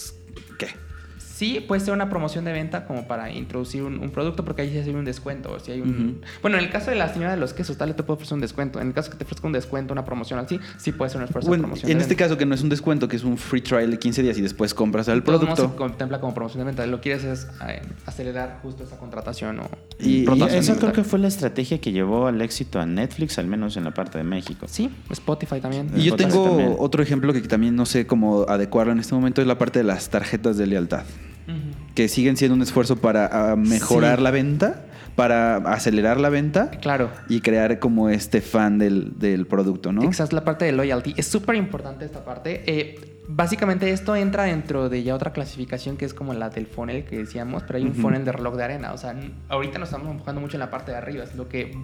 Sí, 1.41 1.59
puede 1.67 1.81
ser 1.81 1.95
una 1.95 2.07
promoción 2.07 2.45
de 2.45 2.51
venta 2.53 2.85
como 2.85 3.07
para 3.07 3.31
introducir 3.31 3.81
un, 3.81 3.97
un 3.97 4.11
producto, 4.11 4.45
porque 4.45 4.61
ahí 4.61 4.69
sí 4.69 4.77
hay 4.77 4.93
un 4.93 5.05
descuento. 5.05 5.51
o 5.51 5.59
Si 5.59 5.71
hay 5.71 5.81
un... 5.81 6.21
Bueno, 6.43 6.59
en 6.59 6.63
el 6.65 6.69
caso 6.69 6.91
de 6.91 6.97
la 6.97 7.11
señora 7.11 7.31
de 7.31 7.37
los 7.37 7.53
quesos, 7.55 7.77
tal 7.77 7.87
vez 7.89 7.95
te 7.97 8.03
puede 8.03 8.17
ofrecer 8.17 8.35
un 8.35 8.41
descuento. 8.41 8.79
En 8.79 8.89
el 8.89 8.93
caso 8.93 9.09
que 9.09 9.17
te 9.17 9.23
ofrezca 9.23 9.47
un 9.47 9.53
descuento, 9.53 9.91
una 9.91 10.05
promoción 10.05 10.37
así, 10.37 10.59
sí 10.77 10.91
puede 10.91 11.09
ser 11.09 11.17
un 11.17 11.23
esfuerzo 11.25 11.47
Bueno, 11.47 11.63
de 11.63 11.67
promoción. 11.69 11.91
en 11.91 11.97
de 11.97 12.01
este 12.03 12.13
venta. 12.13 12.25
caso 12.25 12.37
que 12.37 12.45
no 12.45 12.53
es 12.53 12.61
un 12.61 12.69
descuento, 12.69 13.07
que 13.07 13.15
es 13.15 13.23
un 13.23 13.39
free 13.39 13.61
trial 13.61 13.89
de 13.89 13.97
15 13.97 14.21
días 14.21 14.37
y 14.37 14.41
después 14.43 14.75
compras 14.75 15.07
el 15.07 15.23
producto. 15.23 15.67
se 15.71 15.75
contempla 15.75 16.19
como 16.21 16.35
promoción 16.35 16.59
de 16.59 16.65
venta. 16.65 16.85
Lo 16.85 16.97
que 16.97 17.09
quieres 17.17 17.23
es 17.23 17.47
eh, 17.67 17.81
acelerar 18.05 18.59
justo 18.61 18.83
esa 18.83 18.99
contratación 18.99 19.61
o 19.61 19.69
Y- 19.99 20.27
esa 20.53 20.75
creo 20.77 20.93
que 20.93 21.03
fue 21.03 21.17
la 21.17 21.27
estrategia 21.27 21.81
que 21.81 21.91
llevó 21.91 22.27
al 22.27 22.39
éxito 22.43 22.79
a 22.79 22.85
Netflix, 22.85 23.39
al 23.39 23.47
menos 23.47 23.77
en 23.77 23.85
la 23.85 23.95
parte 23.95 24.19
de 24.19 24.23
México. 24.23 24.67
Sí, 24.69 24.91
Spotify 25.09 25.59
también. 25.59 25.89
Y 25.95 26.03
yo 26.03 26.15
tengo 26.15 26.45
también. 26.49 26.75
otro 26.77 27.01
ejemplo 27.01 27.33
que 27.33 27.41
también 27.41 27.75
no 27.75 27.87
sé 27.87 28.05
cómo 28.05 28.45
adecuarlo 28.47 28.93
en 28.93 28.99
este 28.99 29.15
momento, 29.15 29.41
es 29.41 29.47
la 29.47 29.57
parte 29.57 29.79
de 29.79 29.85
las 29.85 30.07
tarjetas 30.11 30.55
de 30.57 30.67
lealtad. 30.67 31.01
Que 31.95 32.07
siguen 32.07 32.37
siendo 32.37 32.55
un 32.55 32.61
esfuerzo 32.61 32.95
para 32.97 33.51
ah, 33.51 33.55
mejorar 33.55 34.17
Sí. 34.17 34.23
la 34.23 34.31
venta, 34.31 34.85
para 35.15 35.57
acelerar 35.57 36.19
la 36.19 36.29
venta 36.29 36.69
Claro. 36.71 37.09
y 37.27 37.41
crear 37.41 37.79
como 37.79 38.09
este 38.09 38.41
fan 38.41 38.77
del, 38.77 39.19
del 39.19 39.45
producto, 39.45 39.91
¿no? 39.91 40.03
Exacto, 40.03 40.35
la 40.35 40.43
parte 40.45 40.65
de 40.65 40.71
loyalty. 40.71 41.13
Es 41.17 41.27
súper 41.27 41.55
importante 41.55 42.05
esta 42.05 42.23
parte. 42.23 42.63
Eh, 42.65 43.20
básicamente 43.33 43.89
esto 43.91 44.15
entra 44.15 44.43
dentro 44.43 44.89
de 44.89 45.03
ya 45.03 45.15
otra 45.15 45.31
clasificación 45.31 45.97
que 45.97 46.05
es 46.05 46.13
como 46.13 46.33
la 46.33 46.49
del 46.49 46.67
funnel 46.67 47.05
que 47.05 47.17
decíamos, 47.17 47.63
pero 47.63 47.77
hay 47.77 47.83
un 47.83 47.91
Ujú. 47.91 48.01
funnel 48.01 48.25
de 48.25 48.31
reloj 48.31 48.55
de 48.55 48.63
arena. 48.63 48.93
O 48.93 48.97
sea, 48.97 49.15
ahorita 49.49 49.79
nos 49.79 49.89
estamos 49.89 50.09
enfocando 50.11 50.41
mucho 50.41 50.57
en 50.57 50.59
la 50.59 50.69
parte 50.69 50.91
de 50.91 50.97
arriba, 50.97 51.23
es 51.23 51.35
lo 51.35 51.47
que 51.47 51.75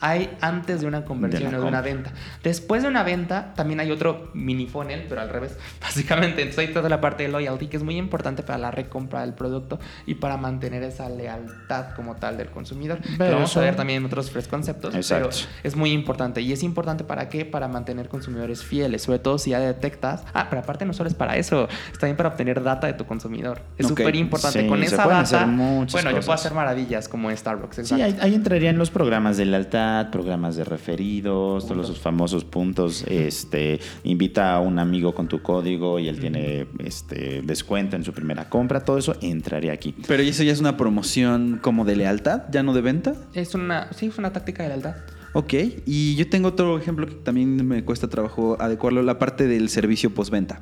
hay 0.00 0.36
antes 0.40 0.80
de 0.80 0.86
una 0.86 1.04
conversión 1.04 1.50
De 1.52 1.58
o 1.58 1.60
de 1.62 1.66
una 1.66 1.80
venta. 1.80 2.12
Después 2.42 2.82
de 2.82 2.88
una 2.88 3.02
venta 3.02 3.54
también 3.54 3.80
hay 3.80 3.90
otro 3.90 4.30
mini 4.34 4.66
funnel, 4.66 5.06
pero 5.08 5.20
al 5.20 5.28
revés, 5.28 5.56
básicamente. 5.80 6.42
Entonces 6.42 6.68
hay 6.68 6.74
toda 6.74 6.88
la 6.88 7.00
parte 7.00 7.22
de 7.24 7.28
loyalty 7.28 7.68
que 7.68 7.76
es 7.76 7.82
muy 7.82 7.96
importante 7.96 8.42
para 8.42 8.58
la 8.58 8.70
recompra 8.70 9.20
del 9.22 9.34
producto 9.34 9.78
y 10.06 10.14
para 10.16 10.36
mantener 10.36 10.82
esa 10.82 11.08
lealtad 11.08 11.94
como 11.94 12.16
tal 12.16 12.36
del 12.36 12.48
consumidor. 12.48 12.98
Pero 13.16 13.30
lo 13.30 13.36
vamos 13.36 13.56
a 13.56 13.60
ver 13.60 13.76
también 13.76 13.98
en 14.00 14.06
otros 14.06 14.30
fresh 14.30 14.48
conceptos. 14.48 14.94
Exacto. 14.94 15.28
Pero 15.30 15.48
es 15.62 15.76
muy 15.76 15.92
importante. 15.92 16.40
¿Y 16.40 16.52
es 16.52 16.62
importante 16.62 17.04
para 17.04 17.28
qué? 17.28 17.44
Para 17.44 17.68
mantener 17.68 18.08
consumidores 18.08 18.64
fieles. 18.64 19.02
Sobre 19.02 19.18
todo 19.18 19.38
si 19.38 19.50
ya 19.50 19.60
detectas. 19.60 20.24
Ah, 20.34 20.46
pero 20.50 20.62
aparte 20.62 20.84
no 20.88 20.92
solo 20.92 21.08
es 21.08 21.14
para 21.14 21.36
eso, 21.36 21.68
está 21.92 22.06
bien 22.06 22.16
para 22.16 22.30
obtener 22.30 22.62
data 22.62 22.88
de 22.88 22.94
tu 22.94 23.06
consumidor. 23.06 23.60
Es 23.76 23.86
súper 23.86 24.16
importante. 24.16 24.62
Sí, 24.62 24.66
Con 24.66 24.82
esa 24.82 25.06
data, 25.06 25.46
bueno, 25.46 26.10
yo 26.10 26.20
puedo 26.20 26.32
hacer 26.32 26.52
maravillas 26.52 27.08
como 27.08 27.30
en 27.30 27.36
Starbucks. 27.36 27.76
Sí, 27.76 27.80
exacto. 27.82 28.04
ahí, 28.04 28.16
ahí 28.20 28.34
entrarían 28.34 28.76
los 28.78 28.90
programas 28.90 29.36
de 29.36 29.44
lealtad, 29.44 30.10
programas 30.10 30.56
de 30.56 30.64
referidos, 30.64 31.66
todos 31.66 31.84
esos 31.86 32.00
famosos 32.00 32.44
puntos. 32.44 33.04
Este, 33.06 33.80
invita 34.02 34.54
a 34.54 34.60
un 34.60 34.78
amigo 34.78 35.14
con 35.14 35.28
tu 35.28 35.42
código 35.42 35.98
y 35.98 36.08
él 36.08 36.18
tiene 36.18 36.66
este 36.78 37.42
descuento 37.42 37.96
en 37.96 38.04
su 38.04 38.12
primera 38.12 38.48
compra. 38.48 38.84
Todo 38.84 38.98
eso 38.98 39.14
entraría 39.20 39.72
aquí. 39.72 39.94
Pero 40.06 40.22
eso 40.22 40.42
ya 40.42 40.52
es 40.52 40.60
una 40.60 40.76
promoción 40.76 41.58
como 41.62 41.84
de 41.84 41.96
lealtad, 41.96 42.42
ya 42.50 42.62
no 42.62 42.72
de 42.72 42.80
venta. 42.80 43.14
Es 43.34 43.54
una, 43.54 43.92
sí, 43.92 44.06
es 44.06 44.18
una 44.18 44.32
táctica 44.32 44.62
de 44.62 44.70
lealtad. 44.70 44.96
Ok, 45.34 45.54
y 45.84 46.16
yo 46.16 46.28
tengo 46.28 46.48
otro 46.48 46.78
ejemplo 46.78 47.06
que 47.06 47.14
también 47.14 47.66
me 47.66 47.84
cuesta 47.84 48.08
trabajo 48.08 48.56
adecuarlo, 48.60 49.02
la 49.02 49.18
parte 49.18 49.46
del 49.46 49.68
servicio 49.68 50.10
postventa. 50.10 50.60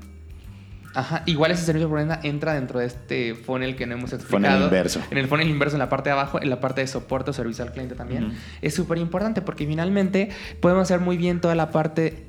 Ajá, 0.96 1.22
igual 1.26 1.50
ese 1.50 1.62
servicio 1.62 1.90
por 1.90 1.98
venta 1.98 2.20
entra 2.22 2.54
dentro 2.54 2.78
de 2.78 2.86
este 2.86 3.34
funnel 3.34 3.76
que 3.76 3.86
no 3.86 3.96
hemos 3.96 4.14
explicado. 4.14 4.54
Funnel 4.54 4.64
inverso. 4.64 5.02
En 5.10 5.18
el 5.18 5.28
funnel 5.28 5.48
inverso, 5.50 5.76
en 5.76 5.80
la 5.80 5.90
parte 5.90 6.08
de 6.08 6.14
abajo, 6.14 6.40
en 6.40 6.48
la 6.48 6.58
parte 6.58 6.80
de 6.80 6.86
soporte 6.86 7.30
o 7.30 7.32
servicio 7.34 7.64
al 7.64 7.72
cliente 7.72 7.94
también. 7.94 8.32
Es 8.62 8.74
súper 8.74 8.96
importante 8.96 9.42
porque 9.42 9.66
finalmente 9.66 10.30
podemos 10.60 10.84
hacer 10.84 11.00
muy 11.00 11.18
bien 11.18 11.42
toda 11.42 11.54
la 11.54 11.70
parte 11.70 12.28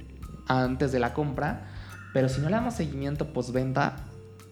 antes 0.49 0.91
de 0.91 0.99
la 0.99 1.13
compra, 1.13 1.67
pero 2.13 2.27
si 2.27 2.41
no 2.41 2.49
le 2.49 2.55
damos 2.55 2.73
seguimiento 2.73 3.31
postventa, 3.31 3.95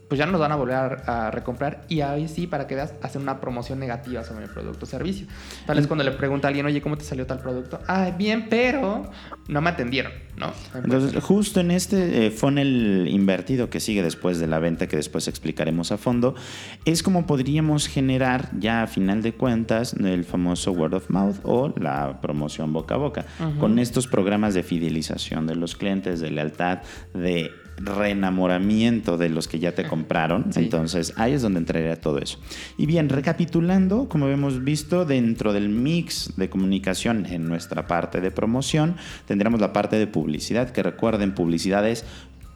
pues 0.07 0.19
ya 0.19 0.25
no 0.25 0.33
nos 0.33 0.41
van 0.41 0.51
a 0.51 0.55
volver 0.55 0.75
a, 0.75 1.27
a 1.27 1.31
recomprar 1.31 1.85
y 1.89 2.01
ahí 2.01 2.27
sí, 2.27 2.47
para 2.47 2.67
que 2.67 2.75
veas, 2.75 2.93
hacen 3.01 3.21
una 3.21 3.39
promoción 3.39 3.79
negativa 3.79 4.23
sobre 4.23 4.45
el 4.45 4.51
producto 4.51 4.85
o 4.85 4.87
servicio. 4.87 5.27
Tal 5.65 5.77
vez 5.77 5.87
cuando 5.87 6.03
le 6.03 6.11
pregunta 6.11 6.47
a 6.47 6.49
alguien, 6.49 6.65
oye, 6.65 6.81
¿cómo 6.81 6.97
te 6.97 7.03
salió 7.03 7.25
tal 7.25 7.39
producto? 7.39 7.79
Ah, 7.87 8.11
bien, 8.17 8.47
pero 8.49 9.09
no 9.47 9.61
me 9.61 9.69
atendieron, 9.69 10.11
¿no? 10.37 10.51
Entonces, 10.73 11.23
justo 11.23 11.59
en 11.59 11.71
este 11.71 12.27
eh, 12.27 12.31
funnel 12.31 13.07
invertido 13.09 13.69
que 13.69 13.79
sigue 13.79 14.03
después 14.03 14.39
de 14.39 14.47
la 14.47 14.59
venta, 14.59 14.87
que 14.87 14.97
después 14.97 15.27
explicaremos 15.27 15.91
a 15.91 15.97
fondo, 15.97 16.35
es 16.85 17.01
como 17.03 17.25
podríamos 17.25 17.87
generar 17.87 18.49
ya 18.59 18.83
a 18.83 18.87
final 18.87 19.21
de 19.21 19.33
cuentas 19.33 19.93
el 19.93 20.23
famoso 20.23 20.71
word 20.71 20.93
of 20.93 21.09
mouth 21.09 21.37
o 21.43 21.73
la 21.77 22.21
promoción 22.21 22.73
boca 22.73 22.95
a 22.95 22.97
boca. 22.97 23.25
Con 23.59 23.79
estos 23.79 24.07
programas 24.07 24.53
de 24.53 24.63
fidelización 24.63 25.47
de 25.47 25.55
los 25.55 25.75
clientes, 25.75 26.19
de 26.19 26.31
lealtad, 26.31 26.79
de 27.13 27.51
reenamoramiento 27.77 29.17
de 29.17 29.29
los 29.29 29.47
que 29.47 29.59
ya 29.59 29.73
te 29.73 29.85
compraron. 29.85 30.51
Sí. 30.51 30.61
Entonces, 30.61 31.13
ahí 31.17 31.33
es 31.33 31.41
donde 31.41 31.59
entraría 31.59 31.99
todo 31.99 32.19
eso. 32.19 32.39
Y 32.77 32.85
bien, 32.85 33.09
recapitulando, 33.09 34.07
como 34.09 34.27
hemos 34.27 34.63
visto, 34.63 35.05
dentro 35.05 35.53
del 35.53 35.69
mix 35.69 36.33
de 36.37 36.49
comunicación 36.49 37.25
en 37.25 37.47
nuestra 37.47 37.87
parte 37.87 38.21
de 38.21 38.31
promoción, 38.31 38.95
tendremos 39.27 39.59
la 39.59 39.73
parte 39.73 39.97
de 39.97 40.07
publicidad, 40.07 40.71
que 40.71 40.83
recuerden, 40.83 41.33
publicidad 41.33 41.87
es 41.87 42.05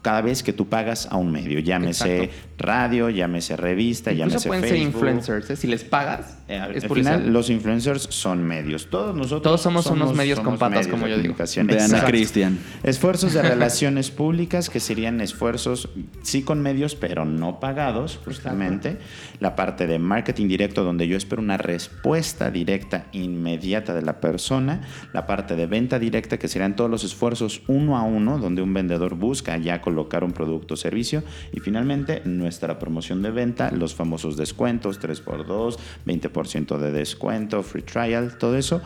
cada 0.02 0.22
vez 0.22 0.42
que 0.42 0.52
tú 0.52 0.68
pagas 0.68 1.06
a 1.10 1.16
un 1.16 1.30
medio, 1.30 1.58
llámese 1.60 2.24
Exacto. 2.24 2.56
radio, 2.58 3.10
llámese 3.10 3.56
revista, 3.56 4.12
Incluso 4.12 4.28
llámese 4.30 4.48
pueden 4.48 4.62
ser 4.64 4.70
Facebook. 4.72 4.94
influencers, 4.94 5.50
¿eh? 5.50 5.56
Si 5.56 5.66
les 5.66 5.84
pagas, 5.84 6.38
Eh, 6.48 6.58
al 6.58 6.74
es 6.74 6.82
al 6.84 6.90
final, 6.90 7.32
los 7.32 7.48
influencers 7.48 8.02
son 8.10 8.42
medios. 8.42 8.88
Todos 8.90 9.14
nosotros 9.14 9.42
Todos 9.42 9.60
somos 9.62 9.86
unos 9.86 10.14
medios 10.16 10.40
con 10.40 10.58
patas, 10.58 10.86
medios 10.86 10.88
como 10.88 11.06
yo 11.06 11.18
digo. 11.18 11.34
Vean 11.64 11.94
a. 11.94 12.04
Cristian. 12.04 12.58
Esfuerzos 12.82 13.34
de 13.34 13.42
relaciones 13.54 14.10
públicas, 14.10 14.68
que 14.68 14.80
serían 14.80 15.20
esfuerzos, 15.20 15.90
sí 16.22 16.42
con 16.42 16.60
medios, 16.60 16.96
pero 16.96 17.24
no 17.24 17.60
pagados, 17.60 18.18
justamente. 18.24 18.98
La 19.38 19.54
parte 19.54 19.86
de 19.86 19.98
marketing 19.98 20.48
directo, 20.48 20.82
donde 20.82 21.06
yo 21.06 21.16
espero 21.16 21.40
una 21.40 21.56
respuesta 21.56 22.50
directa, 22.50 23.06
inmediata 23.12 23.94
de 23.94 24.02
la 24.02 24.20
persona. 24.20 24.80
La 25.12 25.26
parte 25.26 25.54
de 25.56 25.66
venta 25.66 25.98
directa, 25.98 26.38
que 26.38 26.48
serían 26.48 26.74
todos 26.74 26.90
los 26.90 27.04
esfuerzos 27.04 27.62
uno 27.68 27.96
a 27.96 28.02
uno, 28.02 28.38
donde 28.38 28.60
un 28.62 28.74
vendedor 28.74 29.14
busca 29.14 29.56
ya 29.56 29.80
colocar 29.90 30.22
un 30.22 30.32
producto 30.32 30.74
o 30.74 30.76
servicio. 30.76 31.22
Y 31.52 31.58
finalmente, 31.58 32.22
nuestra 32.24 32.78
promoción 32.78 33.22
de 33.22 33.30
venta, 33.30 33.70
los 33.72 33.94
famosos 33.94 34.36
descuentos, 34.36 35.00
3x2, 35.00 35.76
20% 36.06 36.78
de 36.78 36.92
descuento, 36.92 37.62
free 37.62 37.82
trial, 37.82 38.38
todo 38.38 38.56
eso 38.56 38.80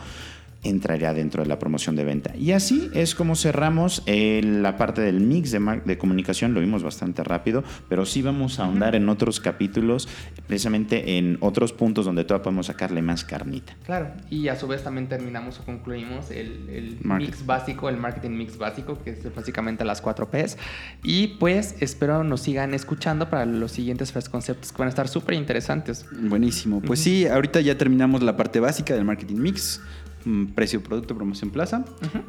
entraría 0.65 1.13
dentro 1.13 1.43
de 1.43 1.49
la 1.49 1.59
promoción 1.59 1.95
de 1.95 2.03
venta. 2.03 2.35
Y 2.35 2.51
así 2.51 2.89
es 2.93 3.15
como 3.15 3.35
cerramos 3.35 4.03
eh, 4.05 4.41
la 4.43 4.77
parte 4.77 5.01
del 5.01 5.21
mix 5.21 5.51
de, 5.51 5.81
de 5.85 5.97
comunicación, 5.97 6.53
lo 6.53 6.59
vimos 6.59 6.83
bastante 6.83 7.23
rápido, 7.23 7.63
pero 7.89 8.05
sí 8.05 8.21
vamos 8.21 8.59
a 8.59 8.65
ahondar 8.65 8.95
en 8.95 9.09
otros 9.09 9.39
capítulos, 9.39 10.07
precisamente 10.47 11.17
en 11.17 11.37
otros 11.41 11.73
puntos 11.73 12.05
donde 12.05 12.23
todavía 12.23 12.43
podemos 12.43 12.67
sacarle 12.67 13.01
más 13.01 13.23
carnita. 13.23 13.75
Claro, 13.85 14.11
y 14.29 14.47
a 14.47 14.55
su 14.55 14.67
vez 14.67 14.83
también 14.83 15.07
terminamos 15.07 15.59
o 15.59 15.63
concluimos 15.65 16.31
el, 16.31 16.69
el 16.69 16.97
mix 17.03 17.45
básico, 17.45 17.89
el 17.89 17.97
marketing 17.97 18.31
mix 18.31 18.57
básico, 18.57 18.97
que 19.03 19.11
es 19.11 19.35
básicamente 19.35 19.85
las 19.85 20.01
4 20.01 20.29
Ps. 20.29 20.57
Y 21.03 21.27
pues 21.39 21.75
espero 21.79 22.23
nos 22.23 22.41
sigan 22.41 22.73
escuchando 22.73 23.29
para 23.29 23.45
los 23.45 23.71
siguientes 23.71 24.11
first 24.11 24.29
concepts 24.29 24.71
que 24.71 24.77
van 24.77 24.87
a 24.87 24.89
estar 24.89 25.07
súper 25.07 25.35
interesantes. 25.35 26.05
Buenísimo. 26.11 26.81
Pues 26.81 26.99
sí, 26.99 27.27
ahorita 27.27 27.61
ya 27.61 27.77
terminamos 27.77 28.23
la 28.23 28.35
parte 28.35 28.59
básica 28.59 28.93
del 28.93 29.05
marketing 29.05 29.37
mix. 29.37 29.81
Mm, 30.25 30.45
Precio, 30.55 30.81
producto, 30.83 31.15
promoción, 31.15 31.49
plaza. 31.51 31.85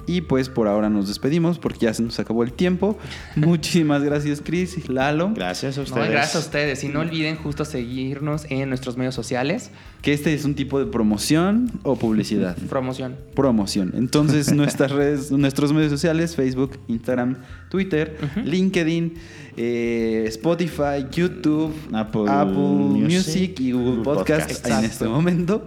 Y 0.07 0.21
pues 0.23 0.49
por 0.49 0.69
ahora 0.69 0.89
nos 0.91 1.09
despedimos 1.09 1.59
porque 1.59 1.81
ya 1.87 1.95
se 1.95 2.03
nos 2.03 2.19
acabó 2.21 2.43
el 2.45 2.53
tiempo. 2.53 2.99
Muchísimas 3.37 4.03
gracias, 4.03 4.41
Chris 4.45 4.77
y 4.79 4.93
Lalo. 4.93 5.33
Gracias 5.35 5.77
a 5.77 5.81
No, 5.81 5.85
ustedes. 5.85 6.11
gracias 6.11 6.37
a 6.37 6.39
ustedes. 6.41 6.85
Y 6.85 6.89
no 6.89 7.01
olviden 7.01 7.37
justo 7.37 7.65
seguirnos 7.65 8.47
en 8.51 8.69
nuestros 8.69 8.97
medios 8.97 9.15
sociales. 9.15 9.71
Que 10.03 10.13
este 10.13 10.33
es 10.35 10.45
un 10.45 10.55
tipo 10.55 10.79
de 10.79 10.87
promoción 10.87 11.71
o 11.83 11.97
publicidad. 11.97 12.57
Promoción. 12.69 13.17
promoción. 13.35 13.93
Entonces, 13.97 14.53
nuestras 14.55 14.93
redes, 14.93 15.33
nuestros 15.33 15.73
medios 15.73 15.91
sociales, 15.91 16.37
Facebook, 16.37 16.79
Instagram, 16.89 17.37
Twitter. 17.71 18.17
LinkedIn, 18.45 19.15
eh, 19.57 20.25
Spotify, 20.29 21.07
YouTube, 21.11 21.73
Apple 21.93 22.25
Apple, 22.29 22.55
Music, 22.57 23.11
Music, 23.27 23.61
y 23.61 23.73
Google 23.73 23.89
Google 23.97 24.05
Podcast 24.05 24.51
Podcast. 24.53 24.79
en 24.79 24.85
este 24.85 25.09
momento. 25.09 25.67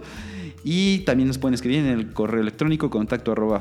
Y 0.64 1.00
también 1.00 1.28
nos 1.28 1.38
pueden 1.38 1.54
escribir 1.54 1.80
en 1.80 1.86
el 1.86 2.12
correo 2.12 2.40
electrónico 2.40 2.90
contacto 2.90 3.32
arroba. 3.32 3.60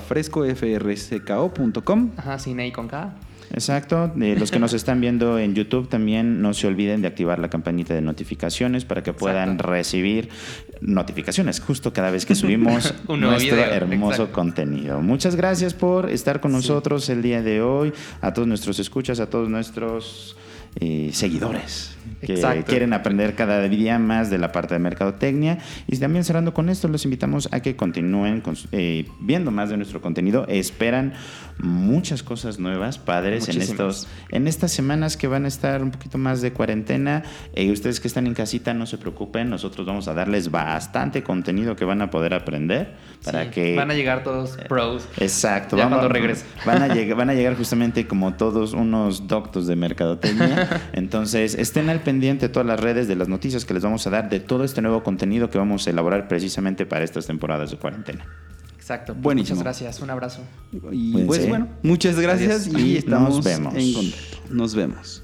Ajá, 2.18 2.40
sin 2.40 2.60
E 2.60 2.68
y 2.68 2.72
con 2.72 2.88
K. 2.88 3.16
Exacto. 3.52 4.12
Los 4.16 4.52
que 4.52 4.60
nos 4.60 4.74
están 4.74 5.02
viendo 5.02 5.40
en 5.40 5.56
YouTube 5.56 5.90
también 5.90 6.42
no 6.42 6.54
se 6.54 6.68
olviden 6.68 7.02
de 7.02 7.08
activar 7.08 7.40
la 7.40 7.50
campanita 7.50 7.94
de 7.94 8.02
notificaciones 8.02 8.86
para 8.86 9.02
que 9.02 9.14
puedan 9.14 9.54
Exacto. 9.54 9.72
recibir 9.72 10.30
notificaciones 10.82 11.60
justo 11.60 11.92
cada 11.92 12.12
vez 12.12 12.26
que 12.26 12.36
subimos 12.36 12.94
nuestro 13.08 13.56
video, 13.56 13.72
hermoso 13.72 14.24
exacto. 14.24 14.34
contenido. 14.34 15.02
Muchas 15.02 15.36
gracias 15.36 15.74
por 15.74 16.10
estar 16.10 16.42
con 16.42 16.52
nosotros 16.52 17.10
el 17.10 17.22
día 17.22 17.42
de 17.42 17.62
hoy, 17.62 17.92
a 18.22 18.34
todos 18.34 18.48
nuestros 18.48 18.80
escuchas, 18.80 19.20
a 19.20 19.30
todos 19.30 19.50
nuestros 19.50 20.36
eh, 20.80 21.10
seguidores 21.14 21.96
que 22.22 22.34
Exacto. 22.34 22.66
quieren 22.66 22.92
aprender 22.92 23.34
cada 23.36 23.62
día 23.70 23.98
más 23.98 24.30
de 24.30 24.38
la 24.40 24.52
parte 24.52 24.74
de 24.74 24.80
mercadotecnia. 24.80 25.60
Y 25.88 25.96
también 25.98 26.26
cerrando 26.26 26.54
con 26.54 26.68
esto, 26.68 26.88
los 26.90 27.06
invitamos 27.06 27.48
a 27.54 27.62
que 27.62 27.78
continúen 27.78 28.42
con- 28.42 28.58
eh, 28.74 29.06
viendo 29.22 29.52
más 29.52 29.70
de 29.70 29.78
nuestro 29.78 30.02
contenido. 30.02 30.46
Esperan 30.50 31.14
muchas 31.60 32.22
cosas 32.24 32.60
nuevas, 32.60 32.98
padres, 32.98 33.48
en, 33.48 33.62
estos, 33.62 34.08
en 34.32 34.48
estas 34.48 34.72
semanas 34.72 35.16
que 35.18 35.28
van 35.28 35.46
a 35.46 35.48
estar 35.48 35.82
un 35.82 35.92
poquito 35.92 36.18
más 36.18 36.42
de 36.42 36.52
cuarentena. 36.52 37.24
Eh, 37.54 37.72
ustedes 37.72 38.00
que 38.02 38.08
están 38.10 38.28
en 38.28 38.34
casita, 38.34 38.74
no 38.74 38.86
se 38.86 38.98
preocupen. 38.98 39.50
Nosotros 39.50 39.86
vamos 39.88 40.08
a 40.10 40.14
darles 40.14 40.52
bastante 40.52 41.24
contenido 41.24 41.76
que 41.78 41.86
van 41.86 42.02
a 42.02 42.10
poder 42.10 42.34
aprender 42.34 42.96
para 43.24 43.46
Sí, 43.46 43.50
que... 43.52 43.76
Van 43.76 43.92
a 43.92 43.94
llegar 43.94 44.24
todos 44.24 44.58
pros. 44.68 45.08
Exacto. 45.18 45.78
Ya 45.78 45.84
vamos- 45.86 46.00
cuando 46.00 46.14
regrese. 46.14 46.46
Van 46.66 46.82
a, 46.82 46.94
llegar, 46.94 47.18
van 47.18 47.30
a 47.30 47.34
llegar 47.34 47.56
justamente 47.56 48.08
como 48.08 48.34
todos 48.34 48.74
unos 48.74 49.28
doctos 49.28 49.68
de 49.68 49.76
mercadotecnia. 49.78 50.68
Entonces, 50.94 51.56
estén 51.56 51.90
al 51.90 52.02
pendiente 52.02 52.48
de 52.48 52.54
todas 52.54 52.68
las 52.68 52.80
redes, 52.80 53.08
de 53.08 53.16
las 53.16 53.28
noticias 53.28 53.66
que 53.66 53.74
les 53.74 53.84
vamos 53.84 54.06
a 54.08 54.10
dar, 54.10 54.30
de 54.30 54.40
todo 54.40 54.64
este 54.64 54.82
nuevo 54.82 55.04
contenido 55.04 55.50
que 55.50 55.58
vamos 55.58 55.88
a 55.88 55.90
elaborar 55.90 56.28
precisamente 56.28 56.86
para 56.86 57.04
estas 57.04 57.28
temporadas 57.28 57.72
de 57.72 57.78
cuarentena. 57.78 58.26
Exacto. 58.76 59.14
Pues 59.14 59.24
Buenísimo. 59.24 59.58
Muchas 59.58 59.64
gracias. 59.82 60.02
Un 60.02 60.10
abrazo. 60.10 60.42
Y 60.92 61.24
pues 61.24 61.48
bueno, 61.48 61.68
muchas 61.84 62.20
gracias 62.20 62.68
Adiós. 62.68 62.82
y 62.82 62.94
Y 62.94 62.98
estamos 62.98 63.36
nos 63.36 63.46
vemos. 63.46 63.76
en 63.76 63.94
contacto. 63.94 64.38
Nos 64.50 64.76
vemos. 64.76 65.24